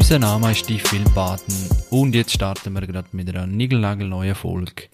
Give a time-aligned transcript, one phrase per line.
[0.00, 1.52] Unser Name ist Steve Filmpaten
[1.90, 4.84] und jetzt starten wir gerade mit einer niegelnagelneuen Folge.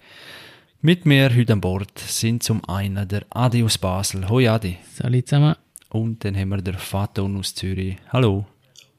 [0.81, 4.27] Mit mir heute an Bord sind zum einen der Adi aus Basel.
[4.27, 4.77] Hoi Adi.
[4.95, 5.55] Salut zusammen.
[5.89, 7.97] Und dann haben wir der Faton aus Zürich.
[8.09, 8.47] Hallo.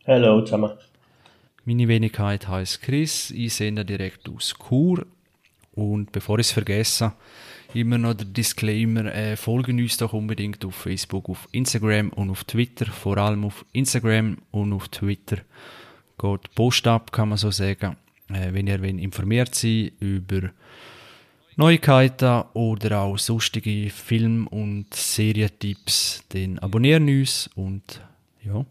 [0.07, 0.71] Hallo zusammen.
[1.65, 5.05] Meine Wenigkeit heißt Chris, ich sende direkt aus Chur.
[5.73, 7.15] Und bevor ich es vergesse,
[7.75, 12.45] immer noch der Disclaimer, äh, folgen uns doch unbedingt auf Facebook, auf Instagram und auf
[12.45, 15.39] Twitter, vor allem auf Instagram und auf Twitter.
[16.19, 17.97] Geht Post ab, kann man so sagen.
[18.29, 20.51] Äh, wenn ihr informiert seid über
[21.57, 28.03] Neuigkeiten oder auch sonstige Film- und Serientipps, dann abonnieren uns und
[28.45, 28.65] ja.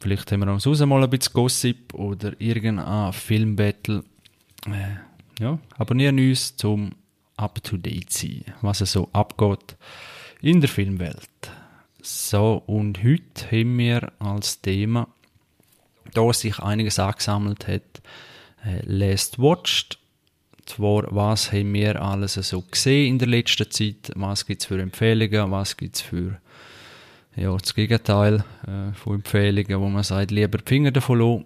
[0.00, 4.04] Vielleicht haben wir am Schluss mal ein bisschen Gossip oder irgendein Filmbattle.
[4.66, 6.90] Äh, ja, abonnieren uns zum
[7.36, 9.76] up to date sein, was es so abgeht
[10.40, 11.28] in der Filmwelt.
[12.02, 15.08] So, und heute haben wir als Thema,
[16.12, 18.02] da sich einiges angesammelt hat,
[18.64, 19.98] äh, Last Watched.
[20.66, 24.80] Zwar, was haben wir alles so gesehen in der letzten Zeit, was gibt es für
[24.80, 26.38] Empfehlungen, was gibt es für
[27.36, 31.44] ja, das Gegenteil äh, von Empfehlungen, wo man sagt, lieber die Finger davon lassen.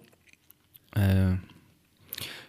[0.95, 1.37] Äh,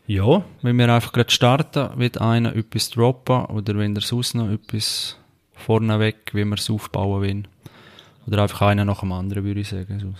[0.07, 4.51] ja, wenn wir einfach gerade starten, wird einer etwas droppen oder wenn der sonst noch
[4.51, 5.17] etwas
[5.55, 7.49] vorneweg, wie wir es aufbauen wollen.
[8.27, 10.17] Oder einfach einer nach dem anderen, würde ich sagen.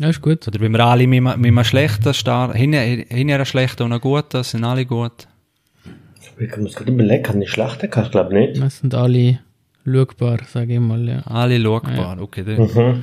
[0.00, 0.46] Ja, ist gut.
[0.46, 4.42] Oder wenn wir alle mit, mit einem schlechten starten, hinten einen schlechten und einen guten,
[4.44, 5.26] sind alle gut.
[6.38, 8.60] Ich muss gerade überlegen, kann ich schlechter ich glaube nicht.
[8.60, 9.40] Das sind alle
[9.84, 11.20] schaubar, sage ich mal, ja.
[11.22, 12.22] Alle schaubar, ja.
[12.22, 12.44] okay.
[12.44, 12.62] Dann.
[12.62, 13.02] Mhm.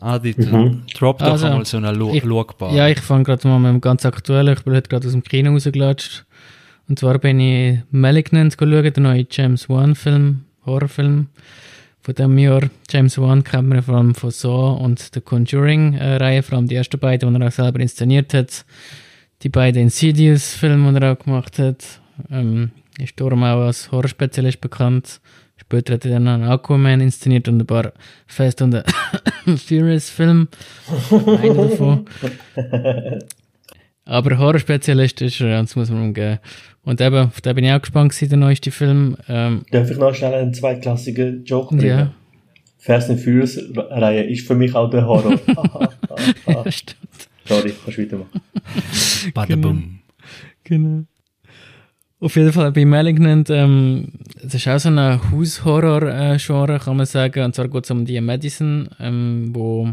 [0.00, 0.82] Adi, mhm.
[0.94, 2.74] drop doch also, mal so eine schaubar.
[2.74, 4.54] Ja, ich fange gerade mal mit dem ganz aktuellen.
[4.54, 6.24] Ich bin heute gerade aus dem Kino rausgelatscht.
[6.88, 11.28] Und zwar bin ich Malignant schauen, der neue James Wan-Film, Horrorfilm
[12.02, 12.62] von diesem Jahr.
[12.90, 16.98] James Wan kennt man vor allem von Saw und der Conjuring-Reihe, vor allem die ersten
[16.98, 18.64] beiden, die er auch selber inszeniert hat.
[19.42, 22.00] Die beiden Insidious-Filme, die er auch gemacht hat.
[22.30, 25.20] Ähm, ist darum auch als Horrorspezialist bekannt.
[25.56, 27.92] Später hat er dann einen Aquaman inszeniert und ein paar
[28.26, 28.82] Fast und
[29.56, 30.48] Furious Film.
[31.10, 32.06] Einer davon.
[34.04, 36.38] Aber Horrorspezialist ist er, das muss man umgehen.
[36.82, 39.16] Und eben, auf den bin ich auch gespannt gewesen, der neueste Film.
[39.28, 41.98] Ähm, Darf ich noch schnell einen zweiklassigen Joke bringen?
[41.98, 42.14] Ja.
[42.78, 45.38] Fast and Furious Reihe ist für mich auch der Horror.
[46.46, 46.98] ja, stimmt.
[47.44, 48.40] Sorry, kannst du weitermachen.
[49.34, 50.00] Badabum.
[50.64, 50.88] Genau.
[50.88, 51.04] genau.
[52.18, 54.08] Auf jeden Fall bei Malignant, ähm,
[54.44, 57.44] es ist auch so ein Haushorror-Genre, kann man sagen.
[57.44, 59.92] Und zwar geht es um die Madison, ähm, wo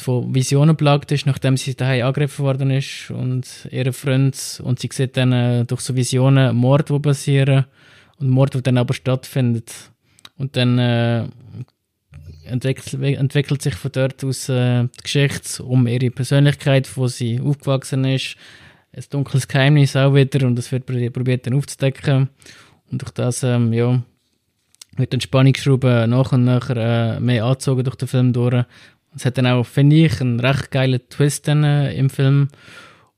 [0.00, 4.88] von Visionen plagt ist, nachdem sie daheim angegriffen worden ist und ihre Freund und sie
[4.90, 7.66] sieht dann äh, durch so Visionen Mord, die passieren
[8.18, 9.72] und Mord, die dann aber stattfindet.
[10.38, 11.26] Und dann äh,
[12.44, 18.04] entwickelt, entwickelt sich von dort aus äh, die Geschichte um ihre Persönlichkeit, wo sie aufgewachsen
[18.04, 18.36] ist,
[18.94, 22.28] ein dunkles Geheimnis auch wieder und das wird probiert dann aufzudecken.
[22.90, 24.02] Und durch das, ähm, ja,
[24.96, 28.64] wird dann Spannungsschraube nach und nach äh, mehr angezogen durch den Film durch.
[29.14, 32.48] Es hat dann auch, finde ich, einen recht geilen Twist dann, äh, im Film.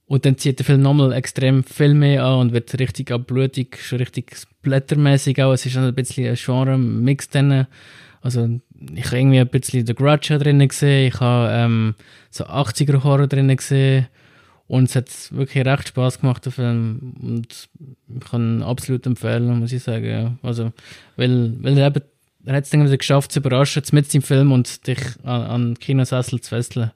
[0.07, 3.99] Und dann zieht der Film nochmal extrem viel mehr an und wird richtig abblutig, schon
[3.99, 5.53] richtig blättermäßig auch.
[5.53, 7.67] Es ist ein bisschen ein Genre-Mix dann.
[8.21, 8.61] Also,
[8.95, 11.95] ich habe irgendwie ein bisschen The Grudge drin gesehen, ich habe ähm,
[12.31, 14.09] so 80er-Horror drin gesehen.
[14.67, 17.15] Und es hat wirklich recht Spaß gemacht, der Film.
[17.21, 17.69] Und
[18.09, 20.07] ich kann ihn absolut empfehlen, muss ich sagen.
[20.07, 20.37] Ja.
[20.43, 20.73] Also,
[21.17, 22.03] weil, weil er eben,
[22.47, 26.41] er hat es dann geschafft zu überraschen, mit im Film und dich an, an Kinosessel
[26.41, 26.91] zu fesseln.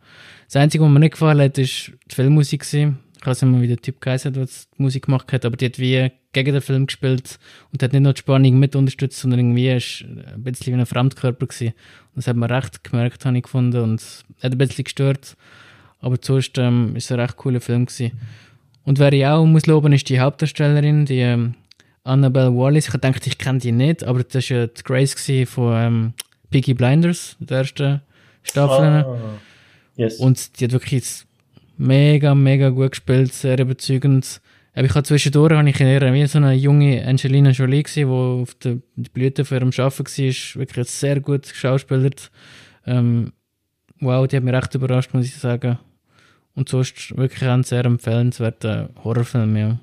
[0.46, 2.62] Das Einzige, was mir nicht gefallen hat, ist die Filmmusik.
[2.62, 2.98] Gewesen.
[3.20, 5.56] Ich weiß nicht mehr, wie der Typ geheißen hat, der die Musik gemacht hat, aber
[5.56, 7.38] die hat wie gegen den Film gespielt
[7.72, 10.86] und hat nicht nur die Spannung mit unterstützt, sondern irgendwie ist ein bisschen wie ein
[10.86, 11.68] Fremdkörper gewesen.
[11.68, 14.00] Und das hat man recht gemerkt, habe ich gefunden, und
[14.42, 15.36] hat ein bisschen gestört.
[16.00, 18.12] Aber sonst ähm, ist es ein recht cooler Film gewesen.
[18.84, 21.54] Und wer ich auch muss loben, ist die Hauptdarstellerin, die ähm,
[22.08, 22.88] Annabelle Wallis.
[22.88, 25.14] Ich dachte, ich kenne die nicht, aber das war ja die Grace
[25.46, 26.12] von ähm,
[26.50, 28.02] Piggy Blinders, der ersten
[28.42, 28.84] Staffel.
[28.84, 29.18] Ah,
[29.96, 30.16] yes.
[30.18, 31.24] Und die hat wirklich
[31.76, 34.40] mega, mega gut gespielt, sehr überzeugend.
[34.74, 38.14] Aber ich habe zwischendurch habe ich eher wie so eine junge Angelina Jolie gesehen, die
[38.14, 42.30] auf der Blüte für ihrem Arbeiten war, wirklich sehr gut geschauspielert.
[42.86, 43.32] Ähm,
[44.00, 45.78] wow, die hat mich recht überrascht, muss ich sagen.
[46.54, 49.78] Und sonst wirklich ein sehr empfehlenswerter Horrorfilm, ja.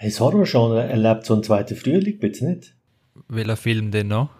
[0.00, 2.74] Das Horror-Genre erlebt so einen zweiten Frühling, bitte nicht?
[3.28, 4.30] Welcher Film denn noch?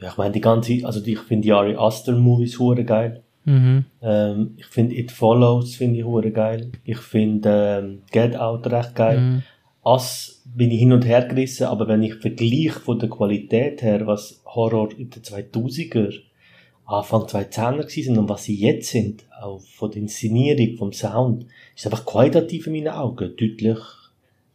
[0.00, 3.22] Ja, ich meine, die ganze, also ich finde die Ari Aster Movies hure geil.
[3.44, 3.84] Mhm.
[4.02, 6.72] Ähm, ich finde It Follows finde ich hure geil.
[6.84, 9.20] Ich finde ähm, Get Out recht geil.
[9.20, 9.42] Mhm.
[9.82, 14.06] Ass bin ich hin und her gerissen, aber wenn ich vergleiche von der Qualität her,
[14.06, 16.20] was Horror in den 2000er
[16.84, 21.46] Anfang 2010er sind und was sie jetzt sind, auch von der Inszenierung, vom Sound,
[21.76, 23.78] ist einfach qualitativ in meinen Augen deutlich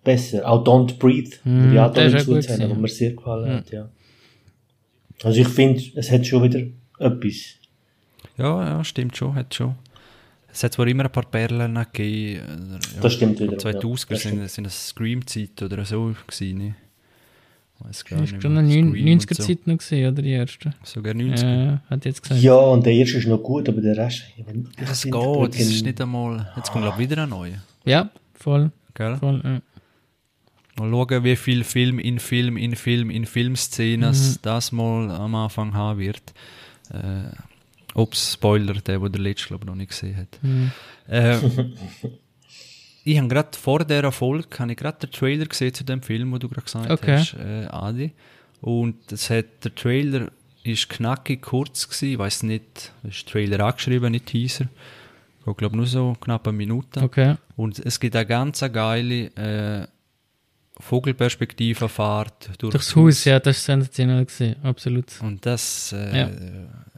[0.03, 0.47] besser.
[0.49, 3.89] Auch Don't Breathe, mm, ja, da zuzählen, wo mir sehr gefallen hat, ja.
[5.23, 6.61] Also ich finde, es hat schon wieder
[6.99, 7.55] etwas.
[8.37, 9.75] Ja, ja, stimmt schon, hat schon.
[10.51, 12.79] Es hat zwar immer ein paar Perlen gegeben.
[12.95, 13.57] Ja, das stimmt wieder.
[13.57, 16.57] 2000 ja, sind, sind das Scream-Zeit oder so gewesen.
[16.57, 16.75] Ne?
[17.79, 18.41] Weiß gar nicht.
[18.41, 19.71] schon eine 90er-Zeit so.
[19.71, 20.73] noch gesehen, oder die erste?
[20.83, 21.65] Sogar 90er.
[21.65, 22.41] Ja, hat jetzt gesagt.
[22.41, 24.23] Ja, und der erste ist noch gut, aber der Rest.
[24.37, 24.45] Ich
[24.77, 26.51] das geht, das ist nicht einmal.
[26.55, 27.63] Jetzt kommt, glaube ich, wieder ein neuer.
[27.83, 28.71] Ja, voll.
[28.93, 29.17] Gell?
[29.17, 29.61] voll ja.
[30.77, 34.37] Mal schauen, wie viel Film in Film in Film in Filmszenen mhm.
[34.41, 36.33] das mal am Anfang haben wird.
[36.91, 37.31] Äh,
[37.95, 40.39] Ups, Spoiler, der, der der letzte, glaube noch nicht gesehen hat.
[40.41, 40.71] Mhm.
[41.07, 41.37] Äh,
[43.03, 46.37] ich habe gerade vor dieser Folge ich gerade den Trailer gesehen zu dem Film, wo
[46.39, 47.17] du gerade gesagt okay.
[47.17, 48.11] hast, äh, Adi.
[48.61, 50.31] Und das hat, der Trailer
[50.63, 54.69] ist knackig kurz gewesen, ich weiß nicht, es ist Trailer angeschrieben, nicht Teaser.
[55.45, 57.01] Ich glaube nur so knapp eine Minute.
[57.01, 57.35] Okay.
[57.57, 59.87] Und es gibt eine ganz geile äh,
[60.83, 63.25] Vogelperspektivenfahrt durch durchs Haus.
[63.25, 65.05] Ja, das ist sensationell gesehen, absolut.
[65.21, 66.29] Und das äh, ja.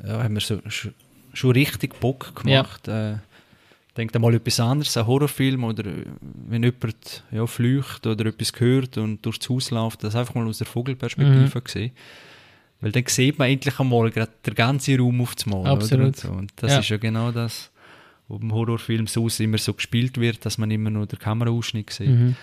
[0.05, 0.23] ja.
[0.23, 0.59] haben wir so,
[1.33, 2.87] schon richtig Bock gemacht.
[2.87, 3.13] Ja.
[3.13, 3.17] Äh,
[3.97, 8.97] denkt mal etwas anderes, ein Horrorfilm oder äh, wenn jemand ja, flücht oder etwas hört
[8.97, 11.61] und durchs Haus läuft, das einfach mal aus der Vogelperspektive mhm.
[11.65, 11.91] sehen.
[12.81, 15.65] Weil dann sieht man endlich einmal gerade den ganzen Raum auf das Mal.
[15.65, 16.07] Absolut.
[16.07, 16.29] Und, so.
[16.29, 16.79] und das ja.
[16.79, 17.71] ist ja genau das,
[18.27, 22.09] was im Horrorfilm so immer so gespielt wird, dass man immer nur den Kameraausschnitt sieht.
[22.09, 22.35] Mhm.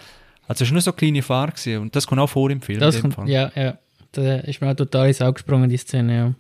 [0.49, 2.81] Also es war nur so eine kleine Fahrt und das kommt auch vor im Film.
[2.81, 3.79] Das kommt, ja, ja.
[4.13, 6.35] Da ist mir auch total ins Auge gesprungen, die Szene, ja.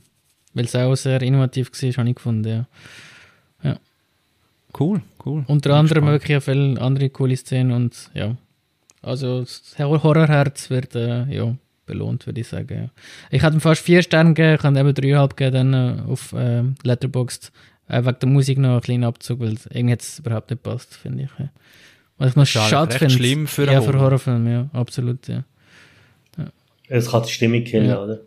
[0.54, 2.66] Weil es auch sehr innovativ war, habe ich gefunden, ja.
[3.62, 3.78] ja.
[4.78, 5.44] Cool, cool.
[5.46, 8.36] Unter anderem wirklich auch viele andere coole Szenen und ja.
[9.00, 11.56] Also das Horrorherz wird äh, ja,
[11.86, 12.74] belohnt, würde ich sagen.
[12.74, 12.90] Ja.
[13.30, 16.62] Ich hatte fast vier Sterne gegeben, ich habe eben dreieinhalb gegeben dann, äh, auf äh,
[16.82, 17.50] Letterboxd.
[17.88, 20.94] Äh, wegen der Musik noch einen kleinen Abzug, weil irgendwie hat es überhaupt nicht passt,
[20.94, 21.30] finde ich.
[21.38, 21.50] Ja.
[22.18, 23.14] Was ich noch schade finde.
[23.14, 25.44] schlimm für Ja, für Horrorfilme, ja, absolut, ja.
[26.38, 26.44] ja.
[26.88, 28.02] Es kann die Stimmung killen, ja.
[28.02, 28.20] oder?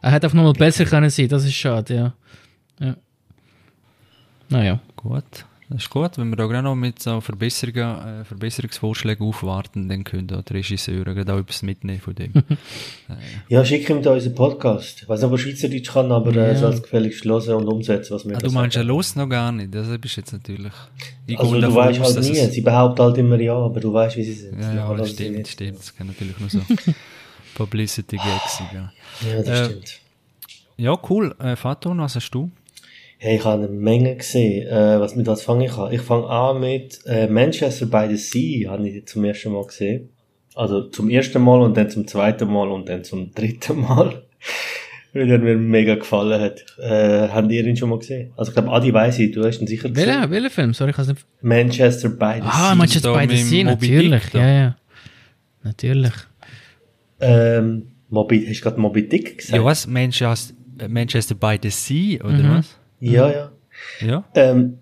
[0.00, 2.14] Er hätte einfach nochmal besser können sein, das ist schade, ja.
[2.80, 2.96] ja.
[4.48, 4.80] Naja.
[4.96, 5.44] Gut.
[5.70, 10.02] Das ist gut, wenn wir da gerade noch mit so Verbesserungen, äh, Verbesserungsvorschlägen aufwarten, dann
[10.02, 12.32] können auch die Regisseure gerade auch etwas mitnehmen von dem.
[12.36, 13.14] äh.
[13.50, 15.02] Ja, schick ihm da unseren Podcast.
[15.02, 16.56] Ich weiß nicht, ob er Schweizerdeutsch kann, aber äh, ja.
[16.56, 19.52] soll es gefälligst hören und umsetzen, was wir ah, Du meinst, er los noch gar
[19.52, 19.74] nicht?
[19.74, 20.72] Das bist jetzt natürlich...
[21.26, 24.24] Ich also du weißt halt nie, sie behaupten halt immer ja, aber du weißt, wie
[24.24, 24.58] sie sind.
[24.58, 25.78] Ja, ja das stimmt, das stimmt.
[25.78, 26.60] Das kann natürlich nur so
[27.54, 28.68] Publicity-Gags sein.
[28.72, 28.92] Ja.
[29.28, 30.00] ja, das äh, stimmt.
[30.78, 31.34] Ja, cool.
[31.40, 32.50] Äh, Faton, was hast du?
[33.20, 34.68] Hey, ich habe eine Menge gesehen.
[34.68, 35.92] Äh, was, mit was fange ich an?
[35.92, 40.10] Ich fange an mit äh, Manchester by the Sea, habe ich zum ersten Mal gesehen.
[40.54, 44.22] Also zum ersten Mal und dann zum zweiten Mal und dann zum dritten Mal.
[45.12, 46.64] Weil er mir mega gefallen hat.
[46.78, 48.30] Äh, habt ihr ihn schon mal gesehen?
[48.36, 50.06] Also ich glaube, Adi weiss ich, du hast ihn sicher gesehen.
[50.06, 50.72] Welcher, welcher Film?
[50.74, 51.26] Sorry, ich habe nicht...
[51.40, 52.70] Manchester by the ah, Sea.
[52.70, 54.32] Ah, Manchester by the Sea, natürlich.
[54.32, 54.76] Ja, ja.
[55.64, 56.12] Natürlich.
[57.18, 59.56] Ähm, Moby, hast du gerade Moby Dick gesagt?
[59.56, 59.88] Ja, was?
[59.88, 60.54] Manchester,
[60.88, 62.58] Manchester by the Sea, oder mhm.
[62.58, 62.78] was?
[63.00, 63.32] Ja, mhm.
[63.32, 63.52] ja.
[64.00, 64.24] Ja?
[64.34, 64.78] Ähm,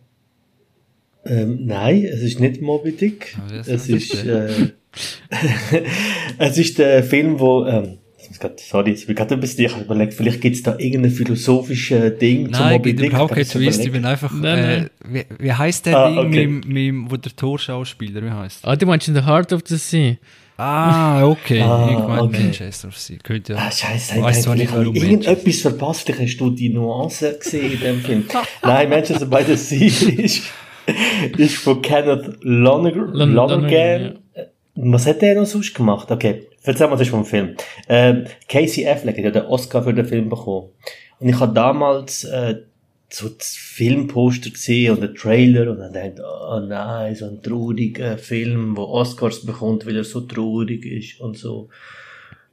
[1.24, 3.36] ähm, nein, es ist nicht Moby Dick.
[3.66, 4.48] Es ist, äh,
[6.38, 7.98] es ist der Film, wo, ähm,
[8.56, 12.18] sorry, jetzt bin ich gerade ein bisschen, ich überlegt, vielleicht gibt es da irgendein philosophisches
[12.18, 13.12] Ding nein, zu Moby Dick.
[13.12, 14.84] Nein, kein Twist, ich bin einfach, nein, nein.
[14.84, 14.88] Äh,
[15.38, 16.46] wie, wie heisst der ah, Ding, okay.
[16.46, 19.76] mit, mit, wo der Torschauspieler, wie heißt Ah, du meinst in the Heart of the
[19.76, 20.18] Sea?
[20.58, 21.60] Ah, okay.
[21.60, 22.42] Ah, ich meine okay.
[22.44, 23.18] Manchester sein.
[23.22, 23.58] Könnte ja.
[23.58, 26.02] Ah, Scheiße, weißt du nicht, warum irgendetwas verpasst.
[26.06, 28.24] Vielleicht hast du die Nuance gesehen in dem Film.
[28.62, 30.42] Nein, Manchester by the Sea ist,
[31.36, 33.70] ist von Kenneth Lonergan.
[33.70, 34.44] Ja.
[34.76, 36.10] Was hat der noch sonst gemacht?
[36.10, 37.56] Okay, erzähl mal das vom Film.
[37.88, 40.68] Äh, Casey Affleck hat ja den Oscar für den Film bekommen.
[41.18, 42.56] Und ich habe damals äh,
[43.08, 48.76] so Filmposter gesehen und den Trailer und dann dachte oh nein, so ein trauriger Film,
[48.76, 51.68] wo Oscars bekommt, weil er so traurig ist und so,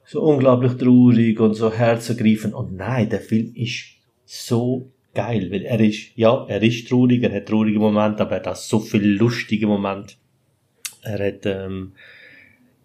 [0.04, 2.54] so unglaublich traurig und so herzergreifend.
[2.54, 7.34] Und nein, der Film ist so geil, weil er ist, ja, er ist traurig, er
[7.34, 10.14] hat traurige Momente, aber er hat so viele lustige Momente.
[11.02, 11.92] Er hat, ähm,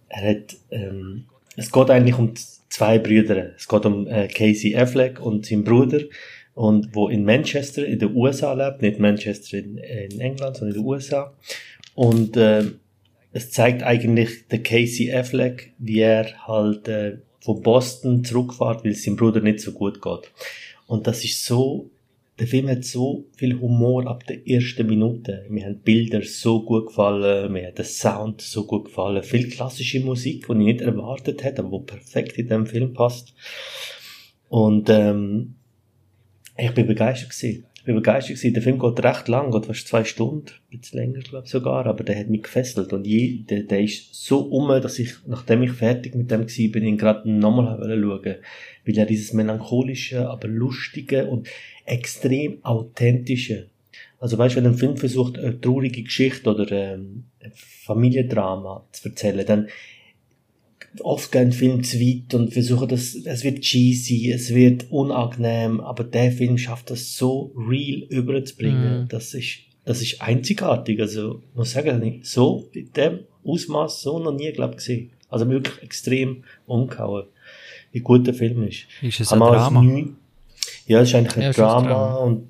[0.09, 2.33] er hat, ähm, es geht eigentlich um
[2.69, 3.55] zwei Brüder.
[3.55, 6.01] Es geht um äh, Casey Affleck und seinen Bruder
[6.59, 10.81] und wo in Manchester in den USA lebt, nicht Manchester in, in England, sondern in
[10.81, 11.33] den USA.
[11.95, 12.65] Und äh,
[13.31, 19.05] es zeigt eigentlich der Casey Affleck, wie er halt äh, von Boston zurückfährt, weil es
[19.05, 20.31] seinem Bruder nicht so gut geht.
[20.85, 21.91] Und das ist so,
[22.39, 25.45] der Film hat so viel Humor ab der ersten Minute.
[25.47, 30.01] Mir haben Bilder so gut gefallen, mir hat der Sound so gut gefallen, viel klassische
[30.01, 33.33] Musik, die ich nicht erwartet hätte, aber wo perfekt in dem Film passt.
[34.49, 35.55] Und ähm,
[36.61, 37.65] Ich bin begeistert gewesen.
[37.75, 38.53] Ich bin begeistert gewesen.
[38.53, 41.85] Der Film geht recht lang, geht fast zwei Stunden, ein bisschen länger, glaube ich sogar,
[41.85, 45.63] aber der hat mich gefesselt und je, der, der ist so um, dass ich, nachdem
[45.63, 48.35] ich fertig mit dem gewesen bin, ihn gerade nochmal schauen
[48.85, 51.47] weil er dieses melancholische, aber lustige und
[51.85, 53.67] extrem authentische,
[54.19, 59.45] also weißt, wenn ein Film versucht, eine traurige Geschichte oder ähm, ein Familiendrama zu erzählen,
[59.45, 59.69] dann
[61.01, 66.03] oft gehen Film zu weit und versuchen das, es wird cheesy, es wird unangenehm, aber
[66.03, 69.03] der Film schafft das so real überzubringen.
[69.03, 69.07] Mm.
[69.09, 70.99] Das ist, das ist einzigartig.
[70.99, 75.11] Also, muss sagen, so in dem Ausmaß so noch nie, glaube ich, gesehen.
[75.29, 77.25] Also wirklich extrem umgehauen.
[77.91, 78.85] Wie gut der Film ist.
[79.01, 79.83] Ist es ein Drama?
[80.87, 82.49] Ja, es ist eigentlich ein ja, Drama, Drama und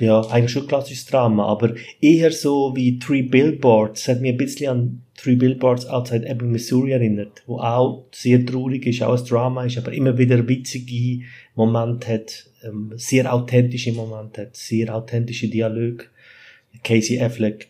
[0.00, 4.70] ja, eigentlich schon klassisches Drama, aber eher so wie Three Billboards, hat mir ein bisschen
[4.70, 9.64] an Three Billboards Outside Ebbing, Missouri erinnert, wo auch sehr traurig ist, auch ein Drama
[9.64, 11.24] ist, aber immer wieder witzige
[11.56, 16.04] Momente hat, ähm, sehr authentische Momente hat, sehr authentische Dialoge.
[16.84, 17.68] Casey Affleck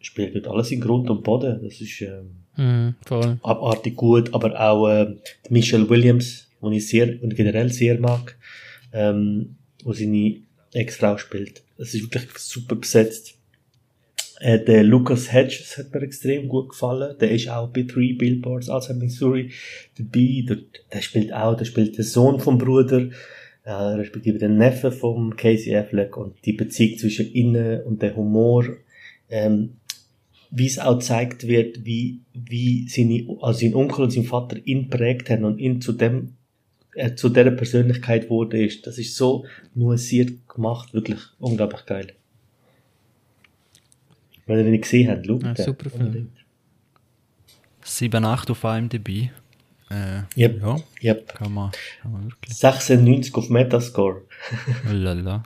[0.00, 3.38] spielt dort alles in Grund und Boden, das ist ähm, mm, voll.
[3.42, 5.14] abartig gut, aber auch äh,
[5.48, 8.36] Michelle Williams, die ich sehr und generell sehr mag,
[8.92, 10.40] ähm, wo seine
[10.72, 11.62] Ex-Frau spielt.
[11.78, 13.34] Es ist wirklich super besetzt.
[14.40, 17.16] Äh, der Lucas Hedges hat mir extrem gut gefallen.
[17.20, 19.52] Der ist auch bei Three Billboards outside Missouri
[19.98, 20.44] dabei.
[20.48, 20.58] Der,
[20.92, 23.10] der spielt auch, der spielt den Sohn vom Bruder,
[23.64, 28.64] äh, respektive den Neffe von Casey Affleck und die Beziehung zwischen ihnen und der Humor,
[29.28, 29.76] ähm,
[30.50, 34.88] wie es auch gezeigt wird, wie, wie seine, also sein Onkel und sein Vater ihn
[34.88, 36.36] prägt haben und ihn zu dem
[36.94, 38.86] er zu der Persönlichkeit wurde ist.
[38.86, 42.12] Das ist so nuanciert gemacht, wirklich unglaublich geil.
[44.46, 46.32] Wenn ihr ihn nicht gesehen habt, schaut ja, Super Film.
[47.84, 49.30] 7,8 auf IMDb.
[49.90, 50.60] Äh, yep.
[50.60, 51.34] Ja, yep.
[51.34, 51.70] Kann, man,
[52.02, 52.56] kann man wirklich.
[52.56, 54.22] 96 auf Metascore.
[54.90, 55.42] Lala.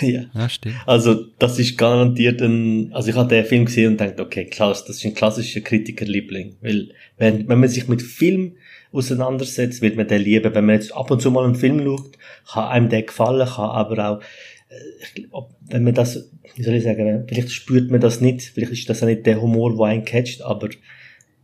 [0.00, 0.24] ja.
[0.32, 0.76] ja, stimmt.
[0.86, 4.84] Also, das ist garantiert ein, also ich habe den Film gesehen und dachte, okay, klasse,
[4.86, 6.56] das ist ein klassischer Kritikerliebling.
[6.60, 8.56] Weil, wenn, wenn man sich mit Film
[8.96, 10.54] auseinandersetzt, wird man den lieben.
[10.54, 12.18] Wenn man jetzt ab und zu mal einen Film schaut,
[12.50, 14.20] kann einem der gefallen, kann aber auch,
[14.68, 15.22] äh,
[15.70, 19.02] wenn man das, wie soll ich sagen, vielleicht spürt man das nicht, vielleicht ist das
[19.02, 20.68] auch nicht der Humor, der einen catcht, aber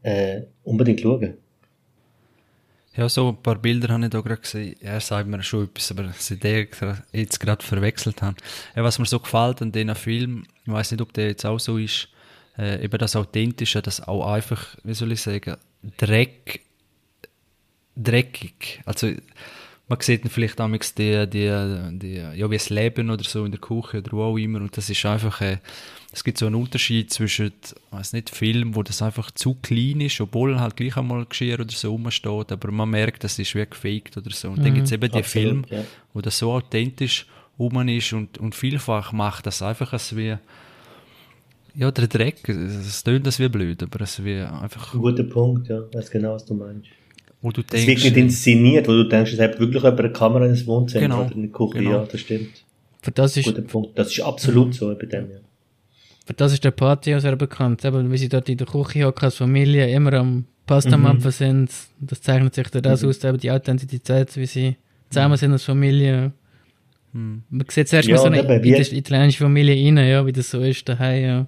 [0.02, 1.34] äh, unbedingt schauen.
[2.94, 4.76] Ja, so ein paar Bilder habe ich da gerade gesehen.
[4.80, 6.68] Er sagt mir schon etwas, aber seit ich
[7.12, 8.36] jetzt gerade verwechselt habe.
[8.76, 11.58] Ja, was mir so gefällt an diesem Film, ich weiß nicht, ob der jetzt auch
[11.58, 12.08] so ist,
[12.58, 15.56] äh, eben das Authentische, das auch einfach, wie soll ich sagen,
[15.96, 16.60] Dreck
[17.96, 18.80] dreckig.
[18.84, 19.12] Also
[19.88, 21.50] man sieht dann vielleicht damals die, die,
[21.98, 24.74] die, ja, wie es Leben oder so in der Küche oder wo auch immer und
[24.76, 25.58] das ist einfach, äh,
[26.12, 27.52] es gibt so einen Unterschied zwischen,
[27.90, 31.70] weiß nicht, Film, wo das einfach zu klein ist, obwohl halt gleich einmal Geschirr oder
[31.70, 34.48] so rumsteht, aber man merkt, das ist wie gefaked oder so.
[34.48, 34.64] Und mhm.
[34.64, 35.84] dann gibt es eben die Filme, ja.
[36.14, 37.26] wo das so authentisch
[37.58, 40.36] rum ist und, und vielfach macht das einfach als wie,
[41.74, 44.94] ja, der Dreck, es tönt das wie blöd, aber es wie einfach...
[44.94, 46.88] Ein guter Punkt, ja, weiß genau, was du meinst.
[47.42, 50.12] Wo du denkst, es wird nicht inszeniert, wo du denkst, es hat wirklich jemand eine
[50.12, 51.78] Kamera ins Wohnzimmer genau, oder in der Küche.
[51.78, 51.90] Genau.
[51.90, 52.64] Ja, das stimmt.
[53.02, 53.98] Für das ist, Guter Punkt.
[53.98, 54.72] Das ist absolut mhm.
[54.72, 55.38] so bei dem, ja.
[56.24, 57.84] Für das ist der Party auch sehr bekannt.
[57.84, 61.18] Eben, wie sie dort in der Küche hocken als Familie, immer am Pasta mhm.
[61.30, 61.70] sind.
[61.98, 63.08] Das zeichnet sich dann das mhm.
[63.08, 64.76] aus, eben die Authentizität, wie sie
[65.10, 66.32] zusammen sind als Familie.
[67.12, 67.42] Mhm.
[67.50, 70.88] Man sieht zuerst ja, mal so eine italienische Familie rein, ja, wie das so ist
[70.88, 71.46] daheim, ja.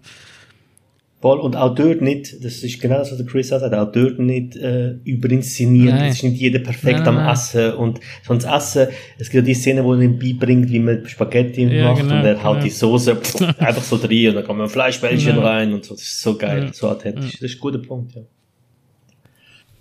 [1.25, 1.41] Voll.
[1.41, 4.57] Und auch dort nicht, das ist genau das, was der Chris sagt, auch dort nicht
[4.57, 5.99] äh, überinszeniert.
[6.03, 7.33] Es ist nicht jeder perfekt nein, am nein.
[7.33, 7.73] Essen.
[7.73, 11.63] Und sonst Essen, es gibt ja die Szene, wo er ihm beibringt, wie man Spaghetti
[11.63, 12.65] ja, macht genau, und er haut genau.
[12.65, 15.43] die Soße pff, einfach so drin und dann kommen Fleischbällchen ja.
[15.43, 15.95] rein und so.
[15.95, 16.73] Das ist so geil, ja.
[16.75, 17.39] so authentisch.
[17.41, 18.21] Das ist ein guter Punkt, ja.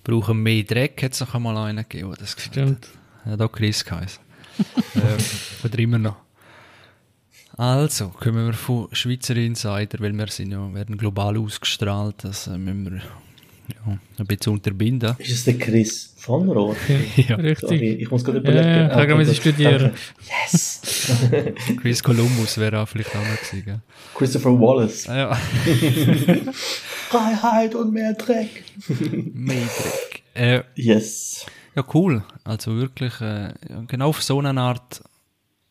[0.05, 2.87] Brauchen mehr Dreck, hat es noch einmal einen gegeben, das Stimmt.
[3.25, 4.23] Ja, da Chris geheißen.
[4.95, 6.22] äh, oder immer noch.
[7.57, 12.57] Also, kommen wir von Schweizer Insider, weil wir sind ja, werden global ausgestrahlt, das äh,
[12.57, 13.01] müssen wir
[13.69, 15.15] ja, ein bisschen unterbinden.
[15.19, 16.75] Ist es der Chris von Rohr?
[17.15, 17.69] ja, richtig.
[17.69, 18.67] Sorry, ich muss gerade überlegen.
[18.67, 19.91] Ja, ich kann gerade studieren.
[20.51, 20.81] Yes!
[21.81, 23.65] Chris Columbus wäre auch vielleicht auch noch gewesen.
[23.65, 23.79] Gell?
[24.15, 25.07] Christopher Wallace.
[25.07, 25.35] Ah, ja.
[27.09, 28.63] Freiheit und mehr Dreck.
[29.33, 30.23] mehr Dreck.
[30.33, 31.45] Äh, yes.
[31.75, 32.23] Ja, cool.
[32.43, 33.53] Also wirklich, äh,
[33.87, 35.03] genau auf so eine Art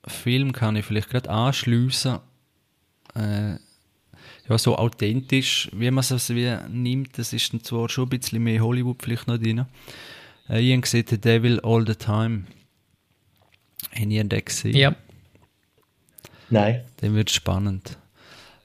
[0.06, 2.18] Film kann ich vielleicht gerade anschliessen.
[3.14, 3.56] Äh,
[4.48, 8.42] ja, so authentisch, wie man es wie nimmt, das ist dann zwar schon ein bisschen
[8.42, 9.66] mehr Hollywood vielleicht noch drin.
[10.48, 12.44] Äh, ich habe gesehen, The Devil All the Time.
[13.94, 14.76] Haben ihr den gesehen?
[14.76, 14.94] Ja.
[16.50, 16.84] Nein.
[16.98, 17.98] Dann wird spannend,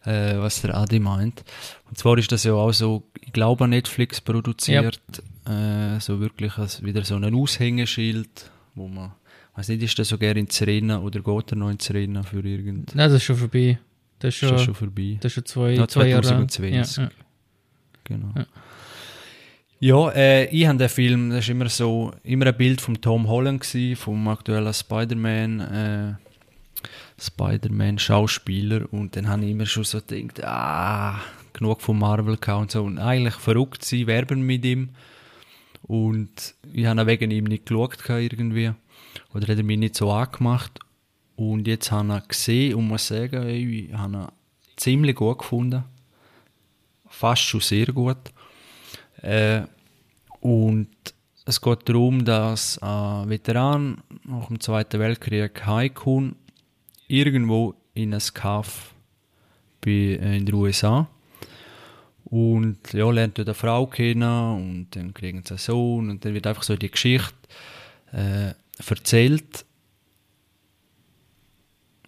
[0.03, 1.43] äh, was der Adi meint.
[1.87, 4.99] Und zwar ist das ja auch so, ich glaube, Netflix produziert,
[5.47, 5.95] ja.
[5.95, 9.13] äh, so wirklich als wieder so ein Aushängeschild, wo man
[9.57, 12.45] weiß nicht, ist der so gerne in Serena oder geht er noch in Serena für
[12.45, 12.93] irgend...
[12.95, 13.79] Nein, das ist schon vorbei.
[14.19, 15.17] Das ist schon, ist schon vorbei.
[15.19, 16.23] Das ist schon zwei, Ja, zwei Jahre.
[16.23, 16.97] 2020.
[16.97, 17.11] Ja, ja.
[18.03, 18.31] Genau.
[18.35, 18.45] Ja.
[19.79, 23.27] Ja, äh, ich habe den Film, das ist immer so, immer ein Bild von Tom
[23.27, 26.13] Holland gewesen, vom aktuellen Spider-Man, äh,
[27.19, 31.19] Spider-Man-Schauspieler und dann habe ich immer schon so gedacht, ah,
[31.53, 34.89] genug von Marvel gehabt und so und eigentlich verrückt sein, werben mit ihm
[35.83, 38.71] und ich habe wegen ihm nicht geschaut irgendwie
[39.33, 40.79] oder hat er mich nicht so angemacht
[41.35, 44.27] und jetzt habe ich gesehen und muss sagen, ich habe ihn
[44.75, 45.83] ziemlich gut gefunden,
[47.07, 48.17] fast schon sehr gut.
[49.21, 49.61] Äh,
[50.39, 50.89] und
[51.45, 56.35] es geht darum, dass ein Veteran nach dem Zweiten Weltkrieg heimkommt,
[57.07, 58.93] irgendwo in ein Kaff
[59.85, 61.07] äh, in den USA.
[62.25, 66.33] Und ja, lernt dort eine Frau kennen und dann kriegen sie einen Sohn und dann
[66.33, 67.33] wird einfach so die Geschichte
[68.11, 68.53] äh,
[68.85, 69.65] erzählt.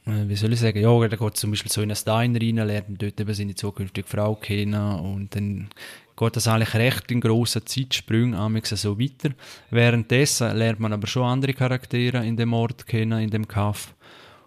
[0.06, 2.56] Äh, wie soll ich sagen, ja, da geht zum Beispiel so in einen Stein rein,
[2.56, 5.70] lernt dort eben seine zukünftige Frau kennen und dann
[6.16, 9.34] geht das eigentlich recht in grossen Zeitsprüngen amigs so weiter.
[9.70, 13.94] Währenddessen lernt man aber schon andere Charaktere in dem Ort kennen, in dem Kaff.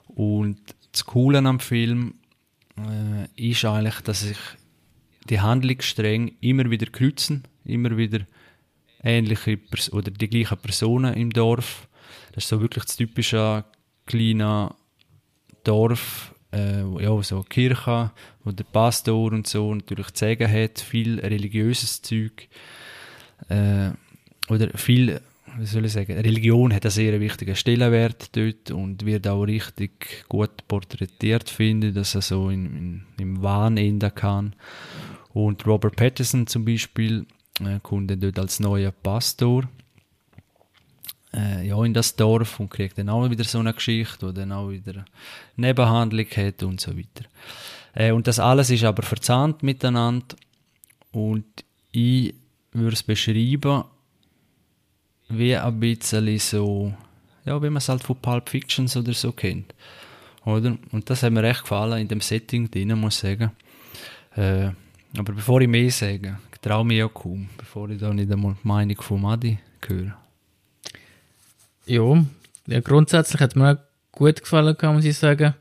[0.08, 0.58] Und
[0.92, 2.14] das Coole am Film
[2.76, 4.36] äh, ist eigentlich, dass sich
[5.30, 8.20] die Handlungsstränge immer wieder kreuzen, immer wieder
[9.02, 11.88] ähnliche Pers oder die gleichen Personen im Dorf.
[12.32, 13.64] Das ist so wirklich das typische
[14.06, 14.74] kleine
[15.64, 18.10] Dorf, äh, ja, so Kirche,
[18.44, 22.48] wo der Pastor und so natürlich zu sagen hat, viel religiöses Zeug.
[23.48, 23.90] Äh,
[24.48, 25.20] oder viel,
[25.58, 30.24] wie soll ich sagen, Religion hat einen sehr wichtigen Stellenwert dort und wird auch richtig
[30.28, 34.54] gut porträtiert, finde dass er so in, in, im Wahn enden kann.
[35.32, 37.26] Und Robert Pattinson zum Beispiel
[37.60, 39.68] äh, kommt dann dort als neuer Pastor
[41.34, 44.52] äh, ja, in das Dorf und kriegt dann auch wieder so eine Geschichte, wo dann
[44.52, 45.04] auch wieder eine
[45.56, 47.28] Nebenhandlung hat und so weiter.
[47.94, 50.36] Äh, und das alles ist aber verzahnt miteinander
[51.12, 51.44] und
[51.90, 52.34] ich
[52.72, 53.84] würde es beschreiben
[55.28, 56.92] wie ein bisschen so,
[57.44, 59.74] ja, wie man es halt von Pulp Fictions oder so kennt.
[60.44, 60.76] Oder?
[60.90, 63.52] Und das hat mir echt gefallen in dem Setting drin, muss ich sagen.
[64.36, 64.70] Äh,
[65.16, 68.66] aber bevor ich mehr sage, traue mich ja kaum, bevor ich da nicht einmal die
[68.66, 70.21] Meinung von Madi höre.
[71.86, 72.24] Ja,
[72.66, 73.76] ja, grundsätzlich hat mir auch
[74.12, 75.54] gut gefallen, kann man sagen.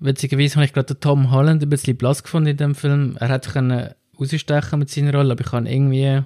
[0.00, 3.16] Witzigerweise habe ich gerade Tom Holland ein bisschen blass gefunden in dem Film.
[3.18, 6.22] Er hätte können rausstechen mit seiner Rolle, aber ich habe irgendwie,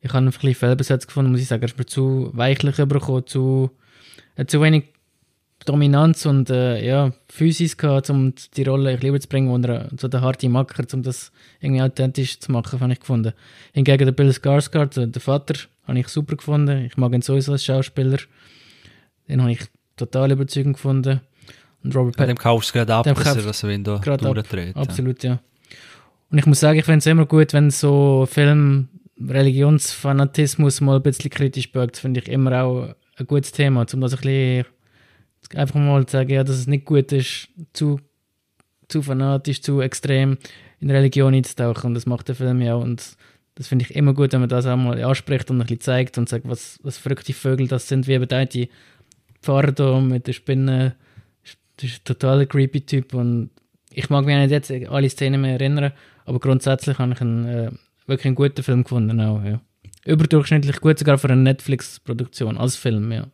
[0.00, 1.62] ich habe ihn ein bisschen fehlbesetzt gefunden, muss ich sagen.
[1.62, 3.70] Er ist mir zu weichlich übergekommen, zu,
[4.36, 4.92] hat zu wenig
[5.68, 10.08] Dominanz und äh, ja, Physis gehabt, um die Rolle lieber zu bringen, und er so
[10.08, 13.32] der harte Macker, um das irgendwie authentisch zu machen, fand ich gefunden.
[13.72, 15.54] Hingegen der Bill Skarsgård, der- der Vater,
[15.86, 16.84] habe ich super gefunden.
[16.86, 18.18] Ich mag ihn sowieso als Schauspieler.
[19.28, 19.60] Den habe ich
[19.96, 21.20] total überzeugend gefunden.
[21.84, 24.34] Und Robert Bei dem Pattinson kaufst du gerade ab, dass er das ab.
[24.34, 24.76] durchdreht.
[24.76, 24.82] ja.
[24.82, 25.38] Absolut, ja.
[26.30, 28.88] Und ich muss sagen, ich finde es immer gut, wenn so Film
[29.20, 31.70] Religionsfanatismus mal ein bisschen kritisch.
[31.72, 34.64] Das finde ich immer auch ein gutes Thema, um das ein bisschen
[35.54, 38.00] einfach mal zu sagen, ja, dass es nicht gut ist, zu,
[38.88, 40.38] zu fanatisch, zu extrem
[40.80, 41.88] in Religion einzutauchen.
[41.88, 42.74] Und das macht der Film ja.
[42.74, 43.16] Und
[43.54, 46.18] das finde ich immer gut, wenn man das auch mal anspricht und ein bisschen zeigt
[46.18, 48.68] und sagt, was, was verrückte Vögel das sind, wie eben die
[49.42, 50.94] Pfarrer da mit der Spinne.
[51.76, 53.50] Das ist ein total creepy Typ und
[53.92, 55.92] ich mag mich nicht jetzt alle Szenen mehr erinnern,
[56.24, 57.70] aber grundsätzlich habe ich einen, äh,
[58.06, 59.60] wirklich einen guten Film gefunden auch, ja.
[60.04, 63.26] Überdurchschnittlich gut, sogar für eine Netflix-Produktion, als Film, ja.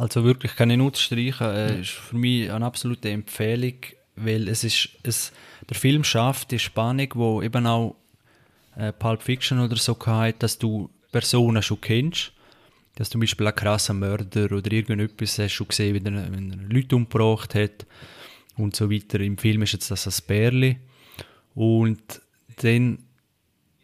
[0.00, 1.46] Also wirklich kann ich nicht unterstreichen.
[1.46, 3.74] Äh, ist für mich eine absolute Empfehlung,
[4.16, 5.30] weil es ist, es,
[5.68, 7.96] der Film schafft die Spannung, wo eben auch
[8.76, 12.32] äh, Pulp Fiction oder so hat, dass du Personen schon kennst.
[12.94, 16.50] Dass du zum Beispiel einen krassen Mörder oder irgendetwas hast schon gesehen, wie er, wenn
[16.50, 17.84] er Leute umgebracht hat
[18.56, 19.20] und so weiter.
[19.20, 20.78] Im Film ist jetzt das ein Bärli.
[21.54, 22.00] Und
[22.62, 23.00] dann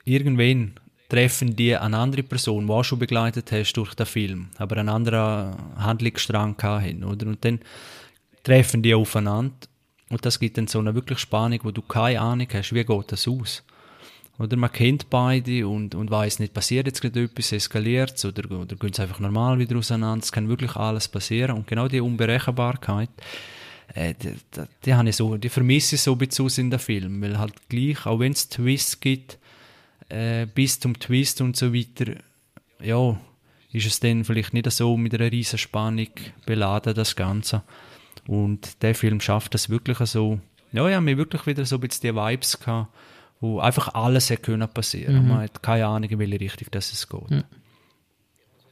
[0.05, 4.79] irgendwann treffen die eine andere Person, die auch schon begleitet hast durch den Film, aber
[4.79, 7.27] einen anderen Handlungsstrang hatten, oder?
[7.27, 7.61] Und dann
[8.43, 9.55] treffen die aufeinander
[10.09, 13.13] und das gibt dann so eine wirklich Spannung, wo du keine Ahnung hast, wie geht
[13.13, 13.65] das aus.
[14.39, 18.77] Oder man kennt beide und, und weiß nicht, passiert jetzt gerade etwas, eskaliert oder, oder
[18.77, 20.23] gehen sie einfach normal wieder auseinander.
[20.23, 21.57] Es kann wirklich alles passieren.
[21.57, 23.09] Und genau die Unberechenbarkeit,
[23.95, 26.79] äh, die, die, die, habe ich so, die vermisse ich so ein bisschen in den
[26.79, 27.23] Film.
[27.23, 29.39] Weil halt gleich, auch wenn es Twists gibt,
[30.09, 32.13] äh, bis zum Twist und so weiter,
[32.81, 33.19] ja,
[33.73, 36.09] ist es dann vielleicht nicht so mit einer riesen Spannung
[36.47, 37.63] beladen, das Ganze.
[38.27, 40.41] Und der Film schafft das wirklich so,
[40.73, 42.93] ja, ja, mir wirklich wieder so ein bisschen die Vibes gehabt,
[43.41, 45.23] wo einfach alles hätte können passieren.
[45.23, 45.29] Mhm.
[45.29, 47.45] Man hat keine Ahnung, in welche Richtung das es geht.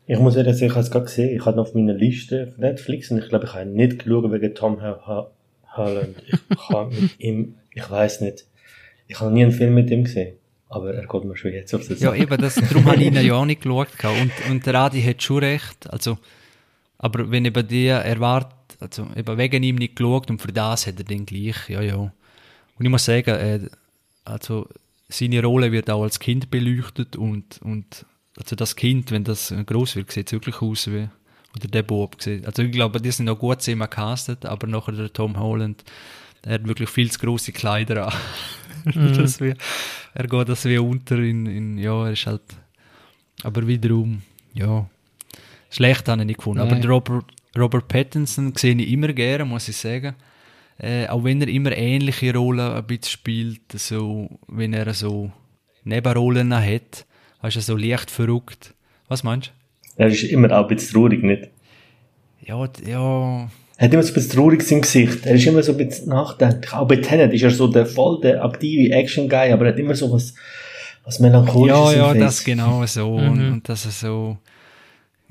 [0.06, 2.60] Ich muss ehrlich sagen, ich habe es gerade gesehen, ich habe auf meiner Liste von
[2.60, 6.16] Netflix und ich glaube, ich habe nicht geschaut wegen Tom Holland.
[6.26, 8.46] Ich kann mit ihm, ich weiß nicht,
[9.06, 10.36] ich habe nie einen Film mit ihm gesehen.
[10.74, 12.00] Aber er geht mir schon jetzt auf das.
[12.00, 13.88] Ja, eben, das, darum habe ich ihn ja auch nicht geschaut.
[14.02, 15.88] Und, und der Adi hat schon recht.
[15.88, 16.18] Also,
[16.98, 20.98] aber wenn eben dir erwartet, also eben wegen ihm nicht geschaut und für das hat
[20.98, 21.94] er den gleich, ja, ja.
[21.96, 22.12] Und
[22.80, 23.60] ich muss sagen, äh,
[24.24, 24.68] also
[25.08, 28.04] seine Rolle wird auch als Kind beleuchtet und, und
[28.36, 31.08] also das Kind, wenn das groß wird, sieht es wirklich aus wie,
[31.56, 32.46] oder der Bob sieht.
[32.46, 35.84] Also ich glaube, die sind noch gut zusammen castet, aber nachher der Tom Holland,
[36.44, 38.14] der hat wirklich viel zu grosse Kleider an.
[38.84, 39.14] Mm.
[39.14, 39.54] das wie,
[40.14, 42.42] er geht das wie unter in, in, ja, er ist halt,
[43.42, 44.88] aber wiederum, ja,
[45.70, 46.66] schlecht habe ich nicht gefunden.
[46.66, 46.78] Nein.
[46.78, 47.24] Aber Robert,
[47.56, 50.14] Robert Pattinson sehe ich immer gerne, muss ich sagen.
[50.78, 55.30] Äh, auch wenn er immer ähnliche Rollen ein bisschen spielt, so, wenn er so
[55.84, 57.06] Nebenrollen hat,
[57.42, 58.74] weißt du, so leicht verrückt.
[59.08, 59.48] Was meinst
[59.96, 60.02] du?
[60.02, 61.50] Er ist immer auch ein bisschen traurig, nicht?
[62.40, 63.48] Ja, ja.
[63.76, 65.26] Er hat immer so ein bisschen traurig im Gesicht.
[65.26, 66.72] Er ist immer so ein bisschen nachdenklich.
[66.72, 69.94] Auch bei Tenet ist er so der voll der aktive Action-Guy, aber er hat immer
[69.96, 70.34] so was,
[71.04, 73.18] was melancholisches Ja, ja, das genau so.
[73.18, 73.28] Mhm.
[73.30, 74.38] Und, und dass er so,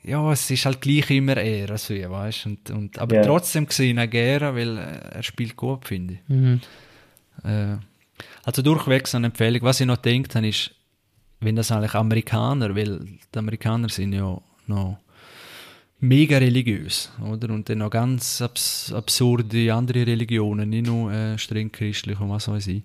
[0.04, 3.26] ja, es ist halt gleich immer er, also, ja, weißt und, und Aber yeah.
[3.26, 6.20] trotzdem gesehen er gerne, weil er spielt gut, finde ich.
[6.28, 6.60] Mhm.
[7.46, 7.78] Äh,
[8.44, 9.62] also durchweg so eine Empfehlung.
[9.62, 10.72] Was ich noch gedacht habe, ist,
[11.40, 13.00] wenn das eigentlich Amerikaner, weil
[13.34, 14.98] die Amerikaner sind ja noch
[16.04, 17.50] mega religiös, oder?
[17.54, 22.48] Und dann noch ganz abs absurde andere Religionen, nicht nur äh, streng christlich und was
[22.48, 22.84] weiß ich.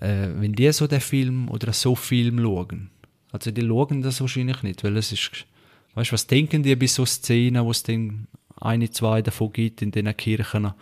[0.00, 2.90] Äh, wenn die so den Film oder so Film schauen,
[3.32, 5.46] also die schauen das wahrscheinlich nicht, weil es ist,
[5.94, 8.28] weißt du, was denken die bei so Szenen, wo es dann
[8.60, 10.72] eine, zwei davon gibt in den Kirchen?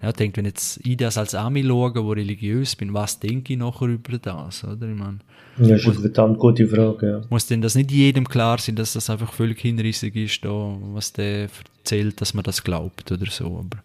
[0.00, 3.58] Ja, denkt, wenn jetzt ich das als Ami schaue, wo religiös bin, was denke ich
[3.58, 4.88] nachher über das, oder?
[4.88, 5.18] Ich meine,
[5.58, 7.20] ja, das ist eine verdammt gute Frage, ja.
[7.30, 11.12] Muss denn das nicht jedem klar sein, dass das einfach völlig hinrissig ist, da, was
[11.12, 13.82] der erzählt, dass man das glaubt oder so, aber,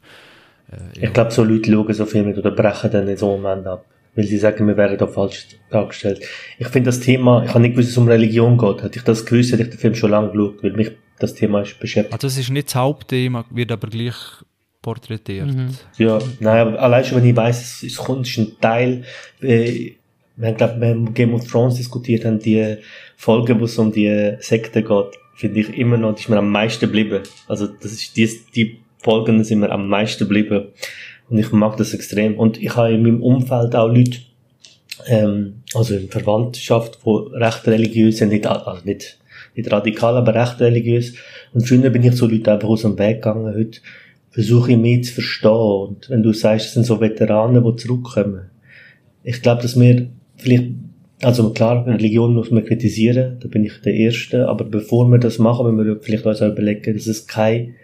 [0.71, 1.07] äh, ja.
[1.07, 3.65] Ich glaube, so Leute schauen so viel mit oder brechen dann in so einem Moment
[3.65, 6.23] ab, weil sie sagen, wir werden da falsch dargestellt.
[6.59, 8.83] Ich finde das Thema, ich habe nicht gewusst, dass es um Religion geht.
[8.83, 11.61] Hätte ich das gewusst, hätte ich den Film schon lange geschaut, weil mich das Thema
[11.61, 12.13] ist beschäftigt.
[12.13, 14.15] Also es ist nicht das Hauptthema, wird aber gleich
[14.83, 15.47] porträtiert.
[15.47, 15.69] Mhm.
[15.97, 19.03] Ja, nein, aber allein schon, wenn ich weiss, es ist ein Teil,
[19.41, 19.93] äh,
[20.35, 22.77] wir haben, wir Game of Thrones diskutiert haben, die
[23.15, 26.51] Folge, wo es um die Sekte geht, finde ich immer noch, die ist mir am
[26.51, 27.23] meisten geblieben.
[27.47, 30.67] Also, das ist, die, die Folgen sind mir am meisten geblieben.
[31.29, 32.37] Und ich mag das extrem.
[32.37, 34.19] Und ich habe in meinem Umfeld auch Leute,
[35.07, 39.19] ähm, also in Verwandtschaft, die recht religiös sind, nicht, also nicht,
[39.55, 41.13] nicht radikal, aber recht religiös.
[41.53, 43.53] Und früher bin ich so Leute einfach aus dem Weg gegangen.
[43.55, 43.79] Heute
[44.33, 45.51] versuche ich mehr zu verstehen.
[45.51, 48.49] Und wenn du sagst, es sind so Veteranen, die zurückkommen.
[49.23, 50.71] Ich glaube, dass wir vielleicht,
[51.21, 55.37] also klar, Religion muss man kritisieren, da bin ich der Erste, aber bevor wir das
[55.37, 57.75] machen, müssen wir vielleicht uns auch überlegen, dass es keine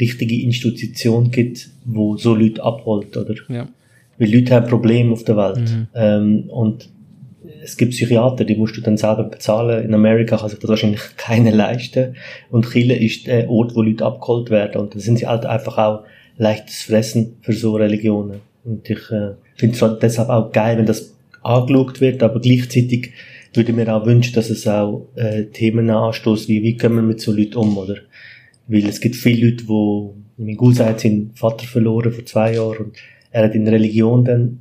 [0.00, 3.34] richtige Institution gibt, wo so Leute abholt, oder?
[3.48, 3.68] Ja.
[4.18, 5.58] Weil Leute haben Probleme auf der Welt.
[5.58, 5.86] Mhm.
[5.94, 6.88] Ähm, und
[7.66, 9.84] es gibt Psychiater, die musst du dann selber bezahlen.
[9.84, 12.14] In Amerika kann sich das wahrscheinlich keiner leisten.
[12.50, 14.80] Und Chile ist der Ort, wo Leute abgeholt werden.
[14.80, 16.04] Und da sind sie halt einfach auch
[16.38, 18.40] leichtes Fressen für so Religionen.
[18.64, 23.12] Und ich äh, finde es deshalb auch geil, wenn das angeschaut wird, aber gleichzeitig
[23.54, 27.02] würde ich mir auch wünschen, dass es auch äh, Themen anstößt, wie wie gehen wir
[27.02, 27.96] mit so Leuten um, oder?
[28.68, 32.76] Weil es gibt viele Leute, wo mein Cousin hat seinen Vater verloren vor zwei Jahren
[32.78, 32.96] und
[33.30, 34.60] er hat in Religion dann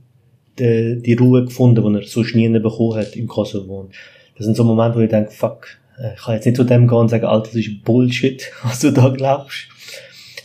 [0.60, 3.82] die, die Ruhe gefunden, die er so nie bekommen hat im Kosovo.
[3.82, 3.94] Und
[4.38, 6.88] das sind so Momente, wo ich denke, fuck, äh, ich kann jetzt nicht zu dem
[6.88, 9.68] gehen und sagen, Alter, das ist Bullshit, was du da glaubst.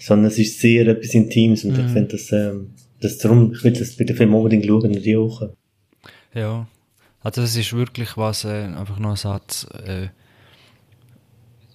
[0.01, 1.87] Sondern es ist sehr etwas Intimes und mhm.
[1.87, 2.71] ich finde das, ähm,
[3.01, 5.55] das darum, ich will das bei dem Film unbedingt schauen in die Woche.
[6.35, 6.67] Ja,
[7.23, 10.09] also es ist wirklich was, äh, einfach noch ein Satz, äh,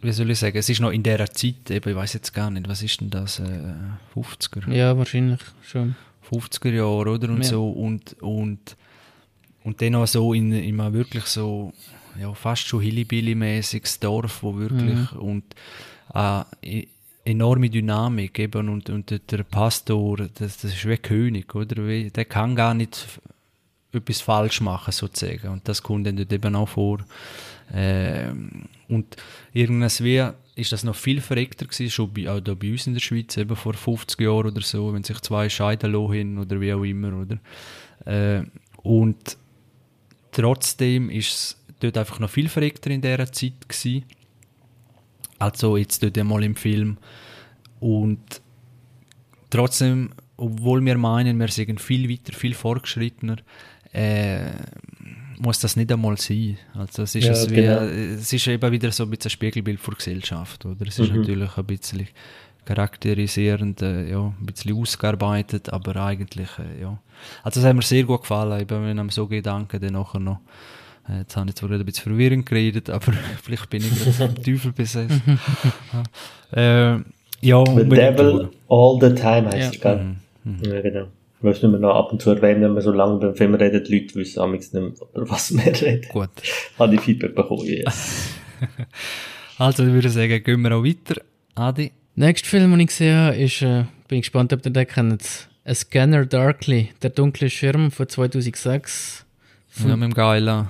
[0.02, 2.52] wie soll ich sagen, es ist noch in der Zeit, eben, ich weiß jetzt gar
[2.52, 3.74] nicht, was ist denn das, äh,
[4.16, 4.72] 50er?
[4.72, 5.96] Ja, wahrscheinlich schon.
[6.32, 7.30] 50er Jahre, oder?
[7.30, 7.44] Und ja.
[7.44, 8.78] so, und, und,
[9.64, 11.74] und dann auch so in, in einem wirklich so,
[12.20, 15.20] ja, fast schon Hillybilly-mäßiges Dorf, wo wirklich, mhm.
[15.20, 15.44] und,
[16.14, 16.86] äh,
[17.26, 21.76] enorme Dynamik eben und, und der Pastor, das, das ist wie König, oder?
[21.76, 23.20] Der kann gar nicht
[23.96, 25.50] etwas falsch machen, sozusagen.
[25.50, 27.00] Und das kommt dann dort eben auch vor.
[27.74, 28.32] Äh,
[28.88, 29.16] und
[29.54, 32.94] irgendwas wie ist das noch viel verreckter gewesen, schon bei, auch da bei uns in
[32.94, 36.74] der Schweiz, eben vor 50 Jahren oder so, wenn sich zwei scheiden lassen oder wie
[36.74, 37.40] auch immer, oder?
[38.06, 38.46] Äh,
[38.84, 39.38] und
[40.32, 44.06] trotzdem ist es dort einfach noch viel verreckter in dieser Zeit gewesen.
[45.40, 46.98] Also jetzt dort einmal im Film.
[47.80, 48.42] Und
[49.50, 53.38] trotzdem, obwohl wir meinen, wir sind viel weiter, viel fortgeschrittener,
[53.96, 54.52] äh,
[55.40, 56.58] muss das nicht einmal sein.
[56.74, 57.82] Also es ist, ja, wie, genau.
[57.82, 60.88] es ist eben wieder so ein bisschen ein Spiegelbild der Gesellschaft, oder?
[60.88, 61.20] Es ist mhm.
[61.20, 62.08] natürlich ein bisschen
[62.66, 66.98] charakterisierend, äh, ja, ein bisschen ausgearbeitet, aber eigentlich, äh, ja.
[67.44, 70.40] Also das hat mir sehr gut gefallen, eben wenn einem so Gedanken dann nachher noch
[71.08, 74.72] äh, Jetzt habe ich zwar ein bisschen verwirrend geredet, aber vielleicht bin ich vom Teufel
[74.72, 75.22] besessen.
[76.52, 77.00] Äh,
[77.42, 79.94] ja, The Devil All the Time heißt ja.
[79.94, 80.18] es, Mhm.
[80.44, 80.64] Mhm.
[80.64, 81.08] Ja, genau.
[81.46, 84.00] Müssen wir noch ab und zu erwähnen, wenn wir so lange beim Film reden, die
[84.00, 86.10] Leute wissen am nicht mehr, über was wir reden.
[86.10, 86.30] Gut.
[86.80, 88.34] Habe ich Feedback bekommen, yes.
[89.60, 91.22] also, ich würde sagen, gehen wir auch weiter.
[91.54, 91.92] Adi?
[92.16, 95.48] Nächster Film, den ich gesehen habe, ist, äh, bin ich gespannt, ob ihr den kennt.
[95.66, 99.24] A Scanner Darkly, der dunkle Schirm von 2006.
[99.70, 100.68] Von ja, mit dem geilen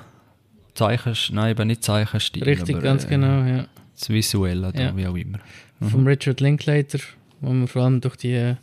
[0.74, 2.44] Zeichen, nein, eben nicht Zeichenstil.
[2.44, 3.66] Richtig, aber, ganz äh, genau, ja.
[3.98, 4.96] Das Visuelle, ja.
[4.98, 5.40] wie auch immer.
[5.80, 5.88] Mhm.
[5.88, 7.00] Von Richard Linklater,
[7.40, 8.56] wo man vor allem durch die äh,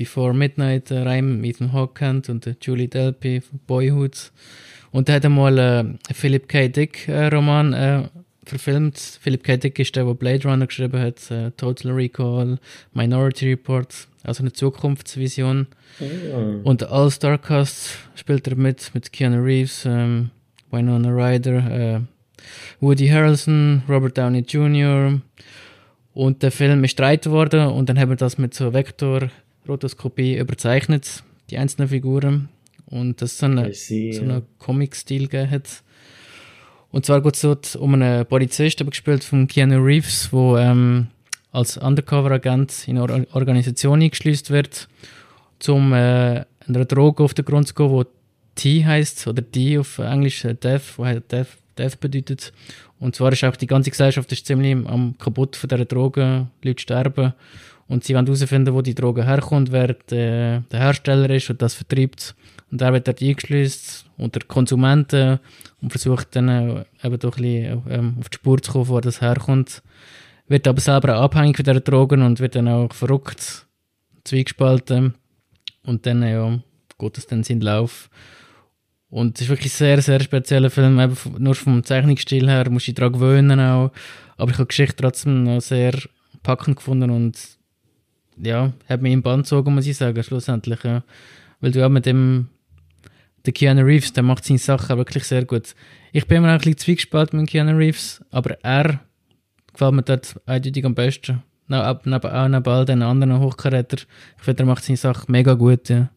[0.00, 4.32] Before Midnight äh, Reim Ethan Hawke kennt und äh, Julie Delpy von Boyhood.
[4.92, 6.68] Und er hat einmal äh, Philip K.
[6.68, 8.04] Dick äh, Roman äh,
[8.46, 8.96] verfilmt.
[8.96, 9.58] Philip K.
[9.58, 12.58] Dick ist der, der Blade Runner geschrieben hat, äh, Total Recall,
[12.94, 15.66] Minority Report, also eine Zukunftsvision.
[15.98, 16.64] Mm.
[16.64, 20.30] Und All-Star Cast spielt er mit, mit Keanu Reeves, ähm,
[20.70, 22.00] Winona Ryder, äh,
[22.80, 25.20] Woody Harrelson, Robert Downey Jr.,
[26.12, 28.72] und der Film ist gedreht worden und dann haben wir das mit so
[29.70, 32.48] Vektor-Rotoskopie überzeichnet, die einzelnen Figuren.
[32.86, 35.82] Und das so einen so eine Comic-Stil gegeben hat.
[36.90, 41.06] Und zwar geht es dort um einen Polizist, aber gespielt von Keanu Reeves, der ähm,
[41.52, 44.88] als Undercover-Agent in eine Organisation eingeschleust wird,
[45.68, 48.04] um äh, einer Droge auf den Grund zu gehen,
[48.58, 52.52] die T heißt oder D auf Englisch, äh, Death, wo Death, Death bedeutet.
[52.98, 56.82] Und zwar ist auch die ganze Gesellschaft ist ziemlich am kaputt von dieser Drogen, Leute
[56.82, 57.34] sterben.
[57.90, 61.74] Und sie wollen herausfinden, wo die Droge herkommt, wer der, der Hersteller ist und das
[61.74, 62.36] vertreibt.
[62.70, 65.40] Und er wird dort eingeschlossen unter Konsumenten
[65.82, 69.00] und versucht dann äh, eben doch ein bisschen ähm, auf die Spur zu kommen, wo
[69.00, 69.82] das herkommt.
[70.46, 73.66] Wird aber selber auch abhängig von dieser Drogen und wird dann auch verrückt,
[74.22, 75.14] zweigespalten.
[75.84, 76.60] Und dann ja,
[76.96, 78.08] geht es dann seinen Lauf.
[79.08, 81.00] Und es ist wirklich ein sehr, sehr spezieller Film.
[81.00, 83.90] Eben nur vom Zeichnungsstil her muss ich daran gewöhnen auch.
[84.36, 85.94] Aber ich habe die Geschichte trotzdem noch sehr
[86.44, 87.58] packend gefunden und
[88.42, 90.82] ja, hat mich im Band gezogen, muss ich sagen, schlussendlich.
[90.84, 91.02] Ja.
[91.60, 92.48] Weil du auch mit dem
[93.46, 95.74] der Keanu Reeves, der macht seine Sachen wirklich sehr gut.
[96.12, 99.00] Ich bin immer ein bisschen zwiegespalten mit Keanu Reeves, aber er
[99.72, 101.42] gefällt mir dort eindeutig am besten.
[101.68, 103.98] Neben, neben, auch neben all den anderen Hochkaräter.
[104.36, 106.10] Ich finde, er macht seine Sachen mega gut, ja.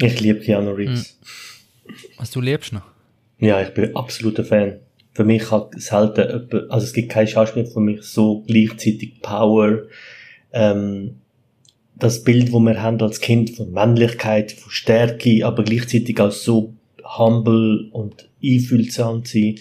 [0.00, 1.18] Ich liebe Keanu Reeves.
[2.18, 2.82] Was du liebst noch?
[3.38, 4.78] Ja, ich bin absoluter Fan.
[5.18, 9.80] Für mich hat selten jemand, also es gibt kein Schauspieler für mich so gleichzeitig Power,
[10.52, 11.16] ähm,
[11.96, 16.74] das Bild, wo wir haben als Kind von Männlichkeit, von Stärke, aber gleichzeitig auch so
[17.02, 19.56] humble und einfühlsam sein.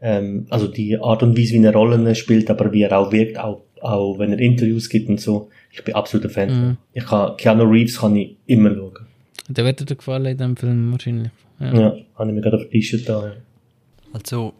[0.00, 3.36] Ähm, also die Art und Weise, wie er Rollen spielt, aber wie er auch wirkt,
[3.36, 5.48] auch, auch wenn er Interviews gibt und so.
[5.72, 6.48] Ich bin absoluter Fan.
[6.50, 6.76] Mhm.
[6.92, 9.06] Ich kann, Keanu Reeves kann ich immer schauen.
[9.48, 11.32] Der wird dir gefallen in dem Film wahrscheinlich.
[11.58, 13.26] Ja, ja habe ich mir gerade auf die T-Shirt da.
[13.26, 13.32] Ja.
[14.12, 14.54] Also,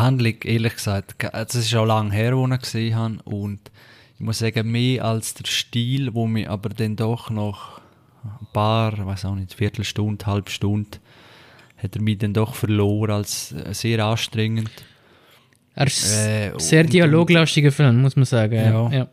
[0.00, 3.60] Handlung, ehrlich gesagt, es ist auch lange her, wo ich gesehen habe und
[4.18, 7.80] ich muss sagen, mehr als der Stil, wo mir aber dann doch noch
[8.24, 10.98] ein paar, weiß auch nicht, Viertelstunde, halbe Stunde,
[11.76, 14.70] hat er mich dann doch verloren als sehr anstrengend.
[15.74, 18.54] Er ist äh, sehr dialoglastiger Film, muss man sagen.
[18.54, 18.90] Ja.
[18.90, 19.08] ja.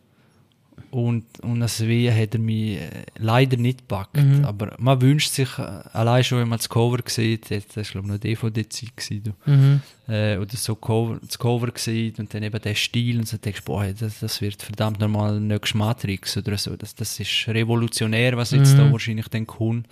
[0.94, 4.16] Und, und das Wehen hat er mich äh, leider nicht gepackt.
[4.16, 4.46] Mhm.
[4.46, 8.08] Aber man wünscht sich, äh, allein schon, wenn man das Cover sieht, das war glaube
[8.08, 9.82] ich noch DVD-Zeit, mhm.
[10.08, 13.64] äh, oder so Cover, das Cover sieht und dann eben der Stil und so denkst,
[13.66, 16.76] boah, das, das wird verdammt normal nächste Matrix oder so.
[16.76, 18.78] Das, das ist revolutionär, was jetzt mhm.
[18.78, 19.88] da wahrscheinlich dann kommt.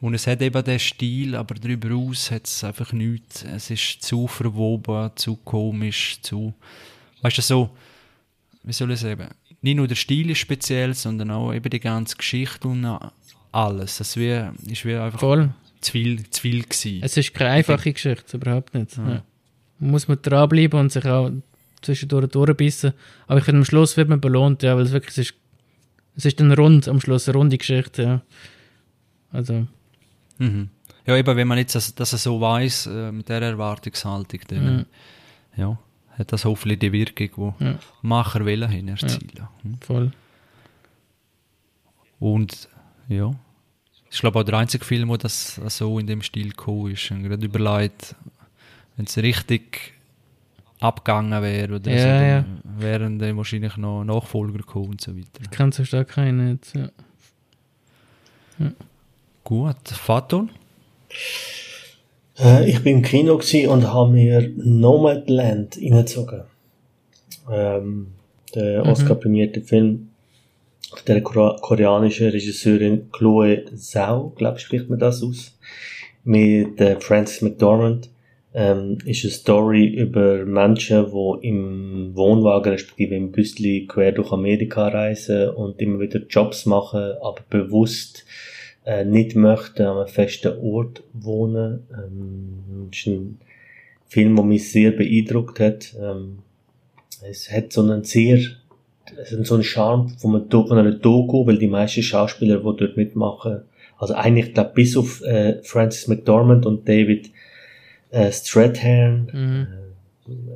[0.00, 3.42] Und es hat eben den Stil, aber darüber aus hat es einfach nichts.
[3.42, 6.54] Es ist zu verwoben, zu komisch, zu,
[7.22, 7.70] weißt du, so,
[8.62, 9.26] wie soll ich sagen?
[9.62, 12.86] Nicht nur der Stil ist speziell, sondern auch eben die ganze Geschichte und
[13.52, 14.00] alles.
[14.00, 15.50] Es war ist wie einfach Voll.
[15.80, 17.00] zu viel, zu viel gewesen.
[17.02, 18.96] Es ist keine einfache Geschichte, überhaupt nicht.
[18.96, 19.08] Ja.
[19.08, 19.22] Ja.
[19.78, 21.30] Muss man dranbleiben und sich auch
[21.82, 22.92] zwischendurch durchbissen.
[23.26, 25.34] Aber ich finde, am Schluss wird man belohnt, ja, weil es wirklich ist,
[26.16, 28.22] es ist dann rund, am Schluss eine runde Geschichte, ja.
[29.32, 29.66] Also.
[30.38, 30.70] Mhm.
[31.06, 34.86] Ja, eben, wenn man jetzt das, das so weiß äh, mit der Erwartungshaltung, dann, mhm.
[35.56, 35.78] ja
[36.18, 37.78] hat das hoffentlich die Wirkung, die ja.
[38.02, 39.30] Macher wollen hin erzielen.
[39.36, 39.78] Ja, hm?
[39.80, 40.12] voll.
[42.18, 42.68] Und
[43.08, 43.32] ja,
[44.10, 47.10] ich glaube auch der einzige Film, wo das so in dem Stil gekommen ist.
[47.10, 48.14] Und gerade überlegt,
[48.96, 49.94] wenn es richtig
[50.80, 52.44] abgegangen wäre oder ja, so, ja.
[52.64, 55.42] wären dann wahrscheinlich noch Nachfolger gekommen und so weiter.
[55.42, 56.88] Ich kann so stark keinen jetzt, ja.
[58.58, 58.72] ja.
[59.44, 60.50] Gut, Faton?
[62.42, 63.34] Äh, ich bin im Kino
[63.68, 66.42] und habe mir Nomadland reingezogen.
[67.52, 68.08] Ähm,
[68.54, 68.90] der mhm.
[68.90, 70.08] Oscar-prämierte Film
[71.06, 75.56] der koreanischen Regisseurin Chloe Zhao, glaube ich, spricht man das aus,
[76.24, 78.10] mit äh, Francis McDormand.
[78.52, 84.88] Ähm, ist eine Story über Menschen, die im Wohnwagen respektive im Büsli quer durch Amerika
[84.88, 88.24] reisen und immer wieder Jobs machen, aber bewusst
[88.90, 91.86] äh, nicht möchten an einem festen Ort wohnen.
[91.92, 93.38] Ähm, ist ein
[94.08, 95.94] Film, der mich sehr beeindruckt hat.
[96.00, 96.38] Ähm,
[97.22, 98.40] es hat so einen sehr,
[99.44, 103.62] so einen Charme von, von einer Doku, weil die meisten Schauspieler, die dort mitmachen,
[103.96, 107.30] also eigentlich, glaube bis auf äh, Francis McDormand und David
[108.10, 109.66] äh, Strathairn, mhm.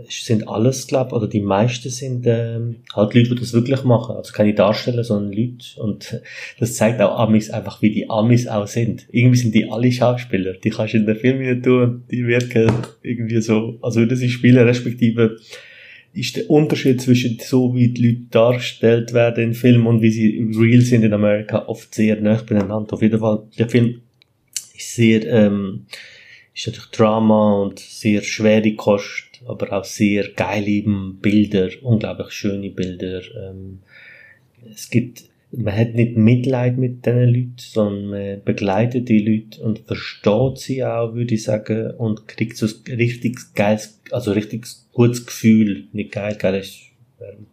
[0.09, 4.17] Sind alles, glaube oder die meisten sind ähm, halt Leute, die das wirklich machen.
[4.17, 5.81] Also keine Darsteller, sondern Leute.
[5.81, 6.21] Und
[6.59, 9.07] das zeigt auch Amis einfach, wie die Amis auch sind.
[9.11, 10.55] Irgendwie sind die alle Schauspieler.
[10.55, 12.71] Die kannst du in den Filmen tun und die wirken
[13.03, 15.37] irgendwie so, als würden sie spielen, respektive
[16.15, 20.49] ist der Unterschied zwischen so, wie die Leute dargestellt werden in Filmen und wie sie
[20.57, 22.93] real sind in Amerika oft sehr nah beieinander.
[22.93, 24.01] Auf jeden Fall, der Film
[24.77, 25.87] ist sehr, ähm,
[26.55, 30.83] ist natürlich Drama und sehr schwere Kost, aber auch sehr geile
[31.21, 33.23] Bilder, unglaublich schöne Bilder.
[33.37, 33.81] Ähm,
[34.73, 35.25] es gibt
[35.57, 40.85] man hat nicht Mitleid mit diesen Leuten, sondern man begleitet die Leute und versteht sie
[40.85, 46.11] auch, würde ich sagen, und kriegt so ein richtig geiles, also richtig gutes Gefühl, nicht
[46.11, 46.81] geil, geil ist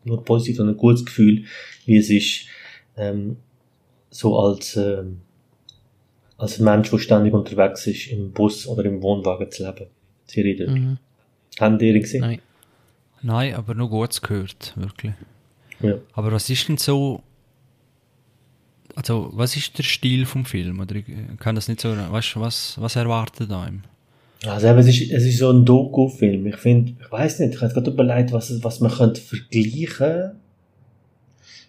[0.04, 1.46] nur positiv, sondern ein gutes Gefühl,
[1.86, 2.46] wie es ist,
[2.98, 3.38] ähm,
[4.10, 5.22] so als, ähm,
[6.38, 9.88] als Mensch, der ständig unterwegs ist, im Bus oder im Wohnwagen zu leben.
[10.26, 10.82] Sehr eindrücklich.
[10.82, 10.98] Mhm.
[11.70, 12.22] Die gesehen?
[12.22, 12.42] Nein.
[13.22, 15.14] Nein, aber nur gut gehört, wirklich.
[15.82, 15.96] Ja.
[16.14, 17.22] Aber was ist denn so
[18.96, 20.80] also, was ist der Stil vom Film?
[20.80, 21.06] Oder ich
[21.40, 23.84] kann das nicht so, weißt was, was erwartet einem?
[24.46, 26.48] Also eben, es ist, es ist so ein Doku-Film.
[26.48, 30.32] Ich finde, ich weiß nicht, ich habe gerade überlegt, was, was man könnte vergleichen.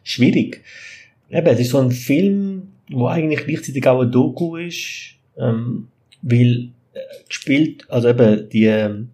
[0.02, 0.62] Schwierig.
[1.30, 5.88] Eben, es ist so ein Film, wo eigentlich gleichzeitig auch ein Doku ist, ähm,
[6.22, 9.10] weil äh, gespielt, also eben die ähm,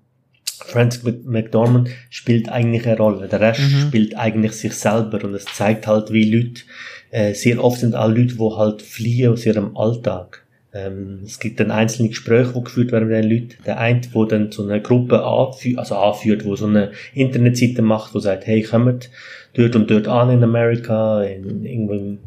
[0.65, 3.29] Francis McDormand spielt eigentlich eine Rolle.
[3.29, 3.89] Der Rest mhm.
[3.89, 6.63] spielt eigentlich sich selber und es zeigt halt, wie Leute
[7.11, 10.45] äh, sehr oft sind auch Leute, die halt fliehen aus ihrem Alltag.
[10.75, 13.55] Ähm, es gibt dann einzelne Gespräche, die geführt werden mit den Leuten.
[13.65, 18.15] Der eine, der dann so eine Gruppe anführt, also anführt, wo so eine Internetseite macht,
[18.15, 19.11] wo sagt, hey, kommt
[19.55, 22.19] dort und dort an in Amerika, in, irgendwo in,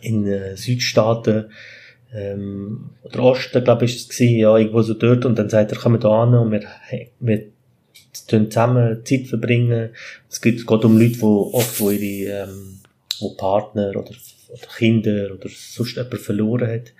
[0.00, 1.46] in äh, Südstaaten,
[2.14, 5.72] ähm, oder Osten, glaube ich, ist es gewesen, ja, irgendwo so dort, und dann sagt
[5.72, 6.62] er, kommt da an und wir,
[7.20, 7.44] wir
[8.12, 9.90] zusammen Zeit verbringen.
[10.28, 12.80] Es geht, es geht um Leute, die oft, wo ihre, ähm,
[13.20, 14.10] wo Partner oder,
[14.50, 16.92] oder Kinder oder sonst jemand verloren hat.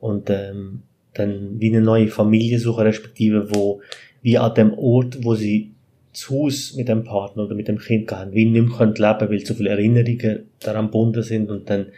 [0.00, 0.82] Und ähm,
[1.14, 3.80] dann wie eine neue Familie suchen, respektive wo
[4.22, 5.72] wie an dem Ort, wo sie
[6.12, 9.30] zu Haus mit dem Partner oder mit dem Kind gehen, wie nicht mehr leben können,
[9.30, 11.50] weil so viele Erinnerungen daran gebunden sind.
[11.50, 11.88] Und dann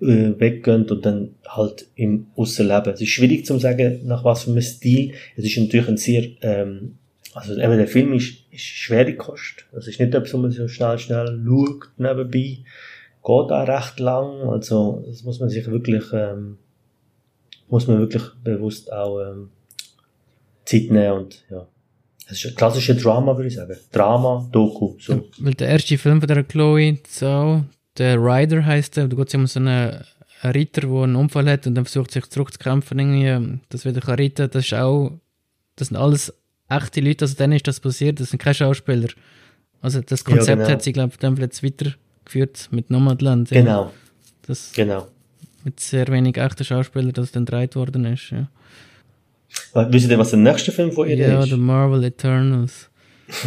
[0.00, 2.92] äh, weggehen und dann halt im Aussenleben.
[2.92, 5.12] Es ist schwierig zu sagen, nach was für einem Stil.
[5.36, 6.98] Es ist natürlich ein sehr ähm,
[7.38, 9.66] also eben der Film ist, ist schwere Kost.
[9.72, 12.58] Es ist nicht etwas, wo man so schnell, schnell schaut nebenbei.
[13.22, 14.48] Geht auch recht lang.
[14.48, 16.58] Also das muss man sich wirklich, ähm,
[17.68, 19.50] muss man wirklich bewusst auch ähm,
[20.64, 21.66] Zeit nehmen und ja.
[22.30, 23.76] Es ist ein klassischer Drama, würde ich sagen.
[23.90, 24.96] Drama, Doku.
[24.98, 25.28] So.
[25.38, 27.64] Weil der erste Film von der Chloe so,
[27.98, 30.04] der Rider heißt der, da geht es um so einen
[30.44, 34.48] Ritter, der einen Unfall hat und dann versucht sich zurückzukämpfen, irgendwie, das wieder kann retten.
[34.50, 35.12] Das ist auch,
[35.76, 36.32] das sind alles
[36.68, 39.08] echte Leute, also dann ist das passiert, das sind keine Schauspieler.
[39.80, 40.68] Also das Konzept ja, genau.
[40.68, 43.50] hat sie, glaube ich, dann jetzt weitergeführt mit Nomadland.
[43.50, 43.60] Ja.
[43.60, 43.92] Genau.
[44.46, 45.08] Das genau.
[45.64, 48.30] Mit sehr wenig echten Schauspielern, das dann gedreht worden ist.
[48.30, 48.48] Ja.
[49.90, 51.50] Wisst ihr, was der nächste Film von ihr ja, ist?
[51.50, 52.90] Ja, The Marvel Eternals.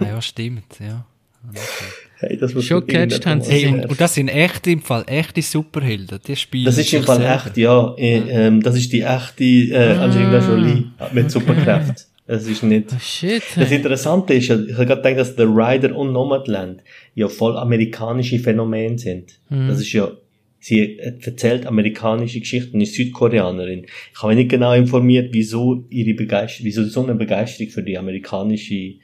[0.00, 1.04] ah, ja, stimmt, ja.
[2.20, 3.52] Hey, das muss Schon gecatcht haben sie.
[3.52, 6.18] Hey, und, das sind echt im Fall echte Superhelden.
[6.26, 7.34] Die spielen das ist im Fall selber.
[7.34, 7.94] echt, ja.
[7.96, 11.28] Äh, ähm, das ist die echte äh, ah, Angelina Jolie mit okay.
[11.28, 11.94] Superkräften.
[12.26, 12.88] Es ist nicht.
[12.92, 13.42] Oh, shit.
[13.54, 16.82] Das Interessante ist, ich habe gerade gedacht, dass The Rider und Nomadland
[17.14, 19.38] ja voll amerikanische Phänomene sind.
[19.48, 19.68] Hm.
[19.68, 20.10] Das ist ja,
[20.58, 23.86] sie erzählt amerikanische Geschichten, ist Südkoreanerin.
[24.12, 27.96] Ich habe mich nicht genau informiert, wieso ihre Begeisterung, wieso so eine Begeisterung für die
[27.96, 28.96] amerikanische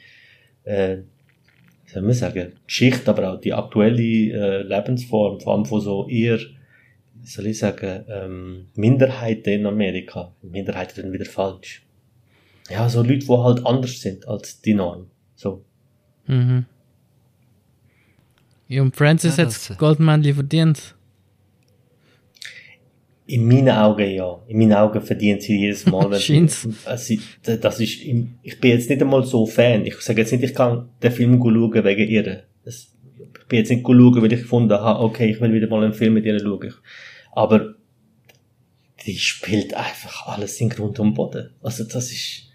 [0.65, 0.97] äh,
[1.95, 6.39] soll man sagen, Geschichte, aber auch die aktuelle äh, Lebensform, vor allem von so eher,
[6.39, 10.35] wie soll ich sagen, ähm, Minderheiten in Amerika.
[10.43, 11.87] Minderheiten dann wieder falsch.
[12.69, 15.07] Ja, so Leute, die halt anders sind als die Norm.
[15.37, 15.65] So.
[16.27, 16.67] Mhm.
[18.67, 20.97] Ja, und Francis ja, hat das Goldmännchen verdient.
[23.27, 24.43] In meinen Augen ja.
[24.49, 26.13] In meinen Augen verdient sie jedes Mal.
[26.85, 27.15] Also,
[27.45, 29.87] das ist, ich bin jetzt nicht einmal so Fan.
[29.87, 32.43] Ich sage jetzt nicht, ich kann den Film schauen wegen ihr.
[32.65, 35.83] Das, ich bin jetzt nicht schauen, weil ich gefunden habe, okay, ich will wieder mal
[35.83, 36.75] einen Film mit ihr schauen.
[37.33, 37.75] Aber
[39.07, 41.51] die spielt einfach alles in Grund und Boden.
[41.63, 42.49] Also das ist,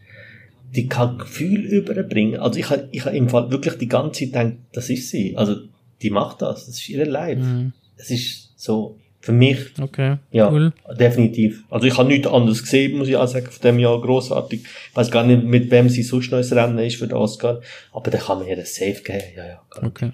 [0.76, 2.39] die kann Gefühl überbringen.
[2.39, 5.36] Also ich habe ich hab im Fall wirklich die ganze Zeit gedacht, das ist sie.
[5.38, 5.55] Also
[6.01, 7.39] die macht das, das ist ihre Leid.
[7.39, 7.74] Mhm.
[7.97, 10.72] Es ist so, für mich, okay, ja, cool.
[10.97, 11.63] definitiv.
[11.70, 14.61] Also ich habe nichts anderes gesehen, muss ich auch sagen, von dem Jahr großartig.
[14.63, 17.59] Ich weiß gar nicht, mit wem sie sonst ins Rennen ist für den Oscar,
[17.91, 19.61] aber da kann man ihr ein Safe geben, ja, ja.
[19.82, 20.13] Okay.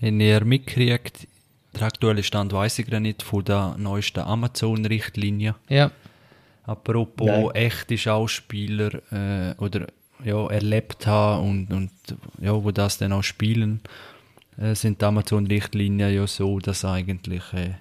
[0.00, 1.26] Haben ihr mitgekriegt,
[1.74, 5.56] der aktuelle Stand weiß ich gerade nicht von der neuesten Amazon-Richtlinie?
[5.68, 5.90] Ja.
[6.64, 7.50] Apropos Nein.
[7.54, 9.88] echte Schauspieler äh, oder
[10.24, 11.90] ja, erlebt haben und, und
[12.40, 13.80] ja, wo das dann auch spielen,
[14.60, 17.74] äh, sind die Amazon-Richtlinien ja so, dass eigentlich äh,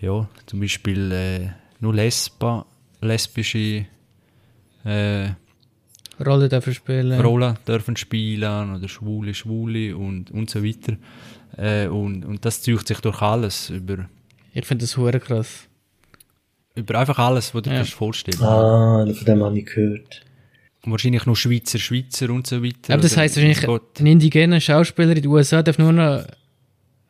[0.00, 1.48] ja, zum Beispiel äh,
[1.80, 2.66] nur Lesba,
[3.00, 3.86] lesbische
[4.84, 5.28] äh,
[6.24, 7.20] Rollen dürfen spielen.
[7.20, 10.96] Rollen dürfen spielen oder Schwule, Schwule und, und so weiter.
[11.56, 14.08] Äh, und, und das zieht sich durch alles über.
[14.52, 15.68] Ich finde das hure krass.
[16.74, 17.82] Über einfach alles, was du ja.
[17.82, 20.22] dir vorstellen Ah, von dem habe ich gehört.
[20.84, 22.94] Wahrscheinlich noch Schweizer, Schweizer und so weiter.
[22.94, 26.24] Aber das heisst wahrscheinlich, ein indigener Schauspieler in den USA darf nur noch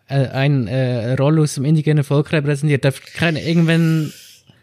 [0.08, 2.80] äh, eine, äh, eine Rolle aus dem indigenen Volk repräsentieren.
[2.80, 4.12] Darf keine irgendwann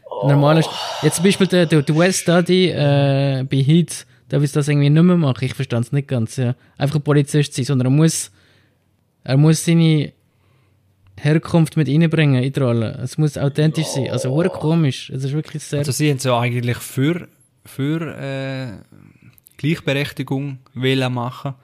[0.10, 0.28] oh.
[0.28, 0.64] normale.
[1.04, 4.90] Jetzt zum Beispiel der, der, der West Study äh, bei Heat, darf ich das irgendwie
[4.90, 5.46] nicht mehr machen.
[5.46, 6.38] Ich verstand es nicht ganz.
[6.38, 6.56] Ja.
[6.78, 8.32] Einfach ein Polizist sein, sondern er muss,
[9.24, 10.14] er muss seine
[11.18, 13.00] Herkunft mit reinbringen in die Rolle.
[13.04, 14.10] Es muss authentisch sein.
[14.10, 15.10] Also, hure komisch.
[15.12, 15.80] Es ist wirklich sehr.
[15.80, 17.28] Also, sie haben so eigentlich für,
[17.66, 18.68] für äh,
[19.58, 21.56] Gleichberechtigung wählen machen.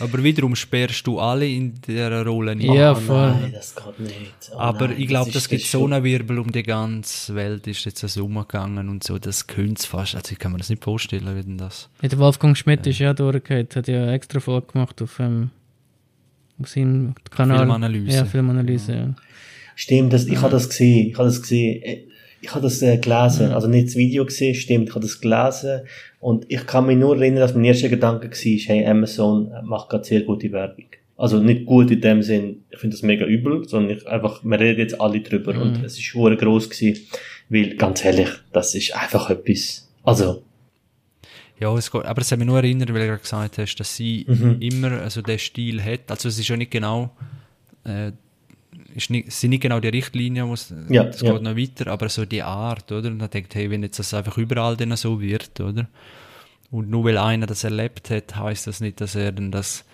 [0.00, 2.72] Aber wiederum sperrst du alle in dieser Rolle nicht.
[2.72, 3.30] Ja, voll.
[3.30, 4.50] Nein, das geht nicht.
[4.52, 7.66] Oh aber nein, ich glaube, das, das gibt so einen Wirbel um die ganze Welt,
[7.66, 10.68] ist jetzt so umgegangen und so, das könnte es fast, also ich kann mir das
[10.68, 11.88] nicht vorstellen, wie denn das.
[12.02, 12.90] Ja, der Wolfgang Schmidt äh.
[12.90, 15.50] ist ja durchgehend, hat ja extra Folge gemacht auf, ähm,
[16.60, 17.58] auf seinem Kanal.
[17.58, 18.16] Filmanalyse.
[18.16, 18.98] Ja, Filmanalyse, ja.
[18.98, 19.14] ja.
[19.76, 22.10] Stimmt, das, ich habe das gesehen, ich habe das gesehen.
[22.44, 25.80] Ich habe das äh, gelesen, also nicht das Video gesehen, stimmt, ich habe das gelesen
[26.20, 30.04] und ich kann mich nur erinnern, dass mein erster Gedanke war, hey, Amazon macht gerade
[30.04, 30.84] sehr gute Werbung.
[31.16, 34.60] Also nicht gut in dem Sinn, ich finde das mega übel, sondern ich einfach, wir
[34.60, 35.62] reden jetzt alle drüber mhm.
[35.62, 37.06] und es ist schon groß gewesen,
[37.48, 40.42] weil, ganz ehrlich, das ist einfach etwas, also.
[41.58, 43.96] Ja, es geht, aber es hat mich nur erinnert, weil du gerade gesagt hast, dass
[43.96, 44.58] sie mhm.
[44.60, 47.10] immer also den Stil hat, also es ist ja nicht genau,
[47.84, 48.12] äh,
[48.94, 51.32] ist nicht, sind nicht genau die Richtlinien, was, ja, das ja.
[51.32, 53.08] geht noch weiter, aber so die Art, oder?
[53.08, 55.88] Und dann denkt, hey, wenn jetzt das einfach überall dann so wird, oder?
[56.70, 59.84] Und nur weil einer das erlebt hat, heißt das nicht, dass er dann das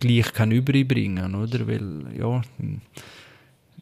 [0.00, 1.66] gleich kann überbringen, oder?
[1.66, 2.42] Weil, ja,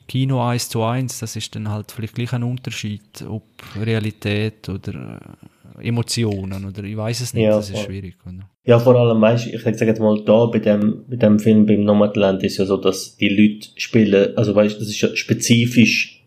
[0.08, 3.44] Kino 1 zu 1, das ist dann halt vielleicht gleich ein Unterschied, ob
[3.76, 8.48] Realität oder äh, Emotionen, oder ich weiß es nicht, ja, das ist schwierig, oder?
[8.64, 11.84] Ja, vor allem, weißt ich sage jetzt mal, da bei dem, bei dem Film beim
[11.84, 16.19] Nomadland ist ja so, dass die Leute spielen, also weißt das ist ja spezifisch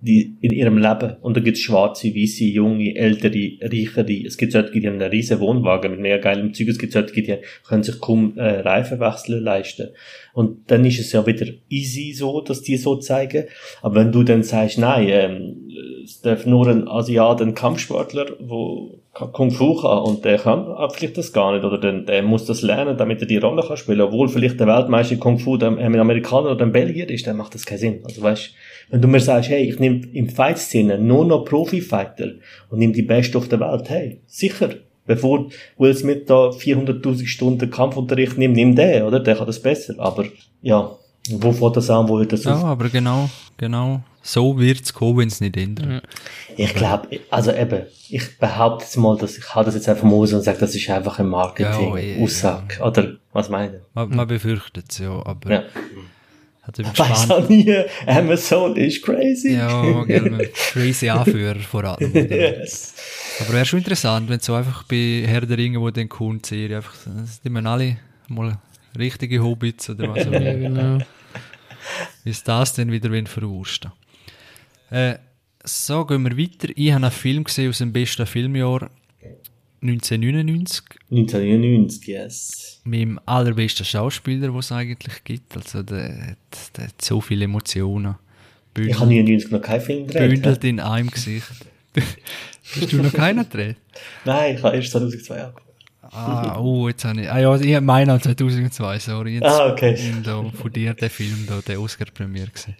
[0.00, 1.16] die, in ihrem Leben.
[1.20, 4.26] Und da gibt's schwarze, weiße, junge, ältere, reichere.
[4.26, 6.68] Es gibt solche, die haben einen riesen Wohnwagen mit mehr geilem Zeug.
[6.68, 9.88] Es gibt solche, die können sich kaum äh, Reifenwechsel leisten.
[10.34, 13.44] Und dann ist es ja wieder easy so, dass die so zeigen.
[13.82, 15.70] Aber wenn du dann sagst, nein, ähm,
[16.04, 21.18] es darf nur ein Asiat, ein Kampfsportler, wo Kung Fu kann und der kann vielleicht
[21.18, 24.00] das gar nicht oder der, der muss das lernen, damit er die Rolle kann spielen.
[24.00, 27.54] Obwohl vielleicht der Weltmeister Kung Fu der, ein Amerikaner oder ein Belgier ist, dann macht
[27.54, 28.00] das keinen Sinn.
[28.04, 28.54] Also weißt,
[28.90, 32.32] wenn du mir sagst, hey, ich nehme im Fight-Szene nur noch Profi-Fighter
[32.70, 34.70] und nehme die Beste auf der Welt, hey, sicher.
[35.06, 39.20] Bevor Will Smith da 400.000 Stunden Kampfunterricht nimmt, nimm den, oder?
[39.20, 39.94] Der kann das besser.
[39.98, 40.26] Aber,
[40.60, 40.90] ja,
[41.30, 42.64] wo fährt das an, wo hört das Ja, auf?
[42.64, 44.02] aber genau, genau.
[44.20, 46.02] So wird's kommen, wenn es nicht ändert.
[46.58, 50.16] Ich glaube, also eben, ich behaupte jetzt mal, dass ich habe das jetzt einfach mal
[50.16, 52.74] aus und sage, das ist einfach ein Marketing-Aussage.
[52.74, 52.86] Ja, ja.
[52.86, 55.50] Oder was meine Man, man befürchtet es, ja, aber...
[55.50, 55.62] Ja.
[56.68, 57.74] Also ich weiß auch nie,
[58.06, 59.54] Amazon ist crazy.
[59.54, 62.12] Ja, gell, crazy Anführer vor allem.
[62.14, 62.94] yes.
[63.40, 66.76] Aber wäre schon interessant, wenn so einfach bei Herr der Ringe, wo den Kunden Serie
[66.76, 66.94] einfach,
[67.42, 67.96] die man alle
[68.28, 68.58] mal
[68.98, 70.40] richtige Hobbits oder was auch immer.
[70.42, 70.98] ja, genau.
[72.24, 73.90] Wie ist das denn wieder wenn verwursten?
[74.90, 75.14] Äh,
[75.64, 76.68] so, gehen wir weiter.
[76.76, 78.90] Ich habe einen Film gesehen aus dem besten Filmjahr
[79.80, 80.84] 1999.
[81.10, 82.80] 1999, yes.
[82.84, 85.56] Mit dem allerbesten Schauspieler, den es eigentlich gibt.
[85.56, 86.36] Also, der,
[86.76, 88.16] der hat so viele Emotionen.
[88.74, 90.30] Bündelt, ich habe 1999 noch keinen Film gedreht.
[90.30, 91.50] Bündelt in einem Gesicht.
[92.80, 93.76] Hast du noch keinen gedreht?
[94.24, 95.68] Nein, ich habe erst 2002 angefangen.
[96.10, 99.34] Ah, oh, jetzt habe ich, ah ja, ich meine 2002, sorry.
[99.34, 99.96] Jetzt ah, okay.
[100.24, 102.76] Da, von dir der Film da, der Oscar-Premiere gesehen.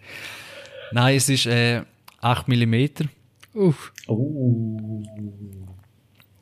[0.92, 1.82] Nein, es ist äh,
[2.20, 2.86] 8 mm.
[3.54, 3.92] Uff.
[4.08, 5.04] Uh.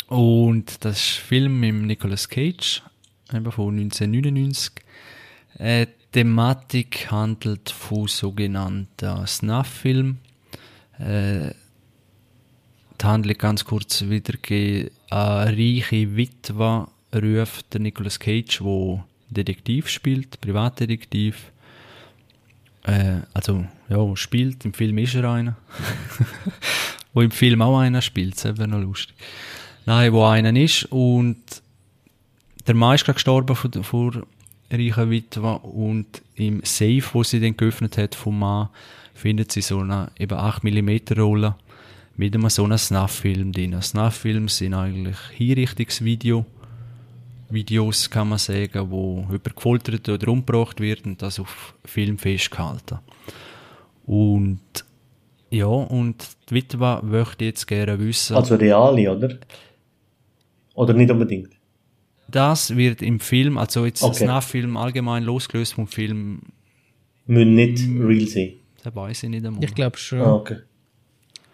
[0.08, 2.82] Und das ist ein Film mit Nicolas Cage,
[3.32, 4.72] eben von 1999.
[5.58, 10.18] Äh, die Thematik handelt von sogenannten Snuff-Film.
[10.98, 11.50] Äh,
[13.00, 14.90] die Handlung ganz kurz wiedergegeben.
[15.10, 21.52] Eine reiche Witwe ruft der Nicolas Cage, der Detektiv spielt, Privatdetektiv.
[22.84, 25.56] Äh, also, ja, spielt, im Film ist er einer.
[27.12, 29.16] wo im Film auch einer spielt, das wäre noch lustig.
[29.86, 31.36] Nein, wo einer ist und
[32.66, 34.26] der Mann ist gerade gestorben von, von
[34.70, 38.68] reichen Witwe und im Safe, wo sie dann geöffnet hat vom Mann,
[39.14, 41.54] findet sie so eine eben 8 mm Rolle
[42.16, 43.80] mit einem so einem Snuff-Film drin.
[43.80, 46.44] Snuff-Filme sind eigentlich Hinrichtungsvideo.
[47.48, 52.98] Videos kann man sagen, wo jemand gefoltert oder umgebracht wird und das auf Film festgehalten.
[54.04, 54.60] Und
[55.50, 58.34] ja, und die Witwe möchte jetzt gerne wissen.
[58.34, 59.38] Also reale, oder?
[60.76, 61.50] Oder nicht unbedingt?
[62.28, 64.26] Das wird im Film, also jetzt okay.
[64.26, 66.42] Snuff-Film allgemein losgelöst vom Film.
[67.26, 68.52] Müssen nicht real sein.
[68.84, 69.64] Das weiß ich nicht einmal.
[69.64, 70.20] Ich glaube schon.
[70.20, 70.58] Ah, okay.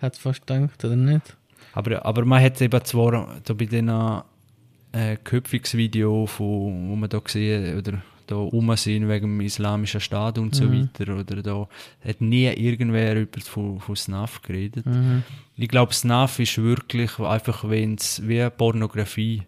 [0.01, 1.37] Hat fast gedacht, oder nicht?
[1.73, 7.19] Aber, aber man hat eben zwar da bei den äh, Köpfungsvideo, von, wo man da
[7.21, 10.89] gesehen oder da rum sind wegen dem islamischen Staat und so Mhm.
[10.99, 11.15] weiter.
[11.19, 11.69] Oder da
[12.05, 14.87] hat nie irgendwer über von, von Snuff geredet.
[14.87, 15.23] Mhm.
[15.57, 19.43] Ich glaube, Snuff ist wirklich einfach, wenn es wie Pornografie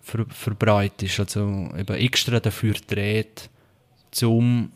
[0.00, 1.20] ver verbreitet ist.
[1.20, 1.40] Also
[1.78, 3.48] eben extra dafür dreht,
[4.10, 4.70] zum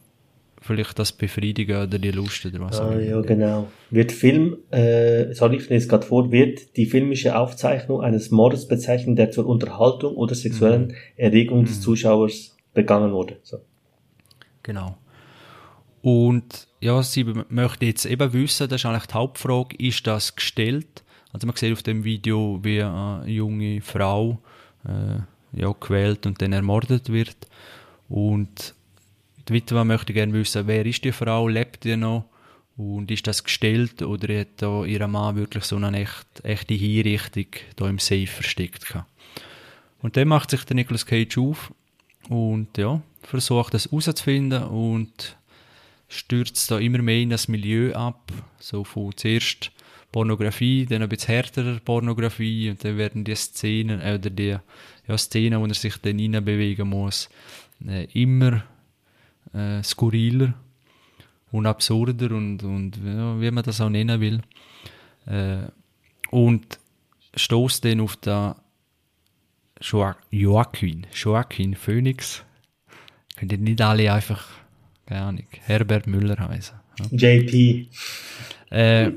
[0.62, 3.01] vielleicht das befriedigen oder die Lust oder was auch Ah, immer.
[3.03, 3.68] ja, genau.
[3.91, 8.66] Wird Film, äh, sorry, ich lese es gerade vor, wird die filmische Aufzeichnung eines Mordes
[8.66, 13.39] bezeichnet, der zur Unterhaltung oder sexuellen Erregung des Zuschauers begangen wurde.
[13.43, 13.59] So.
[14.62, 14.97] Genau.
[16.03, 21.03] Und ja, sie möchte jetzt eben wissen, das ist eigentlich die Hauptfrage, ist das gestellt?
[21.33, 24.39] Also man sieht auf dem Video, wie eine junge Frau
[24.85, 25.20] äh,
[25.59, 27.37] ja, quält und dann ermordet wird.
[28.09, 28.74] Und
[29.49, 32.27] die Witwe möchte gerne wissen, wer ist die Frau, lebt die noch?
[32.77, 37.47] Und ist das gestellt oder hat da ihr Mann wirklich so eine echt, echte Hinrichtung
[37.77, 38.95] da im Safe versteckt?
[40.03, 41.72] Und dann macht sich der Nicolas Cage auf
[42.29, 45.37] und ja, versucht das herauszufinden und
[46.09, 48.33] stürzt da immer mehr in das Milieu ab.
[48.59, 49.70] So von zuerst
[50.12, 54.57] Pornografie, dann ein bisschen härterer Pornografie und dann werden die Szenen, äh, oder die
[55.09, 57.29] ja, Szenen, wo er sich dann bewegen muss,
[57.87, 58.62] äh, immer
[59.53, 60.55] äh, skurriler
[61.51, 64.41] und absurder und, und ja, wie man das auch nennen will.
[65.27, 65.68] Äh,
[66.31, 66.79] und
[67.35, 68.55] stoßt dann auf den
[69.81, 72.43] Joaquin, Joaquin Phoenix.
[73.37, 74.47] Können nicht alle einfach,
[75.05, 76.79] keine Ahnung, Herbert Müller heißen.
[77.11, 77.37] Ja.
[77.37, 77.89] JP.
[78.70, 79.12] Äh,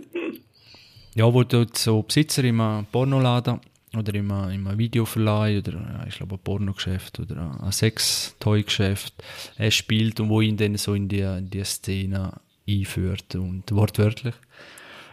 [1.16, 3.60] ja, wo dort so Besitzer in einem Pornoladen
[3.96, 9.14] oder in einem, in einem Videoverleih oder ja, ich glaube ein Pornogeschäft oder ein Sextoy-Geschäft
[9.58, 12.34] äh, spielt und wo ihn dann so in die, in die Szene
[12.68, 14.36] einführt und wortwörtlich.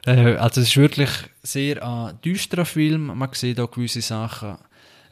[0.04, 1.10] Äh, also es ist wirklich
[1.42, 4.58] sehr ein düsterer Film, man sieht auch gewisse Sachen.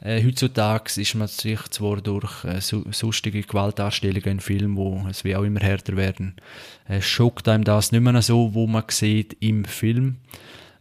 [0.01, 5.23] Äh, heutzutage ist man sich zwar durch äh, so, sonstige Gewaltdarstellungen in Filmen, wo es
[5.23, 6.35] wie auch immer härter werden,
[6.87, 10.17] äh, schockt einem das nicht mehr so, wo man sieht im Film.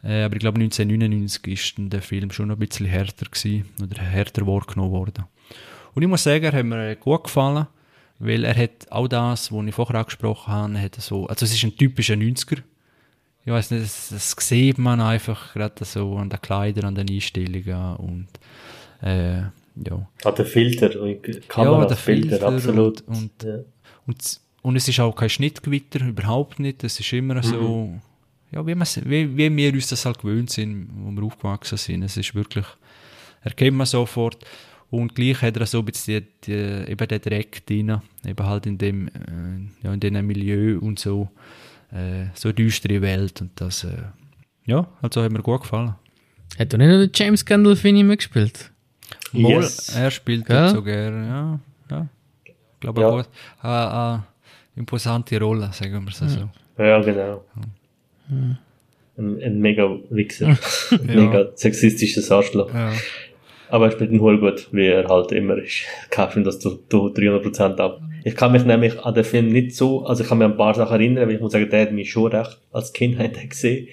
[0.02, 4.02] Äh, aber ich glaube 1999 ist dann der Film schon ein bisschen härter gewesen, oder
[4.02, 5.24] härter wahrgenommen worden.
[5.94, 7.66] Und ich muss sagen, er hat mir äh, gut gefallen,
[8.18, 11.64] weil er hat auch das, was ich vorher angesprochen habe, hat so, also es ist
[11.64, 12.62] ein typischer 90er.
[13.46, 17.10] Ich weiß nicht, das, das sieht man einfach gerade so an den Kleidern, an den
[17.10, 18.28] Einstellungen und
[19.04, 19.42] äh,
[19.76, 20.08] ja.
[20.24, 23.00] Hat der Filter, und Kamera, ja, der Filter, Filter absolut.
[23.02, 23.58] Und, und, ja.
[24.06, 26.84] und, und es ist auch kein Schnittgewitter, überhaupt nicht.
[26.84, 28.00] Es ist immer so,
[28.50, 32.02] ja, wie, wie, wie wir uns das halt gewöhnt sind, wo wir aufgewachsen sind.
[32.02, 32.66] Es ist wirklich,
[33.42, 34.44] erkennt man sofort.
[34.90, 38.66] Und gleich hat er so ein bisschen die, die, eben den Dreck drin, eben halt
[38.66, 41.28] in dem, äh, ja, in diesem Milieu und so,
[41.90, 43.40] äh, so eine düstere Welt.
[43.40, 44.04] Und das, äh,
[44.66, 45.96] ja, also hat mir gut gefallen.
[46.58, 48.70] Hat doch nicht noch James Gandolfini mitgespielt?
[49.34, 49.94] Moll, Yes.
[49.96, 50.56] er spielt Gell?
[50.56, 51.96] dort so gerne, ja.
[51.96, 52.06] ja.
[52.44, 53.08] Ich glaube, Ja.
[53.10, 53.16] ja.
[53.16, 53.28] gut.
[53.60, 54.22] Eine, eine
[54.76, 56.48] imposante Rolle, sagen wir es so.
[56.82, 57.44] ja, genau.
[58.28, 58.56] Hm.
[59.16, 60.46] Ein, ein mega Wichser.
[60.90, 62.72] ein mega sexistisches Arschloch.
[62.74, 62.92] Ja.
[63.68, 65.84] Aber er spielt ihn wohl gut, wie er halt immer ist.
[66.10, 68.00] Kaufe ihm das zu, zu 300% ab.
[68.24, 70.56] Ich kann mich nämlich an den Film nicht so, also ich kann mich an ein
[70.56, 73.18] paar Sachen erinnern, weil ich muss sagen, der hat mich schon recht als Kind
[73.50, 73.88] gesehen.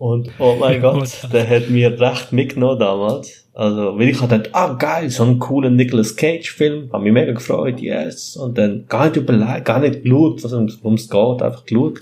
[0.00, 3.46] Und oh mein Gott, der hat mir recht mitgenommen damals.
[3.52, 7.12] Also, weil ich hab gedacht, ah geil, so ein cooler Nicolas Cage Film, hab mich
[7.12, 8.34] mega gefreut, yes.
[8.34, 12.00] Und dann gar nicht überlegt, gar nicht geschaut, was um- es geht, einfach geschaut.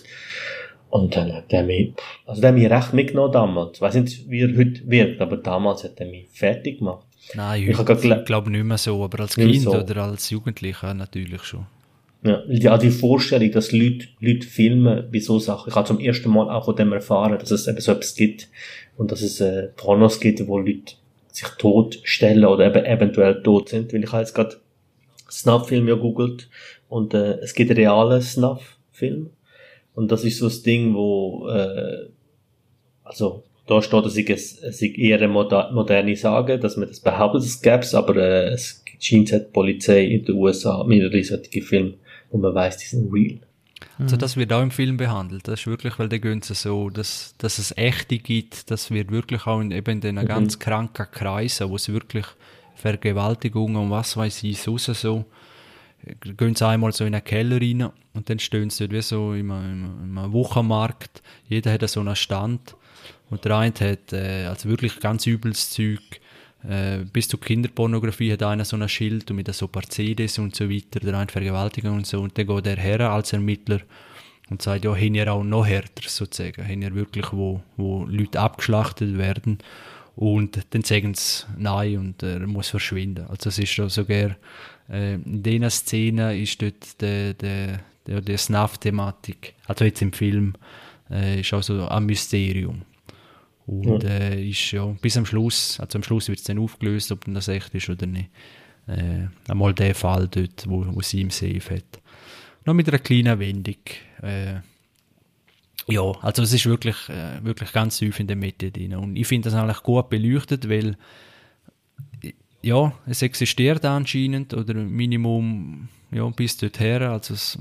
[0.90, 1.94] Und dann hat er mich,
[2.24, 3.78] also der hat mich recht mitgenommen damals.
[3.78, 7.04] Ich weiß nicht, wie er heute wirkt, aber damals hat er mich fertig gemacht.
[7.34, 9.72] Nein, ich, ich glaube nicht mehr so, aber als Kind so.
[9.74, 11.66] oder als Jugendlicher natürlich schon.
[12.22, 15.70] Ja, ja, die Vorstellung, dass Leute, Leute filmen bei so Sachen.
[15.70, 18.48] Ich habe zum ersten Mal auch von dem erfahren, dass es eben so etwas gibt
[18.96, 20.94] und dass es äh, Pornos gibt, wo Leute
[21.30, 23.92] sich tot stellen oder eben eventuell tot sind.
[23.92, 24.56] Weil ich habe jetzt gerade
[25.30, 26.48] Snuff-Film ja googelt
[26.88, 29.30] und äh, es gibt reale Snuff-Film
[29.94, 32.08] und das ist so das Ding, wo äh,
[33.04, 37.42] also da steht, dass ich es, es eher eine moderne Sage, dass man das behauptet,
[37.42, 41.94] es gäbe es, aber äh, es scheint die Polizei in den USA mehrere solche Filme
[42.30, 43.40] wo man weiß, die sind real.
[43.98, 45.46] Also das wird auch im Film behandelt.
[45.46, 49.46] Das ist wirklich, weil der Günze so, dass, dass es echte gibt, das wird wirklich
[49.46, 50.26] auch in, eben in den mhm.
[50.26, 52.26] ganz kranken Kreisen, wo es wirklich
[52.74, 55.24] Vergewaltigungen und was weiß ich, so so,
[56.20, 59.32] gehen sie einmal so in einen Keller rein und dann stehen sie dort wie so
[59.34, 61.22] im, im, im Wochenmarkt.
[61.48, 62.76] Jeder hat so einen Stand
[63.30, 66.20] und der eine hat äh, also wirklich ganz übles Zeug,
[66.66, 70.68] äh, bis zur Kinderpornografie hat einer so ein Schild und mit so Mercedes und so
[70.68, 72.20] weiter, der eine Vergewaltigung und so.
[72.20, 73.80] Und dann geht er her als Ermittler
[74.50, 76.66] und sagt, ja, haben ja auch noch härter sozusagen.
[76.66, 79.58] Haben ja wirklich, wo, wo Leute abgeschlachtet werden.
[80.16, 83.26] Und dann sagen sie nein und er muss verschwinden.
[83.28, 84.36] Also es ist sogar,
[84.90, 87.74] äh, in dieser Szene ist dort die, die,
[88.06, 90.54] die, die Snuff-Thematik, also jetzt im Film,
[91.08, 92.82] äh, ist auch so ein Mysterium.
[93.68, 94.08] Und ja.
[94.08, 97.48] äh, ist ja bis am Schluss, also am Schluss wird es dann aufgelöst, ob das
[97.48, 98.30] echt ist oder nicht.
[98.86, 102.00] Äh, einmal der Fall dort, wo, wo sie im Safe hat.
[102.64, 103.76] Noch mit einer kleinen Wendung.
[104.22, 104.60] Äh,
[105.86, 108.94] ja, also es ist wirklich, äh, wirklich ganz tief in der Mitte drin.
[108.96, 110.96] Und ich finde das eigentlich gut beleuchtet, weil
[112.62, 117.02] ja, es existiert anscheinend oder Minimum ja, bis dorthin.
[117.02, 117.58] Also es,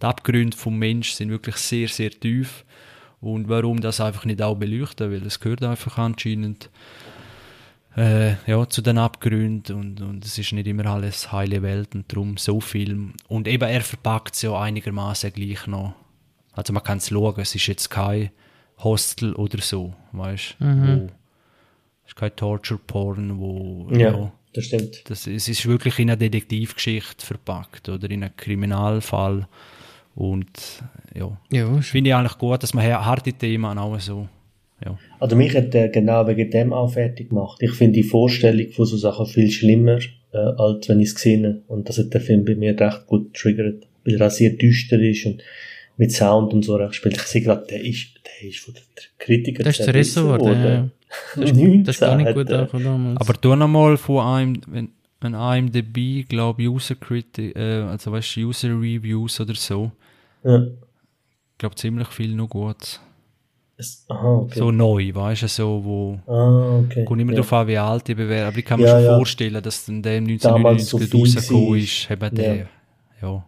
[0.00, 2.64] die Abgründe vom Mensch sind wirklich sehr, sehr tief.
[3.20, 6.70] Und warum das einfach nicht auch beleuchten, weil es gehört einfach anscheinend
[7.96, 12.12] äh, ja, zu den Abgründen und, und es ist nicht immer alles heile Welt und
[12.12, 13.14] darum so Film.
[13.26, 15.94] Und eben er verpackt es ja einigermaßen gleich noch.
[16.52, 18.30] Also man kann es schauen, es ist jetzt kein
[18.78, 20.64] Hostel oder so, weißt du?
[20.64, 21.08] Mhm.
[22.04, 23.88] Es ist kein Torture-Porn, wo...
[23.92, 25.10] Ja, ja, das stimmt.
[25.10, 29.48] Das, es ist wirklich in eine Detektivgeschichte verpackt oder in einen Kriminalfall
[30.16, 30.48] und
[31.14, 34.26] ja, ja finde ich eigentlich gut, dass man harte Themen auch so.
[34.84, 34.98] Ja.
[35.20, 37.58] Also mich hat der genau wegen dem auch fertig gemacht.
[37.62, 39.98] Ich finde die Vorstellung von so Sachen viel schlimmer,
[40.32, 41.62] äh, als wenn ich es gesehen habe.
[41.68, 44.98] Und das hat der Film bei mir recht gut triggert, weil er auch sehr düster
[44.98, 45.42] ist und
[45.98, 47.16] mit Sound und so recht spielt.
[47.16, 48.82] Ich sehe gerade, der ist, der ist von den
[49.18, 50.88] Kritikern Das ist zerrissen worden, ja.
[51.36, 53.20] Das, das ist gar nicht gut auch damals.
[53.20, 54.88] Aber tu nochmal von einem, wenn,
[55.20, 59.92] ein IMDb, glaube ich, User Critic, äh, also weißt du, User Reviews oder so,
[60.46, 60.62] ja.
[60.62, 63.00] Ich glaube, ziemlich viel noch gut.
[64.08, 64.58] aha, okay.
[64.58, 66.18] So neu, weißt du, so, wo.
[66.30, 67.04] Ah, okay.
[67.04, 67.36] Kommt immer ja.
[67.36, 68.48] darauf an, wie alt die bewerten.
[68.48, 69.16] Aber ich kann mir ja, schon ja.
[69.16, 72.68] vorstellen, dass dann der 1999 so rausgekommen ist, eben der.
[73.22, 73.44] Ja.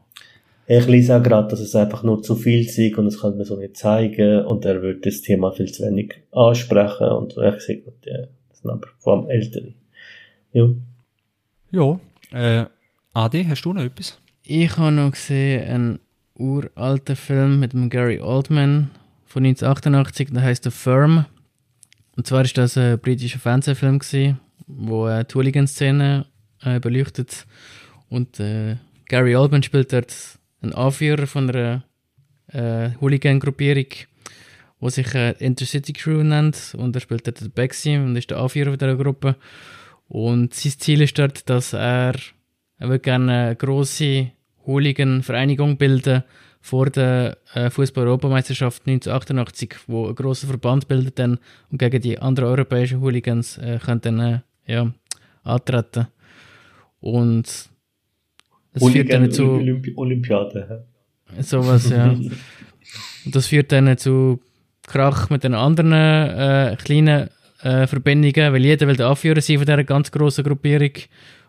[0.70, 3.46] Ich lese auch gerade, dass es einfach nur zu viel ist und das kann man
[3.46, 7.40] so nicht zeigen und er wird das Thema viel zu wenig ansprechen und so.
[7.40, 9.72] Ich sehe ja, das sind aber vor allem Ältere.
[10.52, 10.68] Ja.
[11.70, 12.00] Ja.
[12.32, 12.66] Äh,
[13.14, 14.18] Adi, hast du noch etwas?
[14.42, 15.98] Ich habe noch gesehen, ein
[16.38, 18.90] uralten Film mit dem Gary Oldman
[19.26, 21.26] von 1988, der heißt The Firm.
[22.16, 24.00] Und zwar ist das ein britischer Fernsehfilm
[24.66, 26.26] wo äh, die Hooligan-Szene
[26.62, 27.46] äh, beleuchtet.
[28.08, 28.76] Und äh,
[29.08, 30.14] Gary Oldman spielt dort
[30.60, 31.84] einen Anführer von einer
[32.48, 33.86] äh, Hooligan-Gruppierung,
[34.80, 36.74] die sich äh, Intercity Crew nennt.
[36.76, 39.36] Und er spielt dort den Bexy und ist der Anführer dieser Gruppe.
[40.08, 42.14] Und sein Ziel ist dort, dass er,
[42.78, 44.32] er will gerne eine grosse
[44.68, 46.22] Hooligan-Vereinigung bilden
[46.60, 51.38] vor der äh, Fußball-Europameisterschaft 1988, wo ein grosser Verband bildet dann
[51.70, 54.92] und gegen die anderen europäischen Hooligans äh, können dann, äh, ja,
[55.42, 56.08] antreten.
[57.00, 57.44] Und
[58.72, 60.86] das Hooligan führt dann zu Olympi Olympiade.
[61.40, 62.10] Sowas, ja.
[62.10, 62.32] und
[63.26, 64.40] das führt dann zu
[64.86, 67.28] Krach mit den anderen äh, kleinen
[67.62, 70.92] äh, Verbindungen, weil jeder will der Anführer sein von dieser ganz grossen Gruppierung.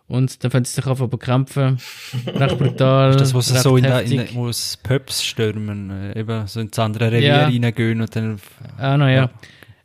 [0.10, 1.78] Und dann fängt es sich an zu bekämpfen.
[2.26, 3.12] Recht brutal.
[3.12, 6.80] Ist das, was so in, der, in wo es Pubs stürmen, äh, eben so ins
[6.80, 7.46] andere Revier ja.
[7.46, 8.40] reingehen und dann.
[8.80, 9.14] Ah, no, ja.
[9.14, 9.30] ja.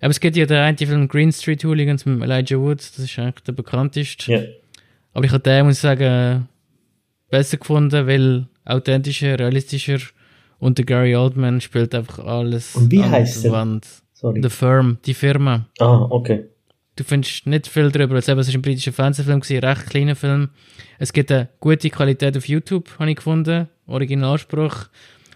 [0.00, 3.18] Aber es gibt ja den einen Film Green Street Hooligans mit Elijah Wood, das ist
[3.18, 4.32] eigentlich der bekannteste.
[4.32, 4.40] Ja.
[5.12, 6.48] Aber ich habe den, muss ich sagen,
[7.30, 9.98] besser gefunden, weil authentischer, realistischer
[10.58, 12.74] und der Gary Oldman spielt einfach alles.
[12.74, 13.80] Und wie heißt der?
[14.14, 14.40] Sorry.
[14.42, 15.66] The Firm, die Firma.
[15.78, 16.46] Ah, okay
[16.96, 18.16] du findest nicht viel darüber.
[18.16, 20.50] Also, es war ein britischer Fernsehfilm, ein recht kleiner Film.
[20.98, 24.86] Es gibt eine gute Qualität auf YouTube, habe ich gefunden, Originalspruch.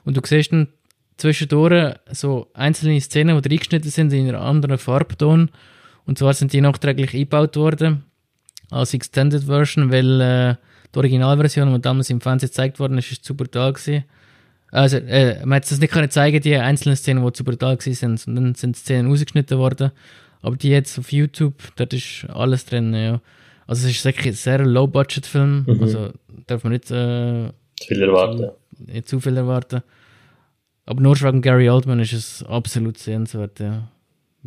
[0.04, 0.68] Und du siehst dann
[1.16, 5.50] zwischendurch so einzelne Szenen, die reingeschnitten sind in einer anderen Farbton.
[6.06, 8.04] Und zwar sind die nachträglich eingebaut worden
[8.70, 10.54] als Extended Version, weil äh,
[10.94, 14.04] die Originalversion, die damals im Fernsehen gezeigt worden ist, ist zu brutal gewesen.
[14.70, 18.26] Also, äh, man hat das nicht können zeigen, die einzelnen Szenen, die zu brutal sind.
[18.26, 19.92] Und dann sind Szenen ausgeschnitten worden.
[20.40, 23.20] Aber die jetzt auf YouTube, dort ist alles drin, ja.
[23.66, 25.64] Also es ist wirklich ein sehr Low-Budget-Film.
[25.66, 25.82] Mhm.
[25.82, 26.10] Also
[26.46, 28.38] darf man nicht äh, zu viel erwarten.
[28.38, 28.52] Zu,
[28.92, 29.82] nicht zu viel erwarten.
[30.86, 33.90] Aber nur wegen Gary Oldman ist es absolut sehenswert, ja.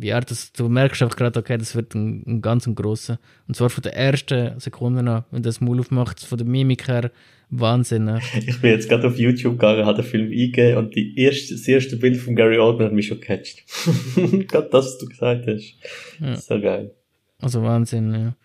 [0.02, 3.20] Wie er das, du merkst einfach gerade, okay, das wird ein, ein ganz ein grosser.
[3.46, 7.12] Und zwar von der ersten Sekunde an, wenn das Maul aufmacht, von der Mimik her,
[7.50, 8.08] Wahnsinn.
[8.08, 8.18] Ja.
[8.34, 11.68] Ich bin jetzt gerade auf YouTube gegangen, habe den Film eingegeben und die erste, das
[11.68, 13.62] erste Bild von Gary Oldman hat mich schon gecatcht.
[14.48, 15.76] gerade das, was du gesagt hast.
[16.18, 16.34] Ja.
[16.34, 16.90] So geil.
[17.40, 18.36] Also Wahnsinn, ja.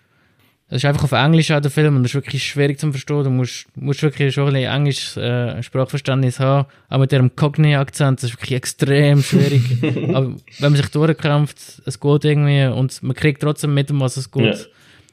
[0.70, 3.24] Es ist einfach auf Englisch auch der Film und das ist wirklich schwierig zu verstehen.
[3.24, 6.68] Du musst, musst wirklich schon ein bisschen Englisch äh, Sprachverständnis haben.
[6.90, 9.64] Auch mit dem Cockney-Akzent, das ist wirklich extrem schwierig.
[10.14, 14.18] Aber wenn man sich durchkämpft, es geht irgendwie und man kriegt trotzdem mit, um was
[14.18, 14.56] es geht.
[14.56, 14.66] Ja.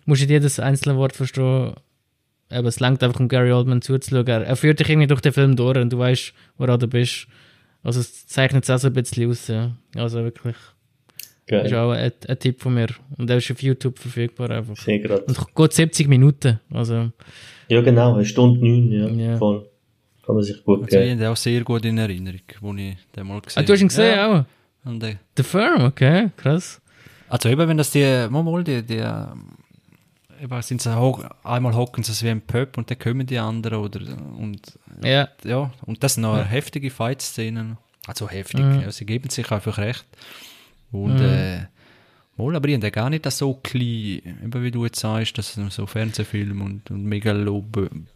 [0.06, 1.74] Musst du jedes einzelne Wort verstehen.
[2.50, 4.26] Aber es langt einfach, um Gary Oldman zuzuschauen.
[4.26, 7.28] Er führt dich irgendwie durch den Film durch und du weißt, woran du bist.
[7.84, 9.46] Also es zeichnet es auch so ein bisschen aus.
[9.46, 9.70] Ja.
[9.94, 10.56] Also wirklich.
[11.46, 11.62] Geil.
[11.62, 12.86] Das ist auch ein, ein, Tipp von mir.
[13.18, 14.76] Und der ist auf YouTube verfügbar einfach.
[14.76, 15.24] Sehr gerade.
[15.24, 16.60] Und geht 70 Minuten.
[16.70, 17.10] Also.
[17.68, 19.36] Ja, genau, eine Stunde neun, ja, ja.
[19.36, 19.68] Voll.
[20.24, 21.20] Kann man sich gut also, geben.
[21.20, 23.64] Ich auch sehr gut in Erinnerung, wo ich den mal gesehen habe.
[23.64, 24.40] Ah, du hast ihn gesehen ja.
[24.40, 24.44] auch?
[24.88, 26.80] Und, äh, The Firm, okay, krass.
[27.28, 29.02] Also eben, wenn das die, mal, mal die, die
[30.42, 33.78] eben sind sie hoch, einmal hocken sie wie ein Pöp und dann kommen die anderen
[33.78, 34.00] oder
[34.38, 36.44] und ja, ja und das sind noch ja.
[36.44, 37.78] heftige Fight-Szenen.
[38.06, 38.82] Also heftig, mhm.
[38.82, 40.04] ja, sie geben sich einfach recht.
[40.94, 41.24] Und, mhm.
[41.24, 41.58] äh,
[42.36, 45.86] wohl, aber ich habe gar nicht so klein, eben wie du jetzt sagst, dass so
[45.86, 47.64] Fernsehfilm und, und mega low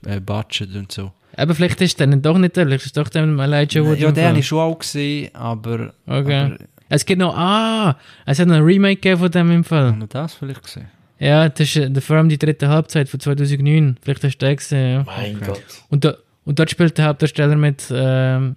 [0.07, 1.12] äh, Budget und so.
[1.37, 3.99] Aber vielleicht ist der doch nicht der, vielleicht ist doch der Elijah Wood.
[3.99, 5.93] Ja, den habe ich schon auch gesehen, aber...
[6.07, 6.35] Okay.
[6.35, 6.57] Aber,
[6.91, 9.93] es gibt noch, ah, es hat noch ein Remake von dem im Fall.
[9.93, 10.89] Noch das vielleicht gesehen?
[11.18, 13.99] Ja, das ist äh, vor allem die dritte Halbzeit von 2009.
[14.01, 15.05] Vielleicht hast du den gesehen, ja.
[15.05, 15.45] Mein okay.
[15.47, 15.62] Gott.
[15.91, 16.14] Und, da,
[16.45, 18.57] und dort spielt der Hauptdarsteller mit, ähm,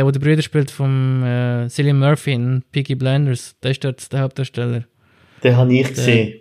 [0.00, 4.12] der, der der Brüder spielt, vom äh, Cillian Murphy in Peaky Blinders, der ist dort
[4.12, 4.84] der Hauptdarsteller.
[5.42, 6.40] Den habe ich gesehen.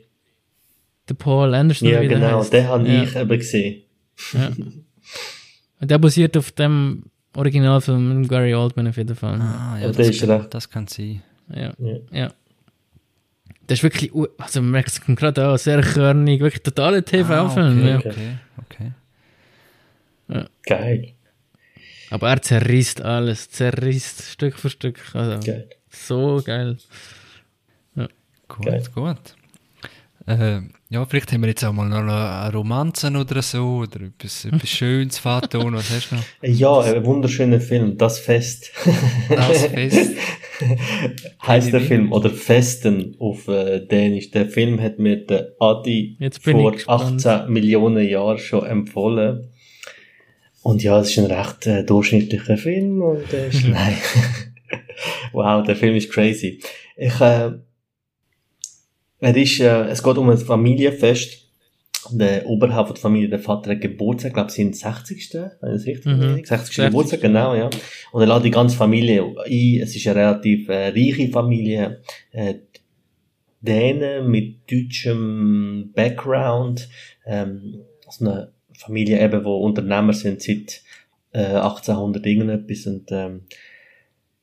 [1.08, 1.90] Der Paul Anderson.
[1.90, 3.04] Ja, genau, den habe ja.
[3.04, 3.84] ich eben gesehen.
[4.34, 4.52] Ja.
[5.82, 7.04] Und der basiert auf dem
[7.36, 9.40] Originalfilm mit Gary Oldman auf jeden Fall.
[9.40, 11.22] Ah, ja, das, das, kann, das kann sein.
[11.54, 11.74] Ja.
[11.80, 11.98] ja.
[12.12, 12.34] ja.
[13.66, 17.88] Das ist wirklich, also man merkt es gerade auch, sehr körnig, wirklich totaler TV-Film.
[17.88, 18.92] Ah, okay, okay, okay.
[20.28, 20.46] Ja.
[20.64, 21.14] Geil.
[22.10, 25.00] Aber er zerrisst alles, zerrisst Stück für Stück.
[25.14, 25.70] Also, geil.
[25.90, 26.78] So geil.
[27.96, 28.08] Ja.
[28.48, 28.84] Gut, geil.
[28.94, 29.36] gut.
[30.26, 34.46] Äh, ja, vielleicht haben wir jetzt auch mal noch eine Romanze oder so, oder etwas,
[34.46, 36.24] etwas Schönes, Faton, was hast du noch?
[36.42, 38.72] Ja, ein wunderschöner Film, Das Fest.
[39.30, 40.16] Das Fest.
[41.48, 44.32] heißt der Film, oder Festen auf äh, Dänisch.
[44.32, 49.48] Der Film hat mir der Adi vor 18 Millionen Jahren schon empfohlen.
[50.62, 53.96] Und ja, es ist ein recht äh, durchschnittlicher Film und äh, ist, nein.
[55.32, 56.62] wow, der Film ist crazy.
[56.98, 57.52] Ich, äh,
[59.20, 61.46] er ist, äh, es geht um ein Familienfest.
[62.12, 65.34] Der Oberhaupt der Familie, der Vater hat Geburtstag, glaube ich, sind 60.
[65.62, 66.44] Wenn ich richtig mhm.
[66.44, 66.76] 60.
[66.86, 67.70] Geburtstag, genau, ja.
[68.12, 69.82] Und er lädt die ganze Familie ein.
[69.82, 72.02] Es ist eine relativ äh, reiche Familie.
[72.32, 72.56] Äh,
[73.62, 76.90] Dänen mit deutschem Background.
[77.26, 80.82] Ähm, also eine Familie eben, wo Unternehmer sind seit
[81.34, 83.42] äh, 1800 irgendetwas und ähm,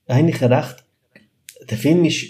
[0.06, 0.84] eigentlich recht,
[1.68, 2.26] der Film ist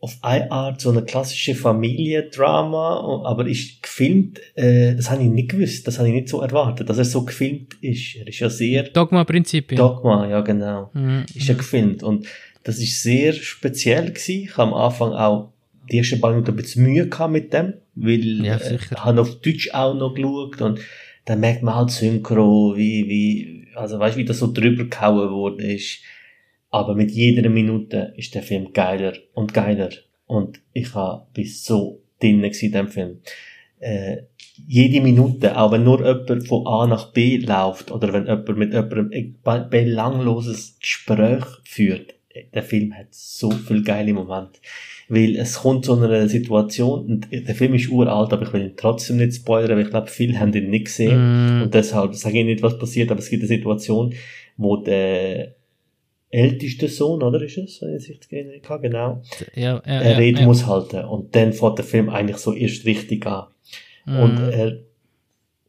[0.00, 5.50] auf eine Art so eine klassische Familiendrama, aber ist gefilmt, äh, das habe ich nicht
[5.50, 8.16] gewusst, das habe ich nicht so erwartet, dass er so gefilmt ist.
[8.16, 8.84] Er ist ja sehr...
[8.84, 9.74] Dogma-Prinzip.
[9.76, 10.90] Dogma, ja genau.
[10.94, 11.24] Mhm.
[11.34, 11.58] Ist ja mhm.
[11.58, 12.26] gefilmt und
[12.62, 14.42] das ist sehr speziell gewesen.
[14.44, 15.52] Ich habe am Anfang auch
[15.90, 19.20] die ersten paar Minuten ein bisschen Mühe gehabt mit dem, weil ja, äh, ich habe
[19.20, 20.80] auf Deutsch auch noch geschaut und
[21.26, 25.60] dann merkt man halt Synchro, wie, wie, also weißt, wie das so drüber gehauen worden
[25.60, 26.00] ist.
[26.70, 29.90] Aber mit jeder Minute ist der Film geiler und geiler.
[30.26, 33.20] Und ich war bis so drin in dem Film.
[33.80, 34.22] Äh,
[34.66, 38.72] jede Minute, auch wenn nur jemand von A nach B läuft, oder wenn jemand mit
[38.72, 39.10] jemandem
[39.44, 42.14] ein belangloses Gespräch führt,
[42.54, 44.60] der Film hat so viel geile Momente.
[45.08, 48.76] Weil es kommt zu einer Situation, und der Film ist uralt, aber ich will ihn
[48.76, 51.60] trotzdem nicht spoilern, weil ich glaube, viele haben ihn nicht gesehen.
[51.60, 51.62] Mm.
[51.62, 54.14] Und deshalb sage ich nicht, was passiert, aber es gibt eine Situation,
[54.56, 55.54] wo der
[56.30, 57.80] älteste Sohn, oder ist es?
[57.82, 58.28] Wenn ich es
[58.82, 59.22] genau.
[59.54, 60.46] Ja, ja, er Rede ja.
[60.46, 61.04] muss halten.
[61.04, 63.46] Und dann fährt der Film eigentlich so erst richtig an.
[64.06, 64.18] Mm.
[64.18, 64.78] Und er,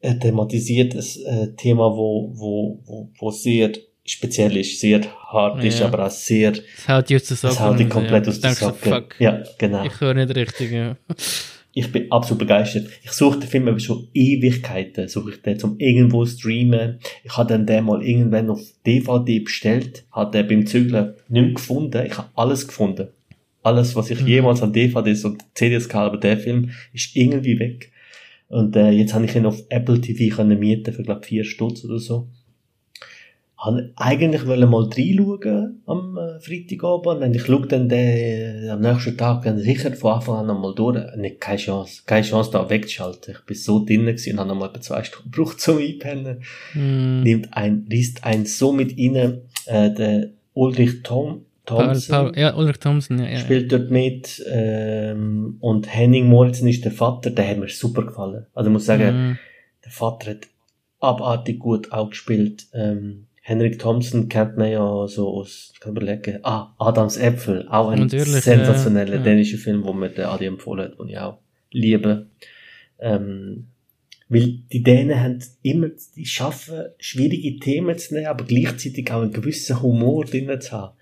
[0.02, 3.72] er thematisiert ein äh, Thema, wo, wo, wo, wo sehr
[4.08, 5.02] speziell ist, sehr
[5.32, 5.68] hart ja.
[5.68, 6.54] ist, aber auch sehr.
[6.54, 7.50] Es haut dich aus der.
[7.52, 8.32] Es haut dich komplett ja.
[8.32, 8.90] aus der Socke.
[8.90, 9.86] So, ja, genau.
[9.86, 10.98] Ich höre nicht richtig, ja.
[11.74, 12.88] Ich bin absolut begeistert.
[13.04, 16.98] Ich suche den Film aber schon Ewigkeiten, suche ich den zum irgendwo streamen.
[17.24, 22.04] Ich habe dann den mal irgendwann auf DVD bestellt, habe den beim Zügeln nicht gefunden.
[22.04, 23.10] Ich habe alles gefunden.
[23.62, 24.28] Alles, was ich mhm.
[24.28, 27.92] jemals an DVDs und CDs gehabt aber der Film ist irgendwie weg.
[28.48, 31.86] Und äh, jetzt habe ich ihn auf Apple TV können mieten für, glaube vier Stutz
[31.86, 32.28] oder so
[33.58, 37.24] habe eigentlich wollen mal reinschauen am äh, Freitagabend.
[37.24, 40.76] Und ich schaue dann den, äh, am nächsten Tag dann sicher von Anfang an nochmal
[40.76, 41.00] durch.
[41.18, 42.04] Nicht, keine Chance.
[42.06, 43.34] Keine Chance da wegzuschalten.
[43.34, 46.44] Ich bin so drinnen gewesen und habe nochmal etwa zwei Stunden gebraucht zum Einpennen.
[46.74, 47.24] Mm.
[47.24, 52.16] Nimmt ein, liest ein so mit rein, äh, der Ulrich Tom, Thompson.
[52.16, 53.38] Paul, Paul, ja, Ulrich Thompson, ja, ja.
[53.38, 58.46] Spielt dort mit, ähm, und Henning Moritzen ist der Vater, der hat mir super gefallen.
[58.54, 59.40] Also ich muss sagen, mm.
[59.84, 60.48] der Vater hat
[61.00, 66.40] abartig gut auch gespielt, ähm, Henrik Thompson kennt man ja so aus, ich kann überlegen,
[66.44, 70.92] ah, Adams Äpfel, auch ein Natürlich, sensationeller ja, dänischer Film, wo mir der Adi empfohlen
[70.92, 71.38] hat, den ich auch
[71.72, 72.28] liebe.
[73.00, 73.68] Ähm,
[74.28, 75.88] weil die Dänen haben immer,
[76.18, 80.97] die schaffen, schwierige Themen zu nehmen, aber gleichzeitig auch einen gewissen Humor drin zu haben.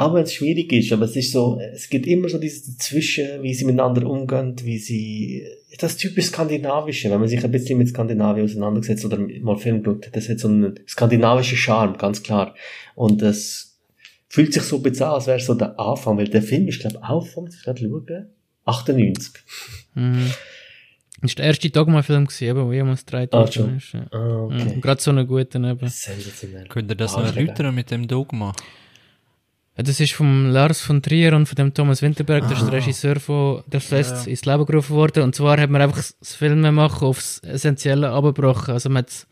[0.00, 3.42] Auch wenn es schwierig ist, aber es ist so, es gibt immer so dieses Dazwischen,
[3.42, 5.44] wie sie miteinander umgehen, wie sie,
[5.76, 10.08] das typisch Skandinavische, wenn man sich ein bisschen mit Skandinavien auseinandersetzt oder mal Film schaut,
[10.12, 12.54] das hat so einen skandinavischen Charme, ganz klar.
[12.94, 13.80] Und das
[14.28, 17.02] fühlt sich so an, als wäre so der Anfang, weil der Film ist, glaube ich,
[17.02, 18.26] auch von, ich gerade schauen,
[18.66, 19.32] 98.
[19.94, 20.30] Mhm.
[21.22, 23.94] Das war der erste Dogma-Film, wo jemals drei Tage ah, ist.
[23.94, 24.06] Ja.
[24.12, 24.76] Ah, okay.
[24.76, 24.80] Mhm.
[24.80, 25.88] Gerade so einen guten eben.
[25.88, 26.68] Sensationell.
[26.68, 28.54] Könnt ihr das ah, noch erläutern mit dem Dogma?
[29.80, 32.48] Das ist vom Lars von Trier und von dem Thomas Winterberg, ah.
[32.48, 34.30] das ist der Regisseur von der Fest ja.
[34.30, 35.22] ins Leben gerufen worden.
[35.22, 38.74] Und zwar hat man einfach das Filme machen aufs Essentielle abgebrochen.
[38.74, 39.26] Also man hat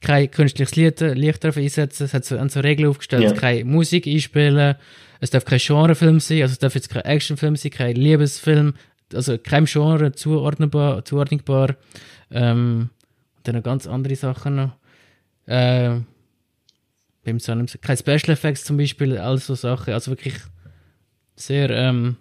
[0.00, 3.32] kein künstliches Lied, Licht darauf einsetzen, es hat so, so Regeln aufgestellt, ja.
[3.32, 4.76] keine Musik einspielen,
[5.20, 8.74] es darf kein Genrefilm sein, also es darf jetzt kein Actionfilm sein, kein Liebesfilm,
[9.14, 11.76] also kein Genre zuordnbar, zuordnbar.
[12.30, 12.90] Ähm,
[13.36, 14.72] und dann noch ganz andere Sachen noch.
[15.46, 16.00] Äh,
[17.24, 20.34] beim Sun keine Special Effects zum Beispiel, all so Sachen, also wirklich
[21.36, 22.16] sehr ähm,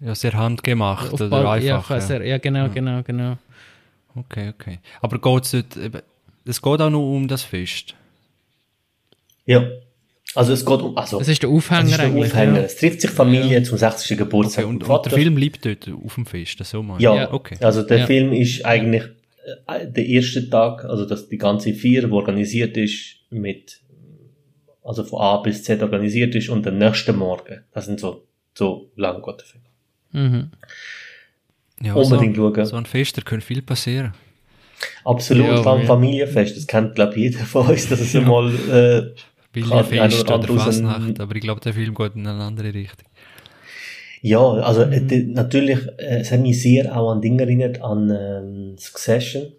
[0.00, 1.90] ja, sehr handgemacht oder Ball, einfach.
[1.90, 2.68] Ja, sehr, ja, genau, ja.
[2.68, 3.38] genau, genau.
[4.14, 4.78] Okay, okay.
[5.00, 5.64] Aber geht es
[6.44, 7.94] es geht auch nur um das Fest?
[9.46, 9.64] Ja.
[10.34, 11.18] Also es geht um, also.
[11.18, 12.32] Das ist der Aufhänger ist der eigentlich.
[12.32, 12.56] Aufhänger.
[12.56, 12.62] Ja.
[12.62, 13.64] Es trifft sich Familie ja.
[13.64, 14.16] zum 60.
[14.16, 14.64] Geburtstag.
[14.64, 17.00] Okay, und, und, der Film bleibt dort auf dem Fest, so mal.
[17.00, 17.32] Ja, ja.
[17.32, 17.56] okay.
[17.60, 19.04] Also der Film ist eigentlich
[19.66, 23.81] äh, der erste Tag, also dass die ganze Vier, wo organisiert ist, mit
[24.82, 27.64] also von A bis Z organisiert ist und den nächsten Morgen.
[27.72, 28.24] Das sind so,
[28.54, 29.62] so lang geht der Film.
[30.12, 30.50] Mhm.
[31.82, 32.66] Ja, Unbedingt so, schauen.
[32.66, 34.14] So ein Fest, da könnte viel passieren.
[35.04, 35.86] Absolut, ja, vor allem ja.
[35.86, 36.56] Familienfest.
[36.56, 39.14] Das kennt, glaube ich, jeder von uns, dass es einmal äh,
[39.52, 43.08] Bilderfest oder, oder Fasnacht, aber ich glaube, der Film geht in eine andere Richtung.
[44.22, 45.08] Ja, also mhm.
[45.10, 49.52] äh, natürlich, äh, es hat mich sehr auch an Dinge erinnert, an ähm, Succession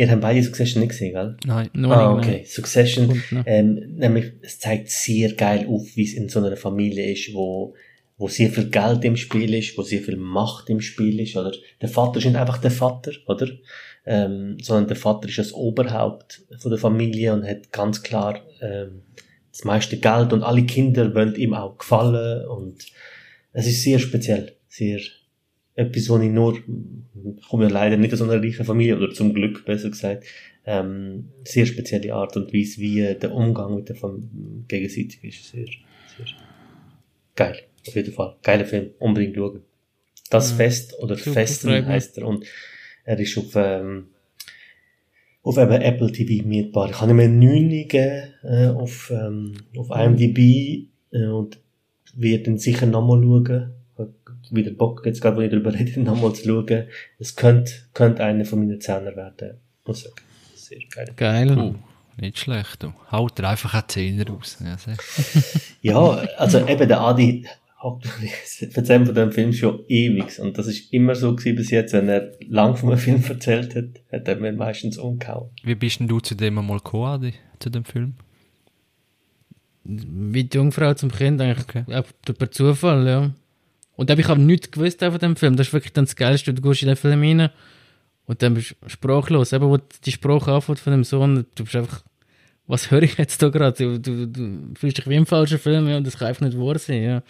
[0.00, 1.36] Ihr habt beide Succession nicht gesehen, gell?
[1.44, 2.36] Nein, nur Ah, okay.
[2.38, 2.46] Nein.
[2.46, 7.34] Succession, ähm, nämlich, es zeigt sehr geil auf, wie es in so einer Familie ist,
[7.34, 7.74] wo,
[8.16, 11.52] wo sehr viel Geld im Spiel ist, wo sehr viel Macht im Spiel ist, oder?
[11.82, 13.48] Der Vater ist nicht einfach der Vater, oder?
[14.06, 19.02] Ähm, sondern der Vater ist das Oberhaupt von der Familie und hat ganz klar, ähm,
[19.52, 22.86] das meiste Geld und alle Kinder wollen ihm auch gefallen und
[23.52, 25.00] es ist sehr speziell, sehr,
[25.80, 29.32] etwas, wo ich nur, ich komme ja leider nicht aus einer reichen Familie, oder zum
[29.34, 30.24] Glück besser gesagt,
[30.66, 34.28] ähm, sehr spezielle Art und Weise, wie der Umgang mit der Familie
[34.68, 35.50] gegenseitig ist.
[35.50, 36.26] Sehr, sehr
[37.34, 37.56] geil,
[37.86, 38.36] auf jeden Fall.
[38.42, 39.62] Geiler Film, unbedingt schauen.
[40.30, 40.56] Das ja.
[40.56, 42.44] Fest, oder Festen heißt er, und
[43.04, 44.08] er ist auf, ähm,
[45.42, 46.90] auf eben Apple TV mietbar.
[46.90, 51.58] Ich habe ihm eine 9 gegeben, äh, auf, ähm, auf IMDb, äh, und
[52.14, 53.79] werde dann sicher nochmal schauen
[54.50, 56.88] wieder Bock, jetzt gerade, wenn ich darüber rede, nochmal zu schauen.
[57.18, 60.14] Es könnte, könnte einer von meinen Zehner werden, sagen.
[60.54, 61.12] Sehr geil.
[61.16, 61.58] Geil.
[61.58, 61.74] Uh,
[62.16, 62.92] nicht schlecht, du.
[63.10, 64.58] Haut er einfach einen Zehner raus.
[64.60, 64.76] Ja,
[65.92, 67.46] ja, also eben der Adi,
[68.74, 70.38] erzählt von dem Film schon ewig.
[70.38, 73.74] Und das ist immer so gewesen bis jetzt, wenn er lang von einem Film erzählt
[73.74, 75.50] hat, hat er mir meistens umgehauen.
[75.62, 78.14] Wie bist denn du zu dem einmal gekommen, Adi, zu dem Film?
[79.84, 81.84] Wie die Jungfrau zum Kind, eigentlich okay.
[82.34, 83.30] per Zufall, ja.
[84.00, 85.56] Und da habe ich aber nichts gewusst von dem Film.
[85.56, 86.54] Das ist wirklich dann das Geilste.
[86.54, 87.50] Du gehst in den Film rein
[88.24, 89.52] und dann bist du sprachlos.
[89.52, 92.02] Eben, wo die Sprache anfängt von dem Sohn, du bist einfach,
[92.66, 93.76] was höre ich jetzt da gerade?
[93.76, 96.58] Du, du, du, fühlst dich wie im falschen Film ja, und das kann einfach nicht
[96.58, 97.02] wahr sein.
[97.02, 97.22] Ja.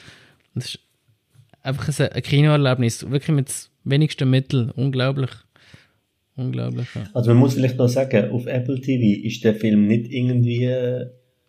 [0.54, 0.78] Das ist
[1.60, 3.52] einfach ein, ein Kinoerlebnis, wirklich mit
[3.82, 4.70] wenigsten Mitteln.
[4.70, 5.30] Unglaublich.
[6.36, 6.86] unglaublich.
[6.94, 7.02] Ja.
[7.14, 10.72] Also man muss vielleicht noch sagen, auf Apple TV ist der Film nicht irgendwie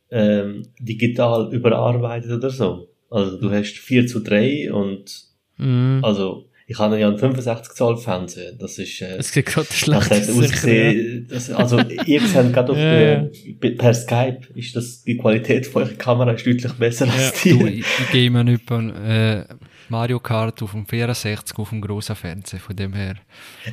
[0.09, 2.90] ähm, digital überarbeitet oder so.
[3.11, 5.99] Also du hast 4 zu 3 und Mhm.
[6.03, 8.53] also ich habe ja einen 65 Zoll Fernseher.
[8.53, 12.77] Das ist äh, Es sieht gerade das schlecht hat das, also ihr seht gerade auf
[12.79, 13.27] Ja, ja.
[13.61, 17.49] äh, per Skype ist das die Qualität von eurer Kamera ist deutlich besser als Du,
[17.67, 17.79] die.
[17.81, 19.43] ich, ich gehe mir nicht äh,
[19.89, 23.15] Mario Kart auf dem 64 auf dem grossen Fernseher, von dem her.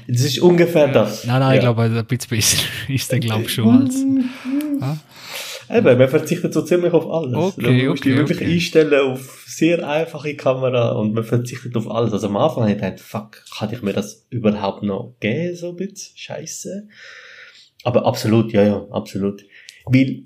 [0.09, 1.25] Das ist ungefähr das.
[1.25, 1.55] Nein, nein, Ja.
[1.55, 2.59] ich glaube, ein bisschen besser
[2.89, 3.95] ist der, glaube ich, schon als.
[5.71, 7.57] Eben, man verzichtet so ziemlich auf alles.
[7.57, 8.53] Okay, du musst okay, dich wirklich okay.
[8.53, 12.13] einstellen auf sehr einfache Kamera und man verzichtet auf alles.
[12.13, 15.71] Also am Anfang habe ich gedacht, fuck, kann ich mir das überhaupt noch geben, so
[15.71, 16.17] ein bisschen?
[16.17, 16.89] Scheiße.
[17.85, 19.45] Aber absolut, ja, ja, absolut.
[19.87, 20.25] Weil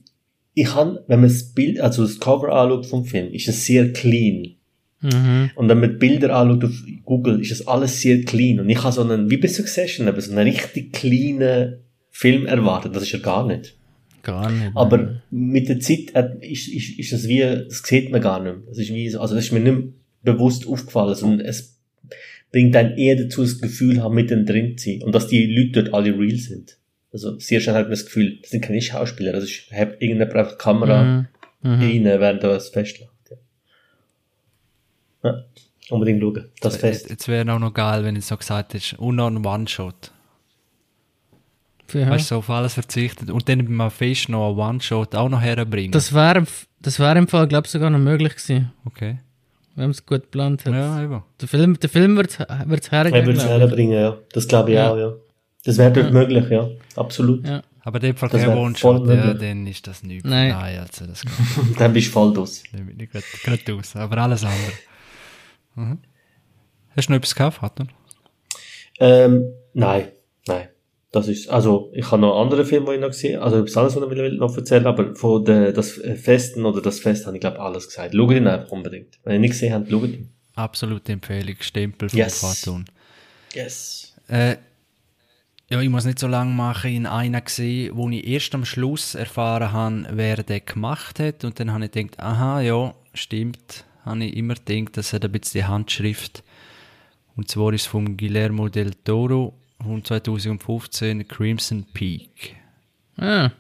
[0.55, 3.93] ich kann, wenn man das Bild, also das Cover anschaut vom Film, ist es sehr
[3.93, 4.57] clean.
[5.01, 5.51] Mhm.
[5.57, 8.61] Und wenn man die Bilder anschaut auf Google, ist das alles sehr clean.
[8.61, 11.81] Und ich habe so einen, wie bei Succession, eben so einen richtig cleanen
[12.11, 12.95] Film erwartet.
[12.95, 13.77] Das ist er gar nicht.
[14.23, 14.71] Gar nicht.
[14.75, 18.55] Aber mit der Zeit hat- ist, ist, ist das wie, das sieht man gar nicht
[18.57, 18.63] mehr.
[18.69, 19.89] Das ist wie so, also das ist mir nicht
[20.23, 21.79] bewusst aufgefallen, sondern es
[22.53, 25.03] bringt dann eher dazu, das Gefühl haben, mittendrin zu sein.
[25.03, 26.77] Und dass die Leute dort alle real sind.
[27.13, 30.35] Also sehr schnell hat man das Gefühl, das sind keine Schauspieler, das ist, hat irgendjemand
[30.35, 31.27] einfach die Kamera Mhm.
[31.63, 31.81] Mhm.
[31.81, 33.13] rein, während da was festläuft.
[33.31, 33.37] Ja.
[35.31, 35.45] ja.
[35.91, 36.45] Unbedingt schauen.
[36.61, 37.11] Das Fest.
[37.11, 40.11] Jetzt wäre auch noch geil, wenn ich so gesagt hätte, und noch ein One-Shot.
[41.95, 42.11] Ja.
[42.11, 45.41] Weißt du, so auf alles verzichtet und dann beim Fest noch einen One-Shot auch noch
[45.41, 45.93] herbringen.
[45.93, 46.45] Das wäre
[46.81, 49.19] das wär im Fall, glaube ich, sogar noch möglich gewesen, okay.
[49.77, 50.73] wenn man es gut geplant hat.
[50.75, 51.23] Ja, eben.
[51.41, 52.59] Der Film, der Film wird es Er
[52.91, 53.27] hergeben.
[53.27, 53.51] würde es ich.
[53.51, 54.17] herbringen, ja.
[54.33, 54.91] Das glaube ich Ja.
[54.91, 55.13] auch, ja.
[55.65, 56.69] Das wäre dort möglich, ja.
[56.97, 57.47] Absolut.
[57.47, 57.63] Ja.
[57.85, 60.25] Aber in dem Fall kein One-Shot, ja, dann ist das nichts.
[60.29, 60.51] Nein.
[60.51, 61.23] Nein, also das
[61.79, 62.63] Dann bist du voll draus.
[62.73, 63.95] nicht gerade- gerade aus.
[63.97, 64.73] Aber alles andere.
[65.75, 65.99] Mhm.
[66.97, 67.87] Hast du noch etwas gekauft, Vater?
[69.01, 70.09] Ähm, nein,
[70.47, 70.69] nein.
[71.13, 73.77] Das ist, also, ich habe noch andere Filme, die ich noch gesehen habe, also etwas
[73.77, 77.37] anderes, was ich will noch erzählen aber von der, das Festen oder das Fest habe
[77.37, 78.15] ich, glaube alles gesagt.
[78.15, 79.19] Schaut ihn einfach unbedingt.
[79.23, 80.31] Wenn ihr nicht gesehen habt, schaut ihn.
[80.55, 82.41] Absolute Empfehlung, Stempel von Yes.
[82.41, 82.87] Faton.
[83.55, 84.15] Yes.
[84.29, 84.57] Äh,
[85.69, 86.91] ja, ich muss nicht so lange machen.
[86.91, 91.45] In einer gesehen, wo ich erst am Schluss erfahren habe, wer den gemacht hat.
[91.45, 93.85] Und dann habe ich gedacht, aha, ja, stimmt.
[94.05, 96.43] Habe ich immer gedacht, das hat ein bisschen die Handschrift.
[97.37, 102.57] Und zwar ist es von Guillermo del Toro von 2015 Crimson Peak.
[103.17, 103.51] Ah,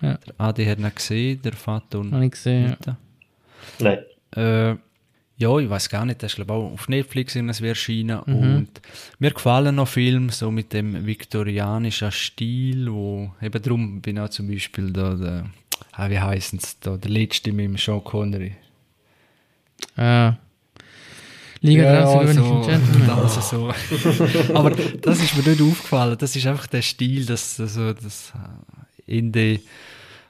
[0.00, 2.76] Der Adi hat ihn gesehen, der Vater und habe ich gesehen.
[2.86, 2.96] Ja.
[3.80, 3.98] Nein.
[4.36, 4.76] Äh,
[5.36, 8.68] ja, ich weiß gar nicht, das ist glaube ich auch auf Netflix irgendwie erschienen und
[9.18, 14.46] mir gefallen noch Filme so mit dem viktorianischen Stil, wo eben darum bin auch zum
[14.48, 15.50] Beispiel da der,
[15.92, 18.54] ah, wie heißen es da, der letzte mit dem Sean Connery.
[19.96, 20.34] Ah.
[21.60, 23.10] Liga Ja, ja, also, Gentlemen.
[23.10, 23.70] also so.
[24.54, 26.16] Aber das ist mir nicht aufgefallen.
[26.18, 28.32] Das ist einfach der Stil, das, also, das
[29.06, 29.60] äh, Ende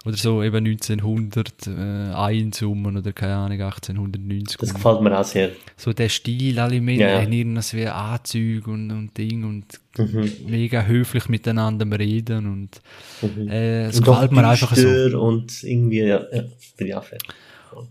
[0.07, 1.71] oder so eben 1900 äh,
[2.15, 4.59] einsummen oder keine Ahnung 1890.
[4.59, 5.51] Das gefällt mir auch sehr.
[5.79, 10.29] so der Stil, alle Männer Ja, irgendwas wie Anzüge und, und Ding und Mhm.
[10.49, 12.81] mega höflich miteinander reden und
[13.23, 13.49] Mhm.
[13.49, 14.89] äh, es Und gefällt mir einfach so.
[15.21, 16.43] Und irgendwie, ja, ja,
[16.77, 17.31] bin ich auch fertig.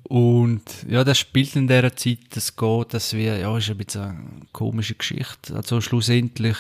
[0.04, 4.02] Und ja, das spielt in dieser Zeit, das geht, dass wir, ja, ist ein bisschen
[4.02, 5.56] eine komische Geschichte.
[5.56, 6.58] Also schlussendlich,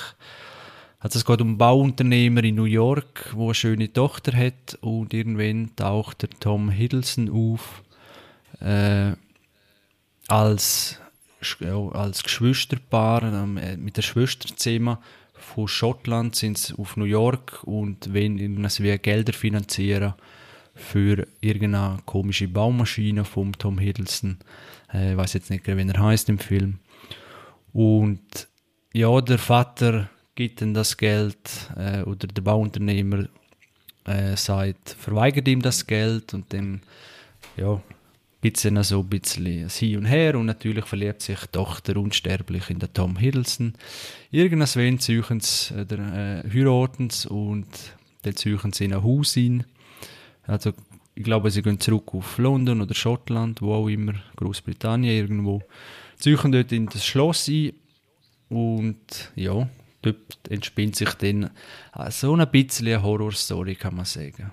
[1.00, 5.14] also es geht um einen Bauunternehmer in New York, wo eine schöne Tochter hat und
[5.14, 7.84] irgendwann taucht der Tom Hiddleston auf
[8.60, 9.14] äh,
[10.28, 11.00] als,
[11.60, 14.98] ja, als Geschwisterpaar ähm, äh, mit der Schwester zusammen
[15.44, 20.14] von Schottland sind sie auf New York und irgendwas wie Gelder finanzieren
[20.74, 24.38] für irgendeine komische Baumaschine vom Tom Hiddleston.
[24.94, 26.80] Äh, ich weiß jetzt nicht, wie er heißt im Film.
[27.72, 28.48] Und
[28.94, 33.28] ja, der Vater gibt dann das Geld äh, oder der Bauunternehmer
[34.06, 36.82] äh, sagt, verweigert ihm das Geld und dann
[37.58, 37.82] ja,
[38.42, 41.48] gibt es dann so ein bisschen ein Hin und Her und natürlich verliebt sich die
[41.52, 43.74] Tochter unsterblich in den Tom Hiddleston.
[44.32, 47.68] Irgendwann ziehen sie, oder, äh, heiraten und
[48.24, 49.66] dann ziehen sie in ein Haus ein.
[50.46, 50.74] Also
[51.16, 55.62] ich glaube, sie gehen zurück auf London oder Schottland, wo auch immer, Großbritannien irgendwo.
[56.18, 57.74] Ziehen dort in das Schloss ein
[58.50, 59.68] und ja,
[60.02, 60.18] dort
[60.50, 61.50] entspinnt sich dann
[61.96, 64.52] äh, so ein bisschen eine Horrorstory, kann man sagen.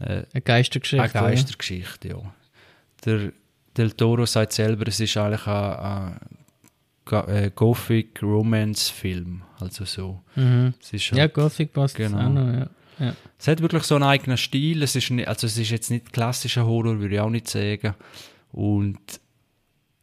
[0.00, 1.02] Äh, Eine Geistergeschichte.
[1.02, 2.34] eine Geistergeschichte, ja.
[3.04, 3.32] Der
[3.76, 6.18] Del Toro sagt selber, es ist eigentlich ein,
[7.10, 10.22] ein äh, Gothic Romance Film, also so.
[10.36, 10.42] oder?
[10.44, 10.74] Mhm.
[11.12, 12.18] Ja, Gothic passt Genau.
[12.18, 12.70] auch noch, ja.
[12.98, 13.14] Ja.
[13.38, 14.82] es hat wirklich so einen eigenen Stil.
[14.82, 17.94] Es ist, nicht, also es ist jetzt nicht klassischer Horror, würde ich auch nicht sagen.
[18.52, 18.98] Und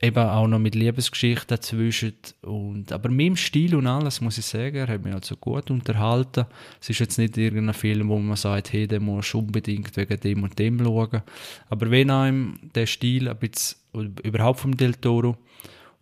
[0.01, 2.13] eben auch noch mit Liebesgeschichten dazwischen.
[2.41, 5.71] Und, aber mit dem Stil und alles, muss ich sagen, er hat mich also gut
[5.71, 6.45] unterhalten.
[6.81, 10.19] Es ist jetzt nicht irgendein Film, wo man sagt, hey, den musst du unbedingt wegen
[10.19, 11.21] dem und dem schauen.
[11.69, 13.77] Aber wenn einem der Stil ein bisschen,
[14.23, 15.37] überhaupt vom Del Toro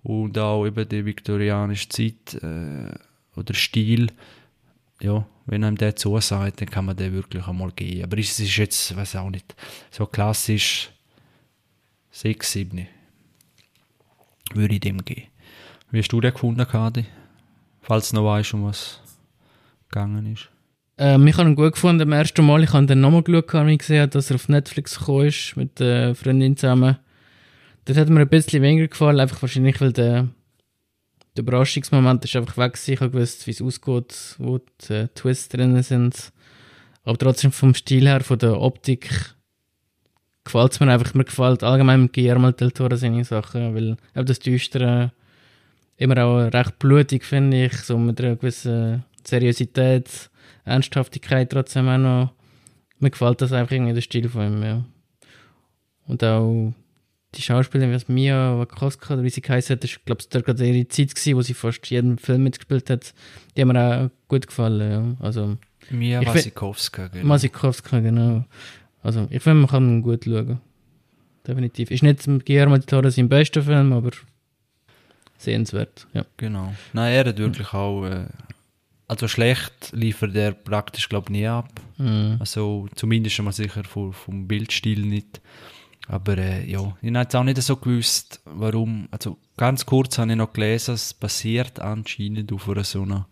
[0.02, 2.92] und auch eben die viktorianische Zeit äh,
[3.40, 4.08] oder Stil,
[5.04, 8.04] ja, wenn einem der zusagt, dann kann man den wirklich einmal gehen.
[8.04, 9.56] Aber es ist jetzt, weiß auch nicht,
[9.92, 10.90] so klassisch
[12.12, 12.88] 6, 7
[14.54, 15.28] würde ich dem geben.
[15.92, 17.06] Wie hast du den gefunden, Kadi?
[17.82, 19.02] Falls du noch weißt, um was
[19.90, 20.50] gegangen ist.
[20.98, 22.02] Ähm, ich habe ihn gut gefunden.
[22.02, 25.28] Am ersten Mal, ich habe dann nochmal geschaut, als gesehen dass er auf Netflix gekommen
[25.28, 26.98] ist, mit der Freundin zusammen.
[27.86, 30.30] Das hat mir ein bisschen weniger gefallen, einfach wahrscheinlich, weil der,
[31.36, 32.80] der Überraschungsmoment ist einfach weg.
[32.86, 36.32] Ich habe gewusst, wie es ausgeht, wo die äh, Twists drin sind.
[37.04, 39.36] Aber trotzdem vom Stil her, von der Optik,
[40.44, 41.14] gefällt es mir einfach.
[41.14, 45.12] Mir gefällt allgemein Guillermo del Toro seine Sachen, weil auch das Düstere
[45.98, 50.30] immer auch recht blutig, finde ich, so mit einer gewissen Seriosität,
[50.66, 52.34] Ernsthaftigkeit trotzdem auch noch.
[53.00, 54.86] Mir gefällt das einfach irgendwie, der Stil von ihm, ja.
[56.06, 56.74] Und auch
[57.36, 60.88] die Schauspielerin, wie Mia Wakowska, oder wie sie geheißen hat, ist, glaube ich, gerade ihre
[60.88, 63.14] Zeit gewesen, wo sie fast jeden Film mitgespielt hat.
[63.56, 65.26] Die haben mir auch gut gefallen, ja.
[65.26, 65.58] Also,
[65.90, 67.30] Mia Wasikowska, genau.
[67.30, 68.46] Wasikowska, genau.
[69.02, 70.60] Also, ich finde, man kann ihn gut schauen.
[71.46, 71.92] Definitiv.
[71.92, 74.12] Ist nicht Guillermo del Toro sein bester Film, aber
[75.38, 76.26] sehenswert, ja.
[76.38, 76.74] Genau.
[76.94, 78.28] Nein, er hat wirklich auch, äh,
[79.08, 81.70] also schlecht liefert er praktisch, glaube ich, nie ab.
[81.98, 82.38] Mhm.
[82.40, 85.42] Also, zumindest mal sicher vom, vom Bildstil nicht.
[86.08, 89.08] Aber äh, ja, ich habe jetzt auch nicht so gewusst, warum.
[89.12, 93.28] Also ganz kurz habe ich noch gelesen, es basiert anscheinend auf einer so einer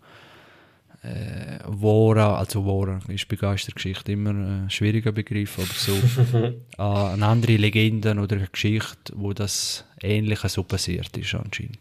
[1.03, 5.93] äh, Wora, also Wora ist Begeistergeschichte immer ein schwieriger Begriff, aber so
[6.77, 11.79] äh, eine andere Legende oder eine Geschichte, wo das Ähnliche so passiert ist anscheinend.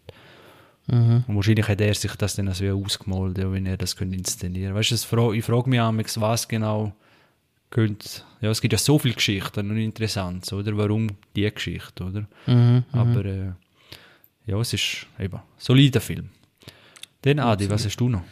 [0.86, 1.24] Mhm.
[1.28, 4.74] Und wahrscheinlich hat er sich das dann also ausgemalt, ja, wenn er das könnte inszenieren.
[4.74, 6.92] Weißt du, ich frage mich auch, was genau
[7.70, 8.08] könnte,
[8.40, 10.76] ja, es gibt ja so viele Geschichten und interessant, oder?
[10.76, 12.26] Warum die Geschichte, oder?
[12.46, 13.52] Mhm, mhm, aber äh,
[14.46, 16.30] ja, es ist eben ein solider Film.
[17.22, 18.22] Dann Adi, was hast du noch?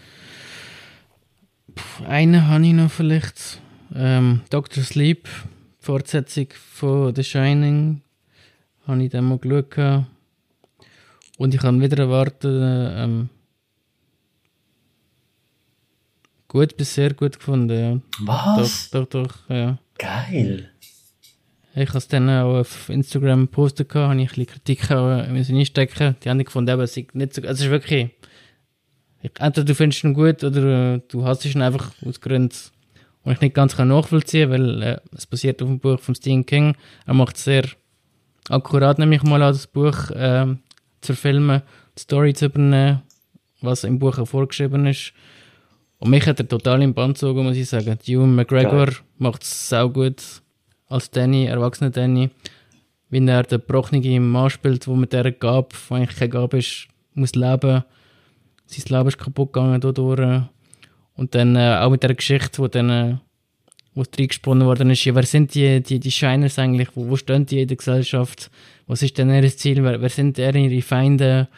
[2.07, 3.61] einen habe ich noch vielleicht.
[3.95, 4.83] Ähm, Dr.
[4.83, 5.29] Sleep,
[5.81, 8.03] Fortsetzung von The Shining,
[8.87, 10.07] habe ich dann mal geschaut.
[11.39, 12.61] Und ich kann wieder erwarten,
[12.97, 13.29] ähm,
[16.49, 18.01] gut bis sehr gut gefunden, ja.
[18.21, 18.91] Was?
[18.91, 19.79] Doch, doch, doch, ja.
[19.99, 20.71] Geil.
[21.75, 26.17] Ich habe es dann auch auf Instagram gepostet, habe ich ein bisschen Kritik einstecken.
[26.25, 28.11] Die haben gefunden, aber es ist nicht so, also es ist wirklich
[29.23, 32.55] entweder du findest ihn gut oder äh, du hast ihn einfach aus Gründen,
[33.25, 36.47] die ich nicht ganz nachvollziehen kann, weil äh, es basiert auf dem Buch von Stephen
[36.47, 36.77] King.
[37.07, 37.65] Er macht sehr
[38.49, 40.47] akkurat, nämlich mal an das Buch äh,
[41.01, 41.63] zu filmen,
[41.97, 43.03] die Story zu übernehmen,
[43.61, 45.13] was im Buch auch vorgeschrieben ist.
[45.99, 47.99] Und mich hat er total im Band gezogen, muss ich sagen.
[48.07, 48.89] Ewan McGregor
[49.19, 50.23] macht es sau gut
[50.89, 52.31] als Danny, erwachsener Danny.
[53.11, 56.89] Wie er den gebrochenen Mann spielt, wo mit dieser Gabe, die eigentlich keine Gabe ist,
[57.15, 57.83] muss leben
[58.69, 60.43] sein Leben ist kaputt gegangen dadurch.
[61.15, 63.17] Und dann äh, auch mit der Geschichte, wo dann äh,
[63.95, 67.47] wo reingesponnen worden ist, ja, wer sind die, die, die Shiners eigentlich, wo, wo stehen
[67.47, 68.51] die in der Gesellschaft,
[68.87, 71.49] was ist denn ihr Ziel, wer, wer sind ihre Feinde?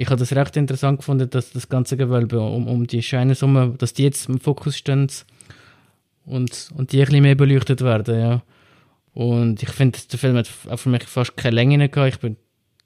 [0.00, 3.76] Ich habe das recht interessant gefunden, dass das ganze Gewölbe um, um die Shiners herum,
[3.76, 5.10] dass die jetzt im Fokus stehen
[6.24, 8.42] und, und die ein bisschen mehr beleuchtet werden, ja.
[9.12, 12.38] Und ich finde, der Film hat auch für mich fast keine Länge gehabt, ich bin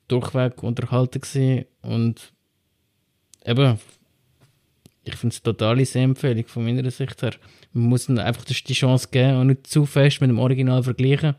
[0.09, 2.33] durchweg unterhalten und
[3.45, 3.79] eben,
[5.05, 7.35] ich finde es eine totale Sehempfehlung von meiner Sicht her.
[7.73, 11.37] Man muss einfach die Chance geben und nicht zu fest mit dem Original vergleichen.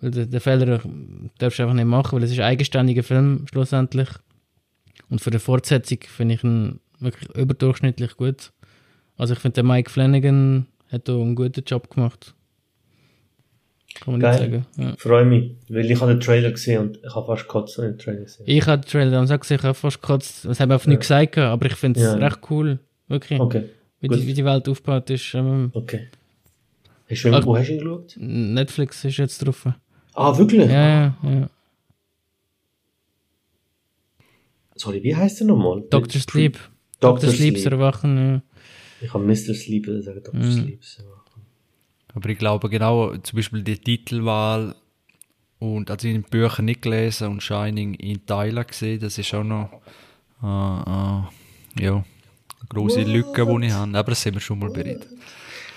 [0.00, 0.80] Weil den, den Fehler
[1.38, 4.08] darfst du einfach nicht machen, weil es ist ein eigenständiger Film schlussendlich.
[5.10, 8.52] Und für die Fortsetzung finde ich ihn wirklich überdurchschnittlich gut.
[9.16, 12.34] Also ich finde, der Mike Flanagan hat da einen guten Job gemacht.
[14.00, 14.32] Kann man Geil.
[14.32, 14.66] nicht sagen.
[14.76, 14.94] Ja.
[14.96, 17.96] Freue mich, weil ich habe den Trailer gesehen und ich habe fast gekotzt, wenn ich
[17.96, 20.44] den Trailer gesehen Ich habe den Trailer dann gesehen, ich habe fast gekotzt.
[20.44, 20.90] Das haben wir einfach ja.
[20.90, 22.14] nicht gesagt, aber ich finde es ja.
[22.14, 22.78] recht cool.
[23.08, 23.40] Wirklich.
[23.40, 23.64] Okay.
[24.00, 25.34] Wie die, wie die, Welt aufgebaut ist.
[25.34, 26.08] Ähm, okay.
[27.10, 28.14] Hast du, wo hast du ihn geschaut?
[28.18, 29.66] Netflix ist jetzt drauf.
[30.14, 30.70] Ah, wirklich?
[30.70, 31.50] Ja, ja, ja.
[34.78, 35.84] Sorry, wie heißt der nochmal?
[35.90, 36.20] Dr.
[36.20, 36.58] Sleep.
[37.00, 37.20] Dr.
[37.20, 37.30] Dr.
[37.30, 37.72] Sleep, Sleep.
[37.72, 38.42] Erwachen, ja.
[39.00, 39.54] Ich habe Mr.
[39.54, 40.34] Sleep, sagen Dr.
[40.34, 40.52] Mhm.
[40.52, 40.80] Sleep.
[42.14, 44.74] Aber ich glaube genau, zum Beispiel die Titelwahl
[45.58, 49.44] und also in den Büchern nicht gelesen und Shining in Teilen gesehen, das ist auch
[49.44, 49.70] noch
[50.42, 52.04] äh, äh, ja, eine
[52.68, 53.98] große Lücke, die ich habe.
[53.98, 55.06] Aber das sind wir schon mal bereit.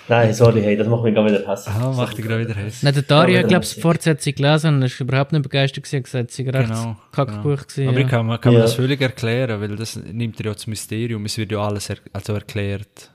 [0.08, 1.74] Nein, sorry, hey, das macht mich gerade wieder hässlich.
[1.74, 2.82] Ah, macht dich gerade wieder hässlich.
[2.82, 6.02] Nein, der Dario hat, glaube ich, die Fortsetzung gelesen und ist überhaupt nicht begeistert gewesen,
[6.02, 7.56] gesagt, es sei recht Genau, Kackbuch genau.
[7.56, 7.88] gewesen.
[7.88, 8.04] Aber ja.
[8.04, 8.66] ich kann, man kann man Ja.
[8.66, 12.32] das völlig erklären, weil das nimmt ja das Mysterium, es wird ja alles er also
[12.34, 13.10] erklärt.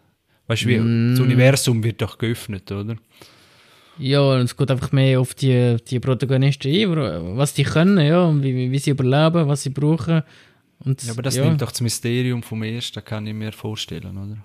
[0.47, 1.11] Weißt du, Mm.
[1.11, 2.95] das Universum wird doch geöffnet, oder?
[3.99, 8.21] Ja, und es geht einfach mehr auf die, die Protagonisten ein, was die können, ja,
[8.23, 10.23] und wie, wie- wie sie überleben, was sie brauchen.
[10.85, 14.15] Und, Ja, aber das ja, nimmt doch das Mysterium vom ersten, kann ich mir vorstellen,
[14.17, 14.37] oder?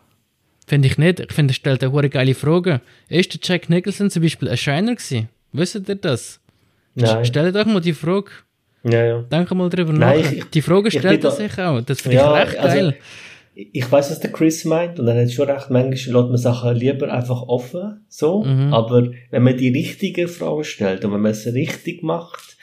[0.73, 1.20] Finde ich nicht.
[1.20, 2.81] Ich finde, er stellt eine geile Frage.
[3.11, 5.28] Ist der Jack Nicholson zum Beispiel ein Shiner gewesen?
[5.53, 6.40] Wisst ihr das?
[6.94, 7.27] Nein.
[7.27, 8.31] Stellt euch mal die Frage.
[8.82, 9.19] Ja, ja.
[9.31, 10.32] Denkt mal drüber Nein, nach.
[10.32, 11.82] ich- die Frage stellt er sich auch.
[11.82, 12.97] Das finde Ja, ich recht also- geil.
[13.55, 16.74] Ich weiß, was der Chris meint, und er hat schon recht, manchmal lässt man Sachen
[16.74, 18.73] lieber einfach offen, so, Mhm.
[18.73, 22.57] aber wenn man die richtigen Fragen stellt und wenn man es richtig macht,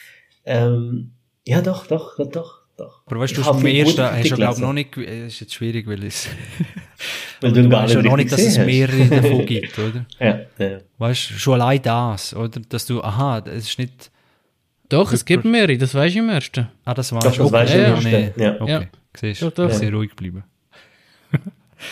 [0.45, 1.11] ähm,
[1.45, 3.01] ja doch, doch, doch, doch, doch.
[3.05, 5.87] Aber weißt du, du vom viel ersten hast du, glaube noch nicht, ist jetzt schwierig,
[5.87, 6.27] weil es,
[7.41, 10.05] Weil du du gar weißt ja nicht noch nicht, dass es mehrere davon gibt, oder?
[10.19, 10.47] hast.
[10.59, 10.77] Ja, ja.
[10.97, 12.59] Weißt du, schon allein das, oder?
[12.69, 14.11] Dass du, aha, es ist nicht,
[14.89, 16.67] Doch, es gibt mehrere, das weiß ich im ersten.
[16.85, 18.11] ah, das das weißt du ja, im nee.
[18.23, 18.61] ersten, ja.
[18.61, 18.81] Okay, Ja.
[19.15, 19.71] siehst du, doch.
[19.71, 20.43] sehr ruhig bleiben.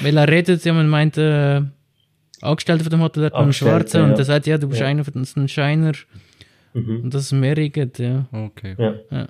[0.01, 1.61] Weil er redet, ja, man meint, äh,
[2.41, 4.15] Angestellter von dem Hotel hat einen Schwarzen und ja.
[4.15, 4.87] der sagt, ja, du bist Ja.
[4.87, 5.93] einer von uns Shiner.
[6.73, 7.01] Mhm.
[7.05, 8.25] Und dass es mehrere gibt, ja.
[8.31, 9.27] Okay, ja.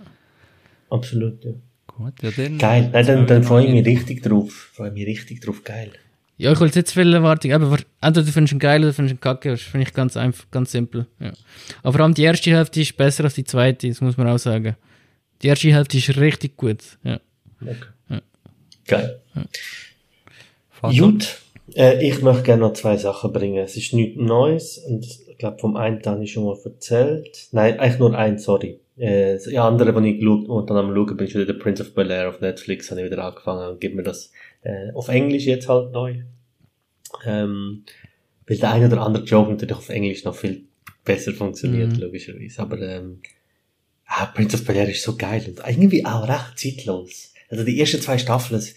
[0.90, 0.98] Ja.
[0.98, 1.52] Absolut, ja.
[1.88, 2.58] gut, ja dann.
[2.58, 4.72] Geil, Nein, dann, dann freue ich mich richtig drauf.
[4.74, 5.92] Freue mich richtig drauf, geil.
[6.40, 9.16] Ja, ich will jetzt viel Erwartung, aber entweder du findest ihn geil oder du findest
[9.16, 11.08] ihn kacke, das finde ich ganz einfach, ganz simpel.
[11.20, 11.34] Ja.
[11.82, 14.38] Aber vor allem die erste Hälfte ist besser als die zweite, das muss man auch
[14.38, 14.76] sagen.
[15.42, 16.84] Die erste Hälfte ist richtig gut.
[17.04, 17.20] Ja.
[17.60, 18.22] Okay.
[18.86, 19.20] Geil.
[20.70, 21.00] Fazit?
[21.00, 21.38] Gut,
[21.76, 23.58] äh, ich möchte gerne noch zwei Sachen bringen.
[23.58, 27.48] Es ist nichts Neues und ich glaube, vom einen habe ich schon mal erzählt.
[27.52, 28.80] Nein, eigentlich nur eins, sorry.
[28.98, 31.84] Äh, das andere, was ich geschaut und dann am schauen bin, ist wieder The Prince
[31.84, 34.32] of Bel-Air auf Netflix, habe ich wieder angefangen und gebe mir das
[34.64, 36.24] äh, auf Englisch jetzt halt neu.
[37.26, 37.84] Ähm,
[38.48, 40.64] weil der eine oder andere Joke natürlich auf Englisch noch viel
[41.04, 42.00] besser funktioniert, Mhm.
[42.00, 42.62] logischerweise.
[42.62, 43.22] Aber ähm,
[44.08, 47.34] ah, Prince of Bel-Air ist so geil und irgendwie auch recht zeitlos.
[47.50, 48.76] Also die ersten zwei Staffeln, es-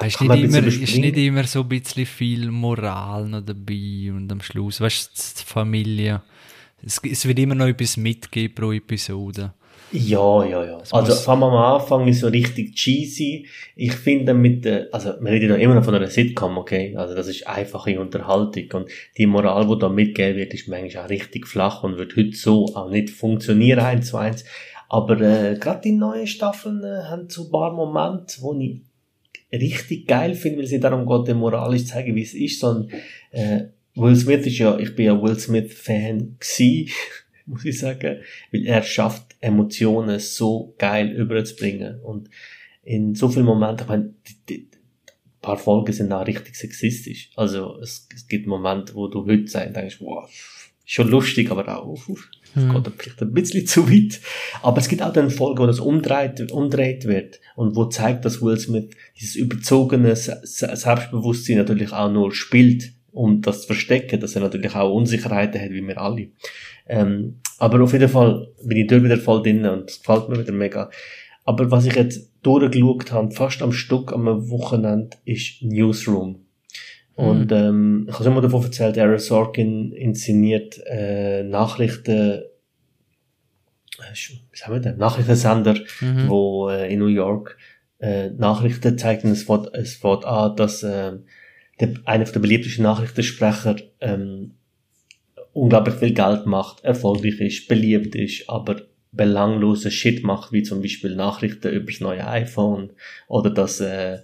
[0.00, 4.40] Ist nicht, immer, ist nicht immer so ein bisschen viel Moral noch dabei und am
[4.40, 6.22] Schluss, weißt du, die Familie.
[6.84, 9.52] Es, es wird immer noch etwas mitgeben pro Episode.
[9.90, 10.78] Ja, ja, ja.
[10.82, 13.46] Es Also muss- vor allem am Anfang ist so richtig cheesy.
[13.74, 16.94] Ich finde mit der, also wir reden ja immer noch von einer Sitcom, okay?
[16.94, 21.08] Also das ist einfache Unterhaltung und die Moral, die da mitgegeben wird, ist manchmal auch
[21.10, 24.44] richtig flach und wird heute so auch nicht funktionieren eins zu eins.
[24.90, 28.82] Aber äh, gerade die neuen Staffeln äh, haben so ein paar Momente, wo ich
[29.52, 32.60] richtig geil finde, weil sie darum geht, moralisch zeigen, wie es ist.
[32.60, 32.90] So ein,
[33.30, 33.64] äh,
[33.98, 36.90] Will Smith ist ja, ich bin ja Will Smith Fan gsi,
[37.46, 38.18] muss ich sagen,
[38.52, 42.28] weil er schafft Emotionen so geil überzubringen und
[42.82, 47.30] in so vielen Momenten, ich meine, die, die, ein paar Folgen sind auch richtig sexistisch.
[47.36, 50.28] Also es, es gibt Momente, wo du heute sagst, denkst, wow,
[50.84, 52.82] schon lustig, aber auch, uff, das Mhm.
[52.82, 54.20] geht vielleicht ein bisschen zu weit.
[54.62, 58.40] Aber es gibt auch dann Folgen, wo das umdreht, umdreht wird und wo zeigt, dass
[58.40, 58.88] Will Smith
[59.20, 64.42] dieses überzogene Se- Se- Selbstbewusstsein natürlich auch nur spielt, um das zu verstecken, dass er
[64.42, 66.28] natürlich auch Unsicherheiten hat, wie wir alle.
[66.86, 70.38] Ähm, aber auf jeden Fall bin ich dort wieder voll drin und es gefällt mir
[70.38, 70.90] wieder mega.
[71.44, 76.44] Aber was ich jetzt durchgeschaut habe, fast am Stück am Wochenende, ist Newsroom.
[77.14, 82.42] Und ähm, ich habe schon mal davon erzählt, Aaron Sorkin inszeniert äh, Nachrichten,
[83.98, 84.14] äh,
[84.52, 86.28] wie sagen wir denn, Nachrichtensender, Mhm.
[86.28, 87.58] wo äh, in New York
[87.98, 91.14] äh, Nachrichten zeigt und es wird an, dass äh,
[91.80, 94.52] der, einer der beliebtesten Nachrichtensprecher ähm,
[95.52, 98.82] unglaublich viel Geld macht, erfolgreich ist, beliebt ist, aber
[99.12, 102.90] belanglose Shit macht, wie zum Beispiel Nachrichten über das neue iPhone
[103.26, 104.18] oder dass äh,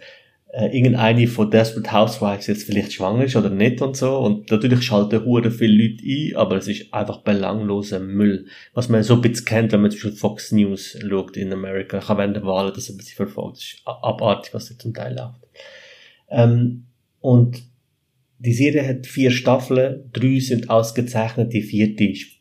[0.55, 4.19] äh, irgendeine von Desperate Housewives jetzt vielleicht schwanger ist oder nicht und so.
[4.19, 8.47] Und natürlich schalten hure viele Leute ein, aber es ist einfach belangloser Müll.
[8.73, 11.99] Was man so ein bisschen kennt, wenn man zum Beispiel Fox News schaut in Amerika.
[11.99, 13.57] Ich habe während der Wahlen das ein bisschen verfolgt.
[13.57, 15.41] Das ist abartig, was da zum Teil läuft.
[16.31, 16.87] Ähm,
[17.25, 17.63] und
[18.39, 22.35] die Serie hat vier Staffeln, drei sind ausgezeichnet, die vierte ist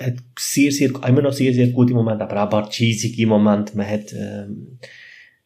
[0.00, 3.76] hat sehr, sehr, immer noch sehr, sehr gute Momente, aber auch ein paar cheesige Momente.
[3.76, 4.80] Man hat, ähm,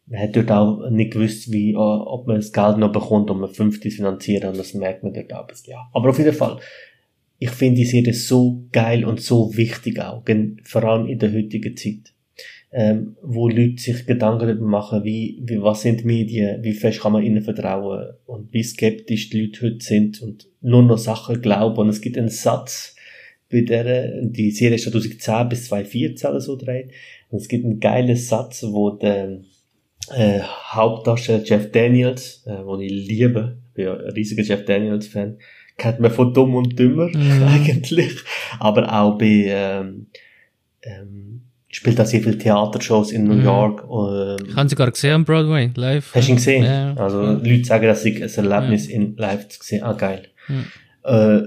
[0.07, 3.45] man hat dort auch nicht gewusst, wie, äh, ob man das Geld noch bekommt, um
[3.45, 5.73] ein fünftes zu finanzieren, und das merkt man dort auch ein bisschen.
[5.73, 5.91] Ja.
[5.93, 6.59] Aber auf jeden Fall,
[7.39, 10.25] ich finde die Serie so geil und so wichtig auch,
[10.65, 12.15] vor allem in der heutigen Zeit.
[12.71, 17.13] Ähm, wo Leute sich Gedanken darüber machen, wie, wie, was sind Medien, wie fest kann
[17.13, 21.79] man ihnen vertrauen und wie skeptisch die Leute heute sind und nur noch Sachen glauben.
[21.79, 22.95] Und es gibt einen Satz,
[23.51, 26.91] bei der, die Serie ist 2010 bis 2014 oder so dreht.
[27.31, 29.41] Und es gibt einen geilen Satz, wo der
[30.15, 35.07] äh, Hauptdarsteller Jeff Daniels, äh, den ich liebe, ich bin ja ein riesiger Jeff Daniels
[35.07, 35.39] Fan,
[35.77, 37.43] kennt man von Dumm und Dümmer mhm.
[37.47, 38.17] eigentlich.
[38.59, 40.09] Aber auch bei, ähm,
[40.83, 41.38] ähm,
[41.69, 43.45] spielt auch sehr viele Theatershows in New mhm.
[43.45, 43.85] York.
[43.85, 46.15] Ähm, ich habe sie sogar gesehen am Broadway, live.
[46.15, 46.65] Hast du ihn gesehen?
[46.65, 46.95] Ja.
[46.95, 47.33] Also ja.
[47.33, 48.95] Leute sagen, dass ich ein Erlebnis ja.
[48.95, 49.83] in live zu sehen.
[49.83, 50.29] Ah, geil.
[51.05, 51.43] Äh,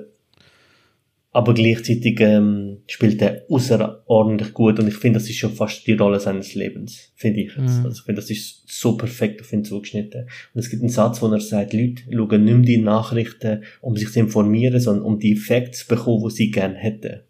[1.34, 5.94] aber gleichzeitig ähm, spielt er außerordentlich gut und ich finde, das ist schon fast die
[5.94, 7.56] Rolle seines Lebens, finde ich.
[7.56, 7.68] Mhm.
[7.86, 10.28] Also ich finde, das ist so perfekt auf ihn zugeschnitten.
[10.54, 13.96] Und es gibt einen Satz, wo er sagt, Leute schauen nicht mehr die Nachrichten, um
[13.96, 17.22] sich zu informieren, sondern um die Effekte zu bekommen, die sie gerne hätten.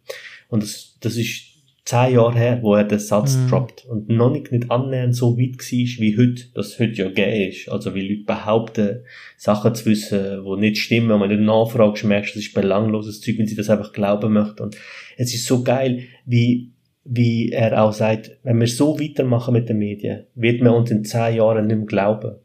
[0.50, 1.51] Und das, das ist
[1.86, 3.50] zehn Jahre her, wo er den Satz mhm.
[3.50, 7.50] droppt und noch nicht, nicht annähernd so weit war, wie heute, das heute ja gay
[7.50, 7.70] ist.
[7.70, 9.04] Also wie Leute behaupten,
[9.38, 11.12] Sachen zu wissen, die nicht stimmen.
[11.12, 14.34] Und wenn du nachfragst, merkst du, das ist belangloses Zeug, wenn sie das einfach glauben
[14.34, 14.64] möchten.
[14.64, 14.78] Und
[15.18, 16.72] es ist so geil, wie,
[17.04, 21.04] wie er auch sagt, wenn wir so weitermachen mit den Medien, wird man uns in
[21.04, 22.36] zehn Jahren nicht mehr glauben.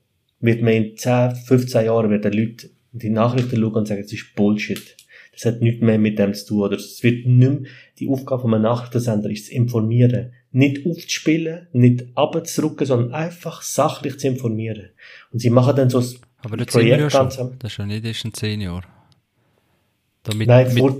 [0.40, 4.34] Wird man in 10, 15 Jahren werden Leute die Nachrichten schauen und sagen, es ist
[4.34, 4.96] Bullshit.
[5.32, 6.62] Das hat nichts mehr mit dem zu tun.
[6.62, 7.60] Oder es wird nicht mehr,
[7.98, 10.32] die Aufgabe von einem Nachrichtensender ist zu informieren.
[10.52, 14.90] Nicht aufzuspielen, nicht abzurücken, sondern einfach sachlich zu informieren.
[15.32, 16.06] Und sie machen dann so ein
[16.42, 18.86] Aber das Projekt ja schon, Das ist ja nicht erst in zehn Jahren.
[20.24, 20.96] Damit, Nein, vor,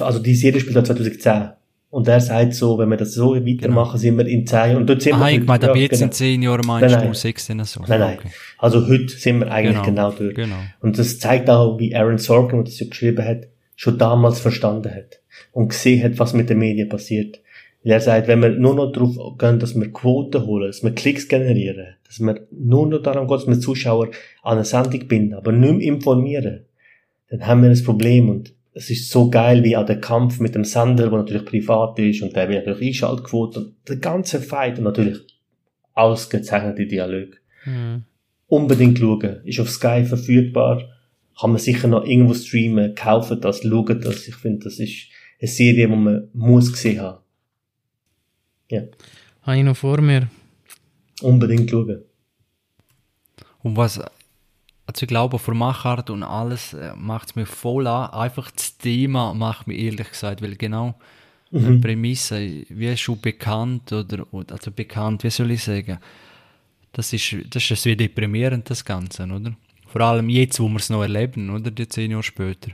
[0.00, 1.50] also die Serie spielt 2010.
[1.90, 3.98] Und er sagt so, wenn wir das so weitermachen, genau.
[3.98, 4.76] sind wir in zehn Jahren.
[4.76, 5.40] Und dort sind ah, wir.
[5.40, 6.04] ich meine, aber jetzt genau.
[6.04, 7.08] in zehn Jahren meinst nein, nein.
[7.08, 7.80] du sechs so.
[7.88, 8.18] Nein, nein.
[8.18, 8.30] Okay.
[8.58, 10.34] Also heute sind wir eigentlich genau, genau dort.
[10.36, 10.56] Genau.
[10.80, 14.94] Und das zeigt auch, wie Aaron Sorkin, der das ja geschrieben hat, schon damals verstanden
[14.94, 15.20] hat.
[15.52, 17.40] Und gesehen hat, was mit den Medien passiert.
[17.82, 20.92] Weil er sagt, wenn wir nur noch darauf gehen, dass wir Quoten holen, dass wir
[20.92, 24.10] Klicks generieren, dass wir nur noch darum gehen, dass wir Zuschauer
[24.42, 26.66] an eine Sendung binden, aber nicht mehr informieren,
[27.30, 28.28] dann haben wir ein Problem.
[28.28, 31.98] Und es ist so geil wie auch der Kampf mit dem Sender, der natürlich privat
[31.98, 35.18] ist und der will natürlich Einschaltquote und der ganze Fight und natürlich
[35.94, 37.28] ausgezeichnete Dialog.
[37.64, 38.04] Mhm.
[38.46, 39.40] Unbedingt schauen.
[39.44, 40.82] Ist auf Sky verfügbar.
[41.40, 44.28] Kann man sicher noch irgendwo streamen, kaufen das, schauen das.
[44.28, 45.08] Ich finde, das ist
[45.40, 47.20] eine Serie, die man muss gesehen haben.
[48.70, 48.82] Ja.
[49.42, 50.28] Habe ich noch vor mir.
[51.22, 52.02] Unbedingt schauen.
[53.62, 54.00] Und was
[54.90, 58.10] also ich glaube, von Machart und alles äh, macht es mir voll an.
[58.10, 60.98] Einfach das Thema macht mir ehrlich gesagt, weil genau
[61.52, 61.74] mhm.
[61.74, 65.98] die Prämisse, wie schon bekannt oder, also bekannt, wie soll ich sagen,
[66.92, 69.54] das ist, das ist wie deprimierend, das Ganze, oder?
[69.86, 71.70] Vor allem jetzt, wo wir es noch erleben, oder?
[71.70, 72.72] Die zehn Jahre später.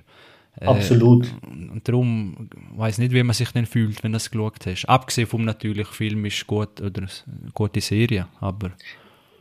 [0.60, 1.32] Äh, Absolut.
[1.46, 4.86] Und darum weiß nicht, wie man sich dann fühlt, wenn du es geschaut hast.
[4.86, 8.72] Abgesehen vom natürlich Film ist gut oder eine gute Serie, aber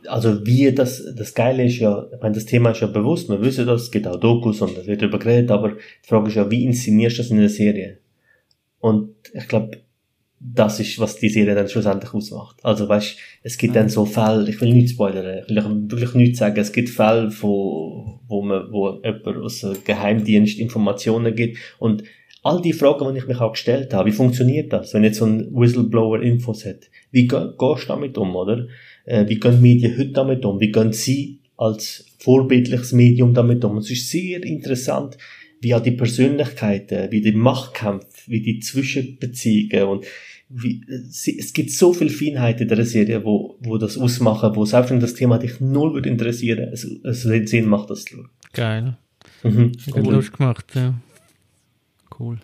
[0.08, 3.40] also wie das, das Geile ist ja, ich meine, das Thema ist ja bewusst, man
[3.42, 6.36] wissen das, es gibt auch Dokus und es wird darüber geredet, aber die Frage ist
[6.36, 7.98] ja, wie inszenierst du das in einer Serie?
[8.78, 9.78] Und ich glaube,
[10.38, 12.56] das ist, was die Serie dann schlussendlich ausmacht.
[12.62, 16.38] Also weißt, es gibt dann so Fälle, ich will nicht spoilern, ich will wirklich nichts
[16.38, 22.04] sagen, es gibt Fälle, wo, wo man, wo jemand aus einem Geheimdienst Informationen gibt und
[22.42, 25.24] all die Fragen, die ich mich auch gestellt habe, wie funktioniert das, wenn jetzt so
[25.24, 26.90] ein Whistleblower Infos hat?
[27.10, 28.66] Wie gehst du damit um, oder?
[29.06, 33.78] äh, wie gehen Medien heute damit um, wie gehen sie als vorbildliches Medium damit um.
[33.78, 35.16] es ist sehr interessant,
[35.66, 40.06] wie auch die Persönlichkeiten, wie die Machtkämpfe, wie die Zwischenbeziehungen und
[40.48, 44.92] wie, es gibt so viele Feinheiten in der Serie, wo, wo das ausmachen, wo selbst
[44.92, 48.28] wenn das Thema dich null würde interessieren, es, es Sinn macht, das zu schauen.
[48.52, 48.96] Geil.
[49.42, 50.14] Mhm, cool.
[50.14, 50.94] Lust gemacht, ja.
[52.16, 52.38] Cool.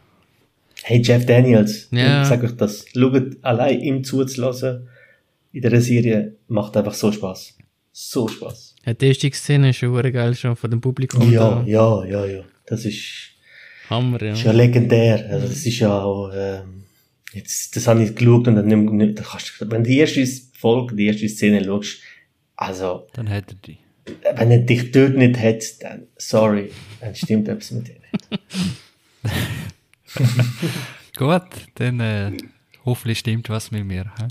[0.82, 2.22] Hey, Jeff Daniels, ja.
[2.22, 4.88] ich sag euch das, schaut allein ihm zuzulassen,
[5.52, 7.56] in dieser Serie macht einfach so Spaß.
[7.92, 8.74] So Spaß.
[8.84, 11.30] Ja, die erste Szene ist schon geil schon von dem Publikum.
[11.30, 11.62] Ja, da.
[11.64, 12.42] ja, ja, ja.
[12.72, 13.34] Das ist,
[13.90, 14.32] Hammer, ja.
[14.32, 15.28] ist ja legendär.
[15.28, 16.84] Also, das ist ja auch, ähm,
[17.34, 20.26] jetzt, das habe ich geschaut und dann nicht, nicht, da kannst, wenn du die erste
[20.54, 21.98] Folge, die erste Szene schaust,
[22.56, 23.08] also.
[23.12, 23.76] Dann hätte die.
[24.34, 26.70] Wenn er dich dort nicht hättest, dann, sorry,
[27.02, 28.40] dann stimmt etwas mit dir nicht.
[31.18, 31.42] Gut,
[31.74, 32.32] dann, äh,
[32.86, 34.10] hoffentlich stimmt was mit mir.
[34.18, 34.28] He?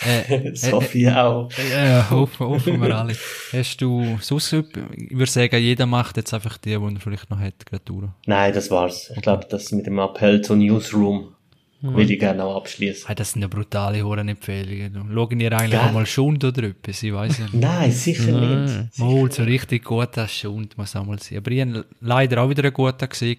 [0.28, 1.50] Äh, Sophie äh, auch.
[1.72, 3.14] Ja, hoffen, hoffen wir alle.
[3.52, 7.40] Hast du sonst, ich würde sagen, jeder macht jetzt einfach die, die er vielleicht noch
[7.40, 9.12] hat, gerade Nein, das war's.
[9.14, 11.34] Ich glaube, das mit dem Appell zur Newsroom
[11.80, 11.96] hm.
[11.96, 13.06] will ich gerne auch abschließen.
[13.06, 15.10] Hey, das sind ja brutale Hurenempfehlungen.
[15.12, 17.02] Schauen ihr eigentlich auch mal Schund oder etwas?
[17.02, 17.54] Ich weiß nicht.
[17.54, 18.64] Nein, sicher Nein.
[18.64, 18.98] nicht.
[18.98, 21.38] Mal so richtig gut als Schund muss auch mal sein.
[21.38, 23.38] Aber ich habe leider auch wieder einen guten gesehen.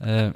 [0.00, 0.30] Äh,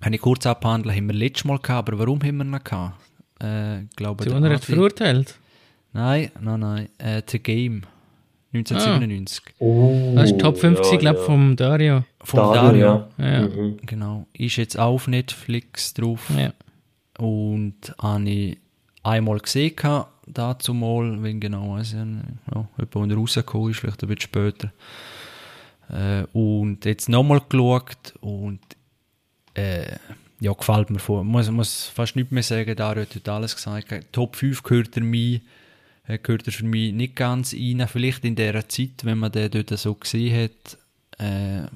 [0.00, 2.94] habe ich kurz abhandeln, haben wir letztes Mal gehabt, aber warum haben wir ihn gehabt?
[3.40, 5.38] Äh, glaube, Zu Unrecht verurteilt?
[5.92, 6.88] Nein, nein, nein.
[6.98, 7.82] Äh, The Game.
[8.54, 9.42] 1997.
[9.48, 9.52] Ah.
[9.58, 11.26] Oh, das ist Top 50, ja, glaube ich, ja.
[11.26, 12.04] vom Dario.
[12.22, 13.06] Vom Dario, Dario.
[13.18, 13.48] ja.
[13.48, 13.78] Mhm.
[13.84, 14.26] Genau.
[14.32, 16.30] Ist jetzt auf Netflix drauf.
[16.36, 16.52] Ja.
[17.18, 18.58] Und habe ich
[19.02, 19.74] einmal gesehen,
[20.26, 22.24] dazu mal, wenn genau, weiß ich nicht,
[22.54, 24.72] ja, jemand, der rausgekommen ist, vielleicht ein bisschen später.
[25.90, 28.60] Äh, und jetzt nochmal geschaut und
[29.54, 29.96] äh,
[30.44, 31.24] ja, gefällt mir vor.
[31.24, 34.12] Muss, muss fast nichts mehr sagen, Dario hat alles gesagt.
[34.12, 35.40] Top 5 gehört er mir,
[36.06, 37.88] äh, gehört er für mich nicht ganz rein.
[37.88, 40.78] Vielleicht in dieser Zeit, wenn man den dort so gesehen hat,
[41.18, 41.66] äh,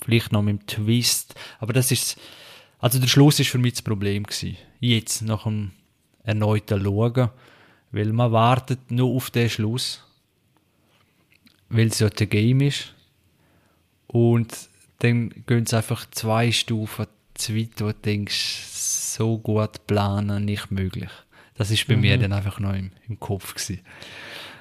[0.00, 1.36] vielleicht noch mit dem Twist.
[1.60, 2.18] Aber das ist,
[2.80, 4.56] also der Schluss ist für mich das Problem gewesen.
[4.80, 5.70] Jetzt, nach dem
[6.24, 7.30] erneuten Schauen.
[7.92, 10.02] Weil man wartet nur auf den Schluss.
[11.68, 12.94] Weil es ja der Game ist.
[14.08, 14.52] Und
[14.98, 17.06] dann gehen es einfach zwei Stufen
[17.38, 18.64] zu weit, wo du denkst,
[19.18, 21.10] so gut planen, nicht möglich.
[21.56, 22.02] Das ist bei mhm.
[22.02, 23.80] mir dann einfach noch im, im Kopf gewesen.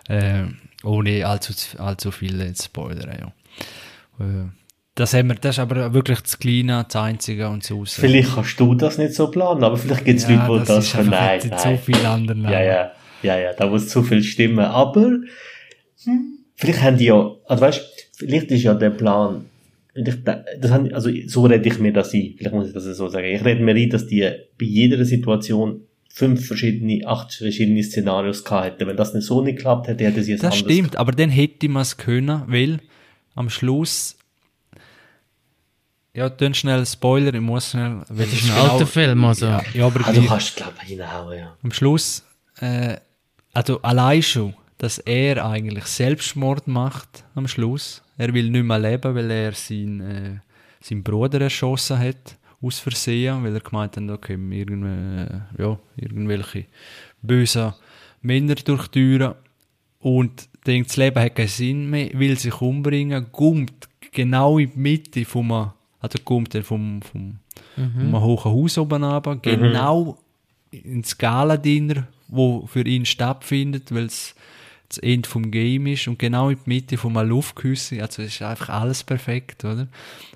[0.10, 0.46] Äh,
[0.84, 3.28] ohne allzu, allzu viele Spoiler, ja.
[4.20, 4.50] Äh,
[4.96, 7.86] das, haben wir, das ist aber wirklich das Kleine, das Einzige und so.
[7.86, 10.86] Vielleicht kannst du das nicht so planen, aber vielleicht gibt es ja, Leute, die das,
[10.86, 11.10] das können.
[11.12, 11.60] Nein, nein.
[11.60, 12.40] so viele andere.
[12.52, 12.92] Ja, ja,
[13.22, 14.66] ja, ja, da muss zu viel stimmen.
[14.66, 15.20] Aber,
[16.04, 19.46] hm, vielleicht haben die ja, also weißt, vielleicht ist ja der Plan,
[20.04, 23.28] das haben, also so rede ich mir das ein, vielleicht muss ich das so sagen.
[23.28, 28.66] Ich rede mir ein, dass die bei jeder Situation fünf verschiedene, acht verschiedene Szenarios gehabt
[28.66, 28.88] hätten.
[28.88, 30.98] Wenn das nicht so nicht geklappt hätte, hätte sie es Das stimmt, gehabt.
[30.98, 32.80] aber dann hätte man es können, weil
[33.36, 34.18] am Schluss
[36.18, 38.02] ja, dann schnell Spoiler, ich muss schnell.
[38.10, 39.46] Das ist ein genau, alter Film, also.
[39.46, 41.56] Ja, ja aber also, du kannst, glaube ich, hinhauen, ja.
[41.62, 42.24] Am Schluss,
[42.60, 42.98] äh,
[43.54, 48.02] also allein schon, dass er eigentlich Selbstmord macht am Schluss.
[48.18, 50.40] Er will nicht mehr leben, weil er seinen, äh,
[50.82, 56.66] seinen Bruder erschossen hat, aus Versehen, weil er gemeint hat, okay, irgendw ja, irgendwelche
[57.22, 57.74] bösen
[58.22, 59.36] Männer durch die Türen
[60.00, 64.80] und denkt, das Leben hat keinen Sinn mehr, will sich umbringen, kommt genau in die
[64.80, 67.40] Mitte vom, also kommt er vom, vom,
[67.76, 68.12] mhm.
[68.12, 69.42] vom hohen Haus oben runter, mhm.
[69.42, 70.18] genau
[70.72, 74.36] ins Galadiner, wo für ihn stattfindet, weil es
[74.90, 78.42] das Ende vom Game ist und genau in der Mitte von einem Luftküsse, also ist
[78.42, 79.88] einfach alles perfekt, oder?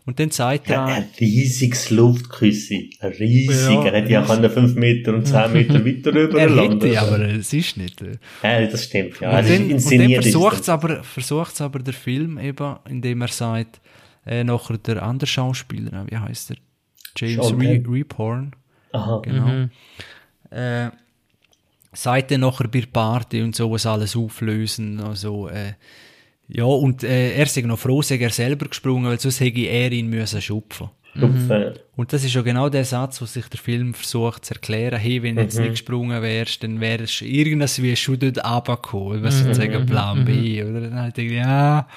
[0.05, 0.85] Und dann zeigt er...
[0.85, 5.85] ein riesiges Luftküsse, ein riesig, ja, er hätte ja können 5 Meter und 10 Meter
[5.85, 8.01] weiter rüber Er hätte, aber es ist nicht.
[8.43, 9.39] Ja, das stimmt, ja.
[9.39, 13.79] Und dann, und dann versucht es aber, versucht's aber der Film eben, indem er sagt,
[14.25, 16.57] äh, nachher der andere Schauspieler, wie heißt er?
[17.17, 18.55] James Re Reporn.
[18.93, 19.21] Aha.
[19.23, 19.47] Genau.
[19.47, 19.69] Mhm.
[20.49, 20.89] Äh,
[21.93, 24.99] dann nachher bei der Party und sowas alles auflösen.
[24.99, 25.73] Also, äh,
[26.47, 29.91] ja, und äh, er ist noch froh, dass er selber gesprungen, weil sonst hätte er
[29.91, 30.89] ihn müssen schupfen.
[31.13, 31.73] Mhm.
[31.95, 35.21] Und das ist ja genau der Satz, wo sich der Film versucht zu erklären, hey,
[35.21, 35.63] wenn du jetzt mhm.
[35.63, 39.47] nicht gesprungen wärst, dann wärst du irgendwie schon dort runtergekommen, was mhm.
[39.47, 40.81] sozusagen Plan B, oder?
[40.81, 41.87] Dann halt ich, ja.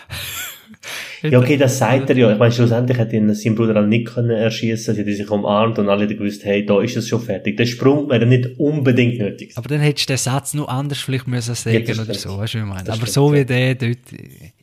[1.22, 2.32] Ja, okay, das sagt er ja.
[2.32, 4.94] Ich meine, schlussendlich hat ihn sein Bruder auch nicht können erschießen.
[4.94, 7.56] Sie hat sich umarmt und alle gewusst, hey, da ist es schon fertig.
[7.56, 9.52] Der Sprung wäre nicht unbedingt nötig.
[9.56, 12.54] Aber dann hättest du den Satz noch anders vielleicht müssen sagen ja, oder so, weißt
[12.54, 12.92] du, wie ich meine?
[12.92, 13.98] Aber so wie der dort,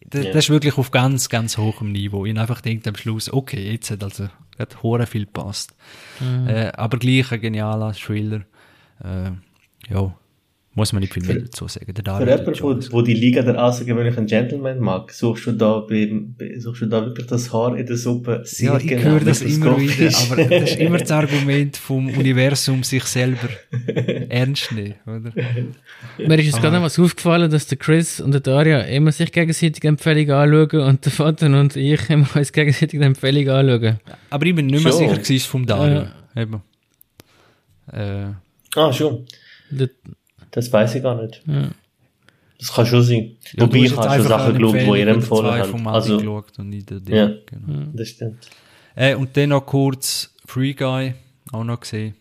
[0.10, 0.32] das, ja.
[0.32, 2.26] das, ist wirklich auf ganz, ganz hohem Niveau.
[2.26, 4.28] Ich einfach denkt am Schluss, okay, jetzt hat also,
[4.60, 5.74] hat hure viel passt.
[6.20, 6.48] Mhm.
[6.48, 8.42] Äh, aber gleich ein genialer Thriller.
[9.04, 9.32] Äh,
[9.92, 10.14] ja,
[10.74, 11.94] muss man nicht viel mehr dazu sagen.
[11.94, 16.10] Der Für jemanden, wo, wo die Liga der außergewöhnlichen Gentleman mag, suchst du da, bei,
[16.60, 19.42] suchst du da wirklich das Haar in der Suppe sehr Ja, ich genau, höre das
[19.42, 23.50] immer wieder, aber das ist immer das Argument vom Universum, sich selber
[24.30, 25.34] ernst nehmen, oder?
[26.18, 29.32] Mir ist jetzt gerade noch was aufgefallen, dass der Chris und der Daria immer sich
[29.32, 34.00] gegenseitig Empfehlung anschauen und der Vater und ich immer uns gegenseitig die Empfehlung anschauen.
[34.30, 35.24] Aber ich bin nicht mehr schon.
[35.24, 36.08] sicher vom Dario.
[36.34, 36.42] Ja.
[36.42, 36.62] Eben.
[37.92, 39.26] Äh, ah, schon.
[40.52, 41.42] Das weiß ich gar nicht.
[41.46, 41.70] Ja.
[42.60, 43.38] Das kann schon sein.
[43.54, 45.88] Ja, Wobei ich habe schon Sachen geschaut, die ihr empfohlen habt.
[45.88, 46.18] Also,
[46.60, 47.88] und nicht der ja, genau.
[47.94, 48.48] das stimmt.
[48.96, 51.16] Äh, und dann noch kurz Free Guy,
[51.52, 52.16] auch noch gesehen.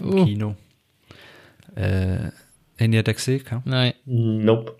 [0.00, 0.24] Im uh.
[0.24, 0.56] Kino.
[1.74, 2.30] Äh,
[2.78, 3.42] habt ihr den gesehen?
[3.64, 3.94] Nein.
[4.04, 4.76] Nope.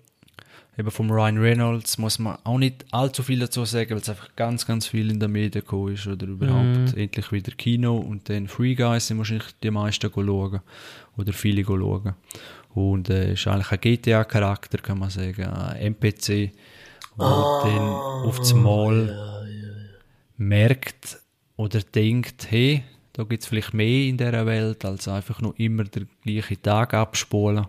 [0.77, 4.35] Eben vom Ryan Reynolds muss man auch nicht allzu viel dazu sagen, weil es einfach
[4.35, 6.99] ganz, ganz viel in den Medien gekommen ist oder überhaupt mm.
[6.99, 10.59] endlich wieder Kino und dann Free Guys sind wahrscheinlich die meisten schauen
[11.17, 12.13] oder viele schauen.
[12.77, 16.51] Und äh, ist eigentlich ein GTA-Charakter, kann man sagen, ein NPC, der
[17.17, 19.73] oh, dann auf das Mal ja, ja, ja.
[20.37, 21.17] merkt
[21.55, 22.83] oder denkt, hey,
[23.13, 26.93] da gibt es vielleicht mehr in dieser Welt, als einfach nur immer den gleichen Tag
[26.93, 27.65] abspulen.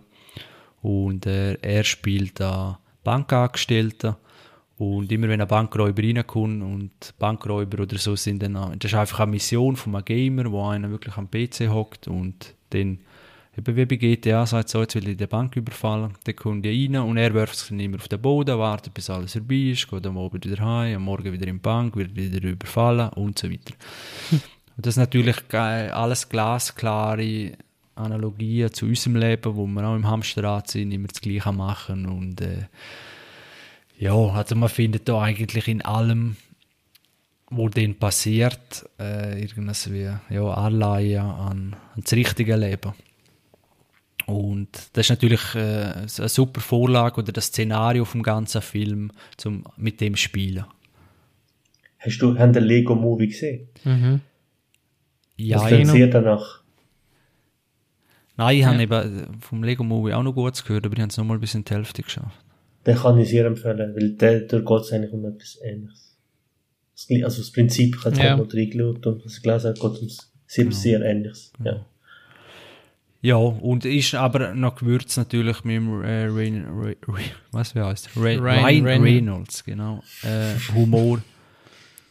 [0.82, 4.14] Und äh, er spielt da Bankangestellten.
[4.76, 9.20] Und immer wenn ein Bankräuber reinkommt und Bankräuber oder so sind dann, das ist einfach
[9.20, 12.98] eine Mission von einem Gamer, wo einer wirklich am PC hockt und dann
[13.58, 16.70] Eben wie bei GTA sagt so, jetzt will ich die Bank überfallen, dann kommt er
[16.70, 19.90] rein und er wirft sich dann immer auf den Boden, wartet bis alles vorbei ist,
[19.90, 23.36] geht am Abend wieder heim, am Morgen wieder in die Bank, wird wieder überfallen und
[23.36, 23.74] so weiter.
[24.30, 27.54] und das ist natürlich alles glasklare
[27.96, 32.40] Analogien zu unserem Leben, wo wir auch im Hamsterrad sind, immer das Gleiche machen und
[32.40, 32.68] äh,
[33.98, 36.36] ja, also man findet da eigentlich in allem
[37.50, 42.92] wo dann passiert, äh, irgendwas wie ja, Anleihen an, an das richtige Leben.
[44.28, 49.64] Und das ist natürlich äh, eine super Vorlage oder das Szenario vom ganzen Film, zum
[49.78, 50.66] mit dem spielen.
[51.98, 53.68] Hast du den Lego Movie gesehen?
[53.84, 54.20] Mhm.
[55.38, 56.60] Ja, Was passiert danach?
[58.36, 58.68] Nein, ich ja.
[58.70, 61.38] habe eben vom Lego Movie auch noch gut gehört, aber ich habe es noch mal
[61.38, 62.44] bis in die Hälfte geschafft.
[62.84, 66.18] Den kann ich sehr empfehlen, weil der, der geht es eigentlich um etwas Ähnliches.
[67.24, 68.36] Also das Prinzip, ich habe ja.
[68.36, 70.08] mal reingeschaut und was ich gelesen habe, geht um
[70.46, 70.76] sehr, genau.
[70.76, 71.52] sehr Ähnliches.
[71.64, 71.86] Ja.
[73.20, 76.96] Ja, und ist aber noch gewürzt natürlich mit dem äh, Rain, Rain,
[77.50, 80.02] was wie heißt Rain, Ryan, Ryan Reynolds, genau.
[80.22, 81.20] Äh, Humor,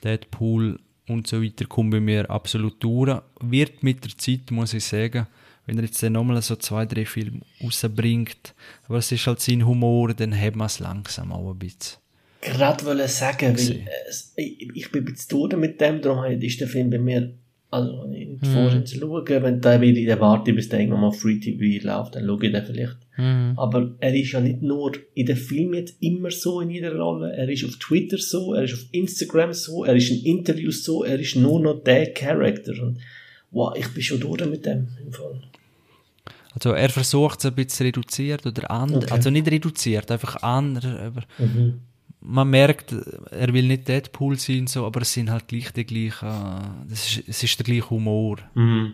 [0.04, 0.78] Deadpool
[1.08, 3.22] und so weiter kommt bei mir absolut durch.
[3.40, 5.28] Wird mit der Zeit, muss ich sagen,
[5.66, 8.54] wenn er jetzt dann nochmal so zwei, drei Filme rausbringt,
[8.88, 12.00] aber es ist halt sein Humor, dann hat man es langsam auch ein bisschen.
[12.42, 16.60] Gerade wollte sagen, weil, äh, ich, ich bin ein bisschen durch mit dem, darum ist
[16.60, 17.34] der Film bei mir
[17.70, 18.86] also, in die mhm.
[18.86, 22.26] zu schauen, wenn der wieder, dann warte bis der irgendwann mal Free TV läuft, dann
[22.26, 22.98] schaue ich den vielleicht.
[23.18, 23.54] Mhm.
[23.58, 27.34] Aber er ist ja nicht nur in den Filmen jetzt immer so in jeder Rolle,
[27.36, 31.04] er ist auf Twitter so, er ist auf Instagram so, er ist in Interviews so,
[31.04, 32.72] er ist nur noch der Charakter.
[32.82, 33.00] Und,
[33.52, 35.42] wow, ich bin schon durch mit dem im Fall.
[36.54, 39.14] Also er versucht es ein bisschen reduziert oder anders, okay.
[39.14, 41.82] also nicht reduziert, einfach anders, aber mhm
[42.28, 42.94] man merkt,
[43.32, 47.28] er will nicht Deadpool sein, so, aber es sind halt gleich die gleichen, es ist,
[47.28, 48.38] es ist der gleiche Humor.
[48.54, 48.94] Mhm.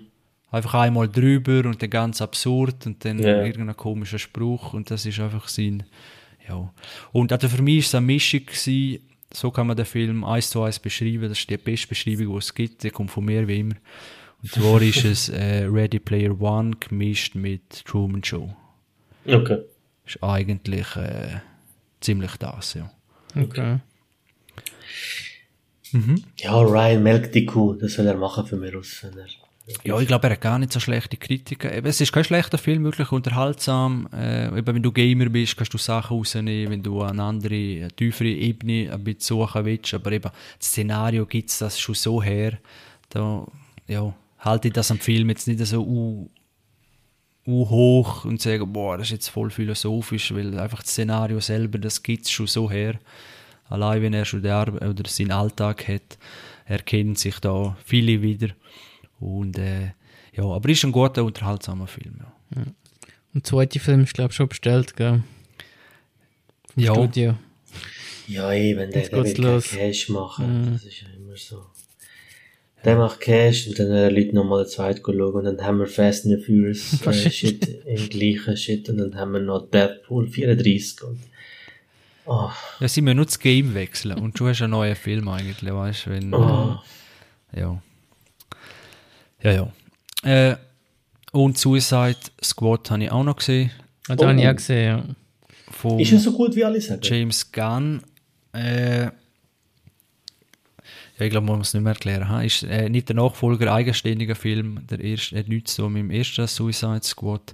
[0.51, 3.43] Einfach einmal drüber und dann ganz absurd und dann yeah.
[3.43, 5.84] irgendein komischer Spruch und das ist einfach sein,
[6.47, 6.72] ja.
[7.11, 8.99] Und also für mich war es eine Mischung gewesen,
[9.34, 12.38] so kann man den Film eins zu eins beschreiben, das ist die beste Beschreibung, die
[12.38, 13.76] es gibt, die kommt von mir wie immer.
[14.43, 18.55] Und zwar ist es äh, Ready Player One gemischt mit Truman Show.
[19.26, 19.57] Okay.
[20.05, 21.39] Ist eigentlich äh,
[21.99, 22.91] ziemlich das, ja.
[23.35, 23.77] Okay.
[25.91, 26.23] Mhm.
[26.38, 29.05] Ja, Ryan melkt die Kuh, das soll er machen für mich aus.
[29.84, 31.85] Ja, ich glaube, er hat gar nicht so schlechte Kritiken.
[31.85, 34.10] Es ist kein schlechter Film, wirklich unterhaltsam.
[34.14, 37.91] Äh, eben, wenn du Gamer bist, kannst du Sachen rausnehmen, wenn du eine andere, eine
[37.91, 39.93] tiefere Ebene ein bisschen suchen willst.
[39.93, 40.30] Aber eben,
[40.60, 42.57] das Szenario gibt es das schon so her.
[43.10, 43.45] Da,
[43.88, 46.30] ja, halte ich das am Film jetzt nicht so
[47.45, 52.01] hoch und sage, boah, das ist jetzt voll philosophisch, weil einfach das Szenario selber, das
[52.01, 52.99] gibt es schon so her.
[53.69, 56.17] Allein wenn er schon der Arbeit oder seinen Alltag hat,
[56.65, 58.49] erkennen sich da viele wieder.
[59.19, 59.91] Und äh,
[60.33, 62.19] ja, aber ist ein guter, unterhaltsamer Film.
[62.19, 62.33] Ja.
[62.55, 62.61] ja.
[62.63, 62.75] Und
[63.35, 65.23] der zweite Film ist, glaube ich, schon bestellt, gell?
[66.73, 66.93] Vom ja.
[66.93, 67.35] Studio.
[68.27, 69.69] Ja, eben, der, der will los.
[69.69, 70.67] Cash machen.
[70.67, 70.73] Mhm.
[70.73, 71.65] Das ist ja immer so.
[72.85, 75.88] Der macht Cash und dann äh, Leute nochmal eine zweite schauen und dann haben wir
[75.88, 80.27] Fast and the Furious äh, Shit im gleichen Shit und dann haben wir noch Deadpool
[80.27, 81.19] 34 und
[82.26, 82.49] oh.
[82.80, 86.07] Ja, sind wir nur das Game wechseln und du hast einen neuen Film eigentlich, weißt
[86.07, 86.34] du, wenn...
[86.34, 86.77] Oh.
[87.55, 87.81] Ja.
[89.41, 89.72] Ja, ja.
[90.23, 90.55] Äh,
[91.31, 93.72] und Suicide Squad habe ich auch noch gesehen.
[94.07, 94.26] Das oh.
[94.26, 95.03] habe ich auch gesehen, ja.
[95.72, 97.01] Von ist er so gut wie alle sagen?
[97.03, 98.01] James Gunn.
[98.53, 99.07] Äh,
[101.18, 102.30] ja, ich glaube, man muss es nicht mehr erklären.
[102.30, 102.41] Ha?
[102.41, 104.85] Ist äh, nicht der Nachfolger, eigenständiger Film.
[104.90, 107.53] Der erste hat nichts so mit dem ersten Suicide Squad.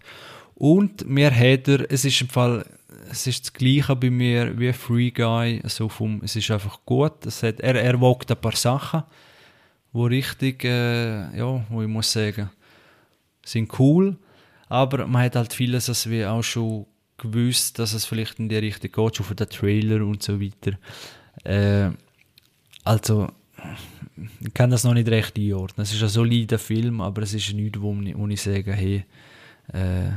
[0.56, 2.66] Und mir hat er, es ist im Fall,
[3.10, 5.60] es ist das Gleiche bei mir wie Free Guy.
[5.64, 7.26] Also vom, es ist einfach gut.
[7.26, 9.04] Es hat, er, er wagt ein paar Sachen,
[9.92, 12.50] wo richtig, äh, ja, wo ich muss sagen,
[13.44, 14.18] sind cool.
[14.70, 16.86] Aber man hat halt vieles, das wir auch schon
[17.18, 20.78] gewusst, dass es vielleicht in die Richtung geht, schon von den Trailer und so weiter.
[21.44, 21.92] Äh,
[22.86, 23.28] also,
[24.42, 25.84] ich kann das noch nicht recht einordnen.
[25.84, 29.06] Es ist ein solider Film, aber es ist nichts, wo, wo ich sage, hey,
[29.74, 30.12] äh,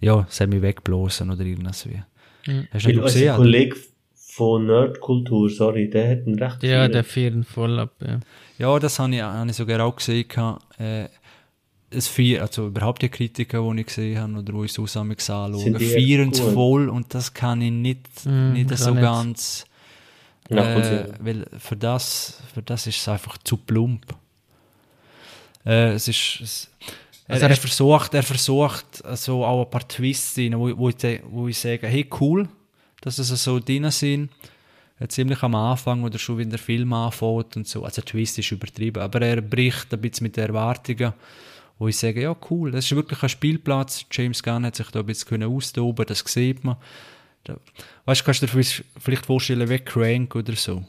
[0.00, 2.02] ja, es hat mich weggeblasen oder irgendwas wie.
[2.50, 2.68] Mhm.
[2.70, 3.30] Hast du ihn gesehen?
[3.30, 3.76] Ein Kollege
[4.14, 8.20] von Nerdkultur, sorry, der hat einen recht Ja, der fährt voll ab, ja.
[8.58, 10.26] Ja, das habe ich, hab ich sogar auch gesehen.
[10.78, 11.08] Äh,
[11.90, 15.78] es vier, also überhaupt die Kritiker, die ich gesehen habe oder wo ich zusammen anschaue,
[15.78, 19.02] feiern es voll und das kann ich nicht, mm, nicht so nicht.
[19.02, 19.66] ganz
[20.48, 24.14] äh, weil für das, für das ist es einfach zu plump.
[25.64, 26.70] Äh, es ist, es,
[27.28, 30.96] also er, er, versucht, er versucht so auch ein paar Twists rein, wo, wo, ich,
[31.28, 32.48] wo ich sage, hey cool,
[33.00, 34.30] dass es so drin sind.
[35.08, 37.84] Ziemlich am Anfang oder schon, wenn der Film anfängt und so.
[37.84, 41.12] Also der Twist ist übertrieben, aber er bricht ein bisschen mit den Erwartungen,
[41.78, 44.06] wo ich sage, ja cool, das ist wirklich ein Spielplatz.
[44.10, 46.76] James Gunn hat sich da ein bisschen austoben das sieht man.
[48.04, 48.64] Weißt du, kannst du dir
[48.98, 50.84] vielleicht vorstellen, wie Crank oder so.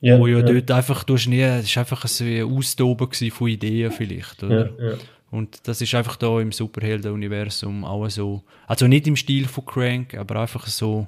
[0.00, 0.44] Ja, Wo ja, ja.
[0.44, 4.70] dort einfach, du hast nie, das war einfach ein Austoben von Ideen vielleicht, oder?
[4.78, 4.94] Ja, ja.
[5.30, 10.14] Und das ist einfach da im Superhelden-Universum auch so, also nicht im Stil von Crank,
[10.14, 11.06] aber einfach so,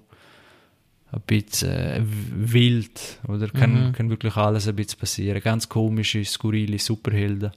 [1.15, 3.49] ein bisschen äh, wild, oder?
[3.49, 3.93] Kann, mhm.
[3.93, 5.41] kann wirklich alles ein bisschen passieren.
[5.41, 7.53] Ganz komische, skurrile Superhelden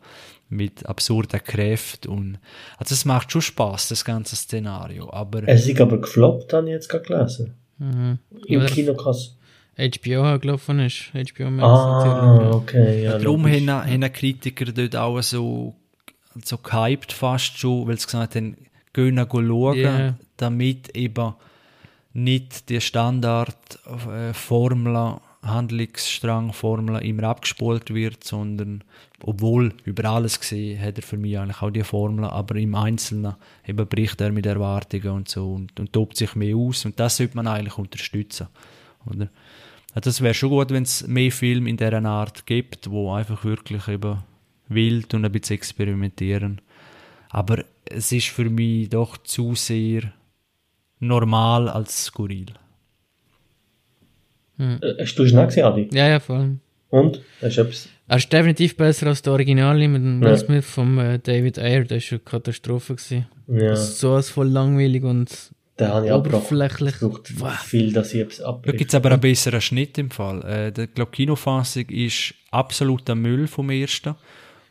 [0.50, 2.40] mit absurden Kräften und,
[2.78, 5.48] also es macht schon Spaß, das ganze Szenario, aber...
[5.48, 7.56] Es ist aber gefloppt, habe ich jetzt gerade gelesen.
[7.78, 8.20] Mhm.
[8.46, 9.32] Im Kinokasse.
[9.78, 11.12] HBO gelaufen ist.
[11.14, 13.04] HBO Max Ah, okay.
[13.04, 15.76] Ja, Darum haben, haben Kritiker dort auch so,
[16.44, 18.58] so gehypt fast schon, weil sie gesagt haben,
[18.94, 20.16] gehen schauen, yeah.
[20.38, 21.36] damit eben
[22.14, 28.84] nicht die Standardformel, äh, Handlungsstrang, Formel immer abgespult wird, sondern
[29.24, 33.36] obwohl über alles gesehen hat er für mich eigentlich auch die Formel, aber im Einzelnen
[33.68, 37.18] eben bricht er mit Erwartungen und so und, und tobt sich mehr aus und das
[37.18, 38.48] sollte man eigentlich unterstützen,
[39.06, 39.30] oder?
[39.94, 43.44] Also das wäre schon gut, wenn es mehr Filme in dieser Art gibt, wo einfach
[43.44, 44.20] wirklich eben
[44.68, 46.62] wild und ein bisschen experimentieren.
[47.30, 50.14] Aber es ist für mich doch zu sehr
[51.00, 52.54] normal als skurril.
[54.58, 54.80] Hm.
[54.82, 55.90] Äh, hast du schon gesehen, Adi?
[55.92, 56.60] Ja, ja, voll.
[56.90, 57.22] Und?
[57.42, 57.90] Hast du etwas?
[58.08, 60.38] Er ist definitiv besser als der Originale mit dem ja.
[60.38, 61.84] Smith von äh, David Ayer.
[61.84, 62.96] Das war eine Katastrophe.
[62.96, 63.28] Gewesen.
[63.48, 63.76] Ja.
[63.76, 65.30] So als voll langweilig und
[65.78, 66.96] den habe ich oberflächlich.
[67.02, 67.60] Wow.
[67.60, 68.72] viel, dass ich es abbreche.
[68.72, 70.44] Da gibt es aber einen besseren Schnitt im Fall.
[70.44, 74.16] Äh, die glaub, Kinofassung ist absoluter Müll vom ersten.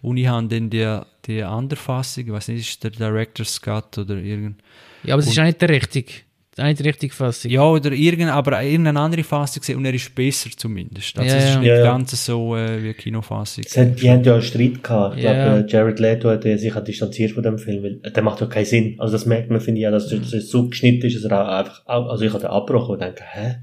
[0.02, 3.98] Und ich habe dann die, die andere Fassung, ich weiß nicht, ist der Director's Cut
[3.98, 4.60] oder irgend.
[5.04, 6.12] Ja, aber es ist auch nicht der richtige.
[6.56, 7.50] Das ist nicht die richtige Fassung.
[7.50, 11.18] Ja, oder irgendeine, aber irgendeine andere Fassung gesehen und er ist besser zumindest.
[11.18, 13.62] Also ja, es ist nicht ja, ganz so äh, wie eine Kinofassung.
[13.62, 15.18] Hat, die haben ja einen Streit gehabt.
[15.18, 15.34] Ich ja.
[15.34, 18.94] glaube, Jared Leto hat sich distanziert von dem Film, weil der macht ja keinen Sinn.
[18.96, 21.82] Also das merkt man, finde ich, ja, dass es so geschnitten ist, dass er einfach,
[21.86, 23.56] also ich habe den abgebrochen und denke, hä?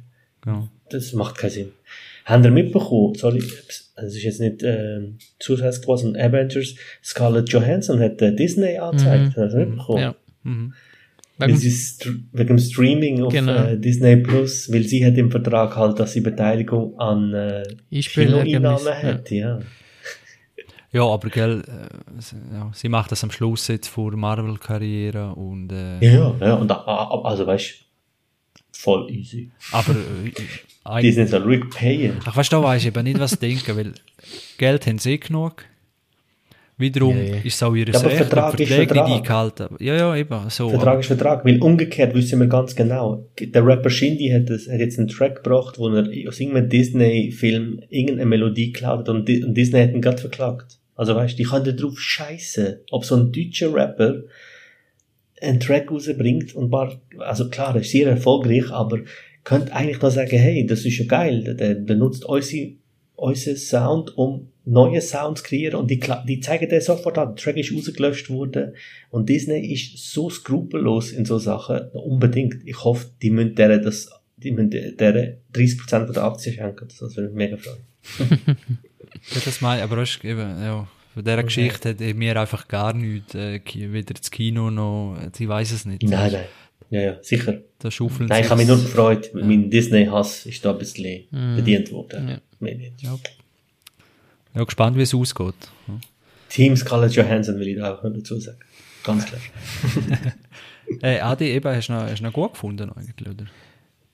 [0.45, 0.69] Ja.
[0.91, 1.71] Das macht keinen Sinn.
[2.25, 4.99] Haben ihr mitbekommen, sorry, es ist jetzt nicht äh,
[5.39, 9.41] zusätzlich was, ein Avengers, Scarlett Johansson hat äh, Disney angezeigt, mhm.
[9.41, 9.99] hast du mitbekommen?
[9.99, 10.15] Ja.
[10.43, 10.73] Mhm.
[11.37, 13.65] Wegen, wegen dem Streaming auf genau.
[13.65, 18.93] äh, Disney Plus, weil sie hat im Vertrag halt, dass sie Beteiligung an äh, Kinoeinnahmen
[19.01, 19.59] hat, ja.
[20.91, 25.99] Ja, aber gell, äh, ja, sie macht das am Schluss jetzt vor Marvel-Karriere und äh,
[26.05, 27.83] ja, ja, und also weißt
[28.71, 29.49] voll easy.
[29.71, 32.19] Aber äh, die sind so ruhig payen.
[32.25, 33.93] Ach, weißt du, da weißt ich eben nicht, was denken, weil
[34.59, 35.65] Geld haben sie genug.
[36.77, 37.35] Wiederum ja, ja.
[37.37, 39.05] ist es auch ihr ja, Recht, Vertrag ist Vertrag.
[39.05, 40.49] die eingehalten Ja, ja, eben.
[40.49, 44.67] So, Vertrag ist Vertrag, weil umgekehrt wissen wir ganz genau, der Rapper Shindy hat, das,
[44.67, 49.29] hat jetzt einen Track gebracht, wo er aus irgendeinem Disney-Film irgendeine Melodie geklaut hat und,
[49.29, 50.79] und Disney hat ihn gerade verklagt.
[50.95, 54.23] Also weißt du, die kann da drauf scheißen, ob so ein deutscher Rapper
[55.41, 58.99] einen Track rausbringt und war, also klar, ist sehr erfolgreich, aber
[59.43, 62.73] könnte eigentlich noch sagen, hey, das ist ja geil, der benutzt unsere,
[63.15, 67.57] unseren Sound, um neue Sounds kreieren und die, die zeigen dir sofort an, der Track
[67.57, 68.75] ist rausgelöscht worden
[69.09, 72.57] und Disney ist so skrupellos in so Sachen, unbedingt.
[72.65, 77.29] Ich hoffe, die müssen der das, die müssen der 30% der Aktien schenken, das würde
[77.29, 78.57] mich mega freuen.
[79.45, 81.43] das meine aber ist eben, ja, von dieser okay.
[81.43, 86.03] Geschichte hat mir einfach gar nichts, äh, weder das Kino noch, ich weiß es nicht.
[86.03, 86.45] Nein, nein.
[86.89, 87.59] Ja, ja, sicher.
[87.79, 89.31] Da schaufeln Nein, ich habe mich nur gefreut.
[89.33, 89.43] Ja.
[89.43, 91.55] Mein Disney-Hass ist da ein bisschen mm.
[91.55, 92.29] bedient worden.
[92.29, 92.37] Ja.
[92.59, 93.01] Mehr nicht.
[93.01, 93.17] Ja.
[94.55, 95.55] Ja, gespannt, wie es ausgeht.
[95.87, 95.99] Ja.
[96.49, 98.59] Team Scarlett Johansson will ich da auch dazu sagen.
[99.03, 99.41] Ganz klar.
[101.01, 103.45] hey, Adi, eben, hast du noch, hast du noch gut gefunden eigentlich, oder?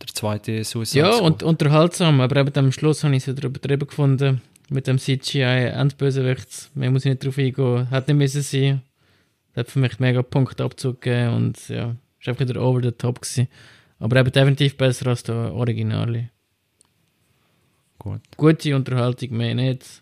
[0.02, 3.88] Der zweite Suicide Ja, und unterhaltsam, aber eben am Schluss habe ich es wieder übertrieben
[3.88, 6.70] gefunden mit dem CGI Endbösewicht.
[6.74, 7.90] Mehr muss ich nicht drauf eingehen.
[7.92, 8.82] Hat nicht müssen sein.
[9.54, 13.22] Das hat für mich mega Punktabzug gegeben und ja, ist einfach wieder over the top
[13.22, 13.50] gewesen.
[14.00, 16.30] Aber eben definitiv besser als der Originale.
[17.98, 18.22] Gut.
[18.38, 20.02] Gute Unterhaltung, mehr nicht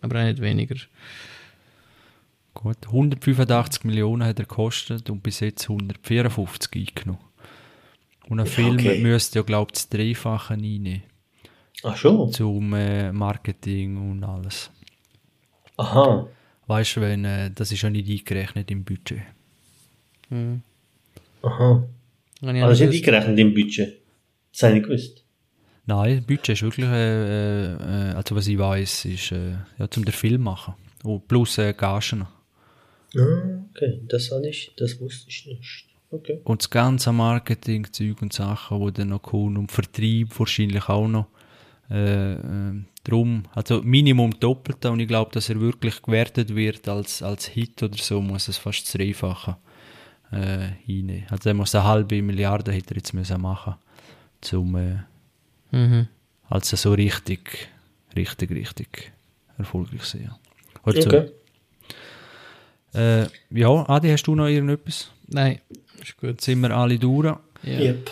[0.00, 0.76] aber auch nicht weniger.
[2.54, 7.20] Gut, 185 Millionen hat er gekostet und bis jetzt 154 eingenommen.
[8.28, 9.00] Und ein Film okay.
[9.00, 11.02] müsste ja, glaube ich, das Dreifache reinnehmen.
[11.82, 12.32] Ach schon?
[12.32, 14.70] Zum äh, Marketing und alles.
[15.76, 16.26] Aha.
[16.66, 19.20] Weißt du, wenn, äh, das ist ja nicht eingerechnet im Budget.
[20.30, 20.62] Hm.
[21.42, 21.86] Aha.
[22.42, 24.00] Also das ist nicht eingerechnet im Budget.
[24.52, 25.25] Das habe ich nicht gewusst.
[25.86, 30.12] Nein, Budget ist wirklich, äh, äh, also was ich weiß, ist äh, ja, zum den
[30.12, 30.74] Film machen.
[31.04, 32.26] Und plus äh, Gagen.
[33.16, 35.86] Ah, okay, das habe ich, das wusste ich nicht.
[36.10, 36.40] Okay.
[36.44, 41.08] Und das ganze Marketing, Zeug und Sachen, die dann noch kommen, und Vertrieb wahrscheinlich auch
[41.08, 41.26] noch.
[41.88, 47.22] Äh, äh, drum, also Minimum Doppelte und ich glaube, dass er wirklich gewertet wird als,
[47.22, 49.56] als Hit oder so, muss es fast das Dreifache
[50.32, 51.26] äh, reinnehmen.
[51.30, 53.76] Also er muss eine halbe Milliarde hätte er jetzt müssen machen,
[54.40, 54.96] zum äh,
[55.76, 56.08] Mhm.
[56.48, 57.68] Also so richtig,
[58.16, 59.12] richtig, richtig
[59.58, 60.30] erfolgreich sein.
[60.82, 61.30] Okay.
[62.94, 65.10] Äh, ja, Adi, hast du noch irgendetwas?
[65.26, 65.60] Nein,
[66.00, 66.40] ist gut.
[66.40, 67.36] Sind wir alle durch?
[67.62, 67.78] Ja.
[67.78, 68.10] Yep.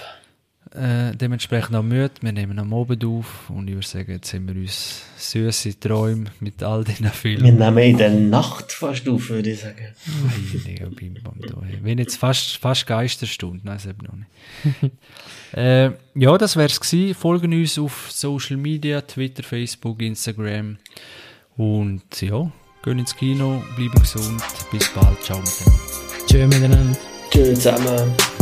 [0.74, 2.10] Äh, dementsprechend auch müde.
[2.20, 6.26] Wir nehmen am Abend auf und ich würde sagen, jetzt haben wir uns süße Träume
[6.40, 7.44] mit all diesen Filmen.
[7.44, 9.94] Wir nehmen in der Nacht fast auf, würde ich sagen.
[11.82, 14.92] Wenn jetzt fast, fast Geisterstunde, nein, das eben noch nicht.
[15.56, 17.14] äh, ja, das wäre es gewesen.
[17.14, 20.78] Folgen uns auf Social Media, Twitter, Facebook, Instagram
[21.56, 22.51] und ja,
[22.82, 24.42] gehen ins Kino, bleiben gesund.
[24.72, 25.80] Bis bald, ciao miteinander.
[26.26, 26.98] Tschö miteinander.
[27.30, 28.34] Tschö zusammen.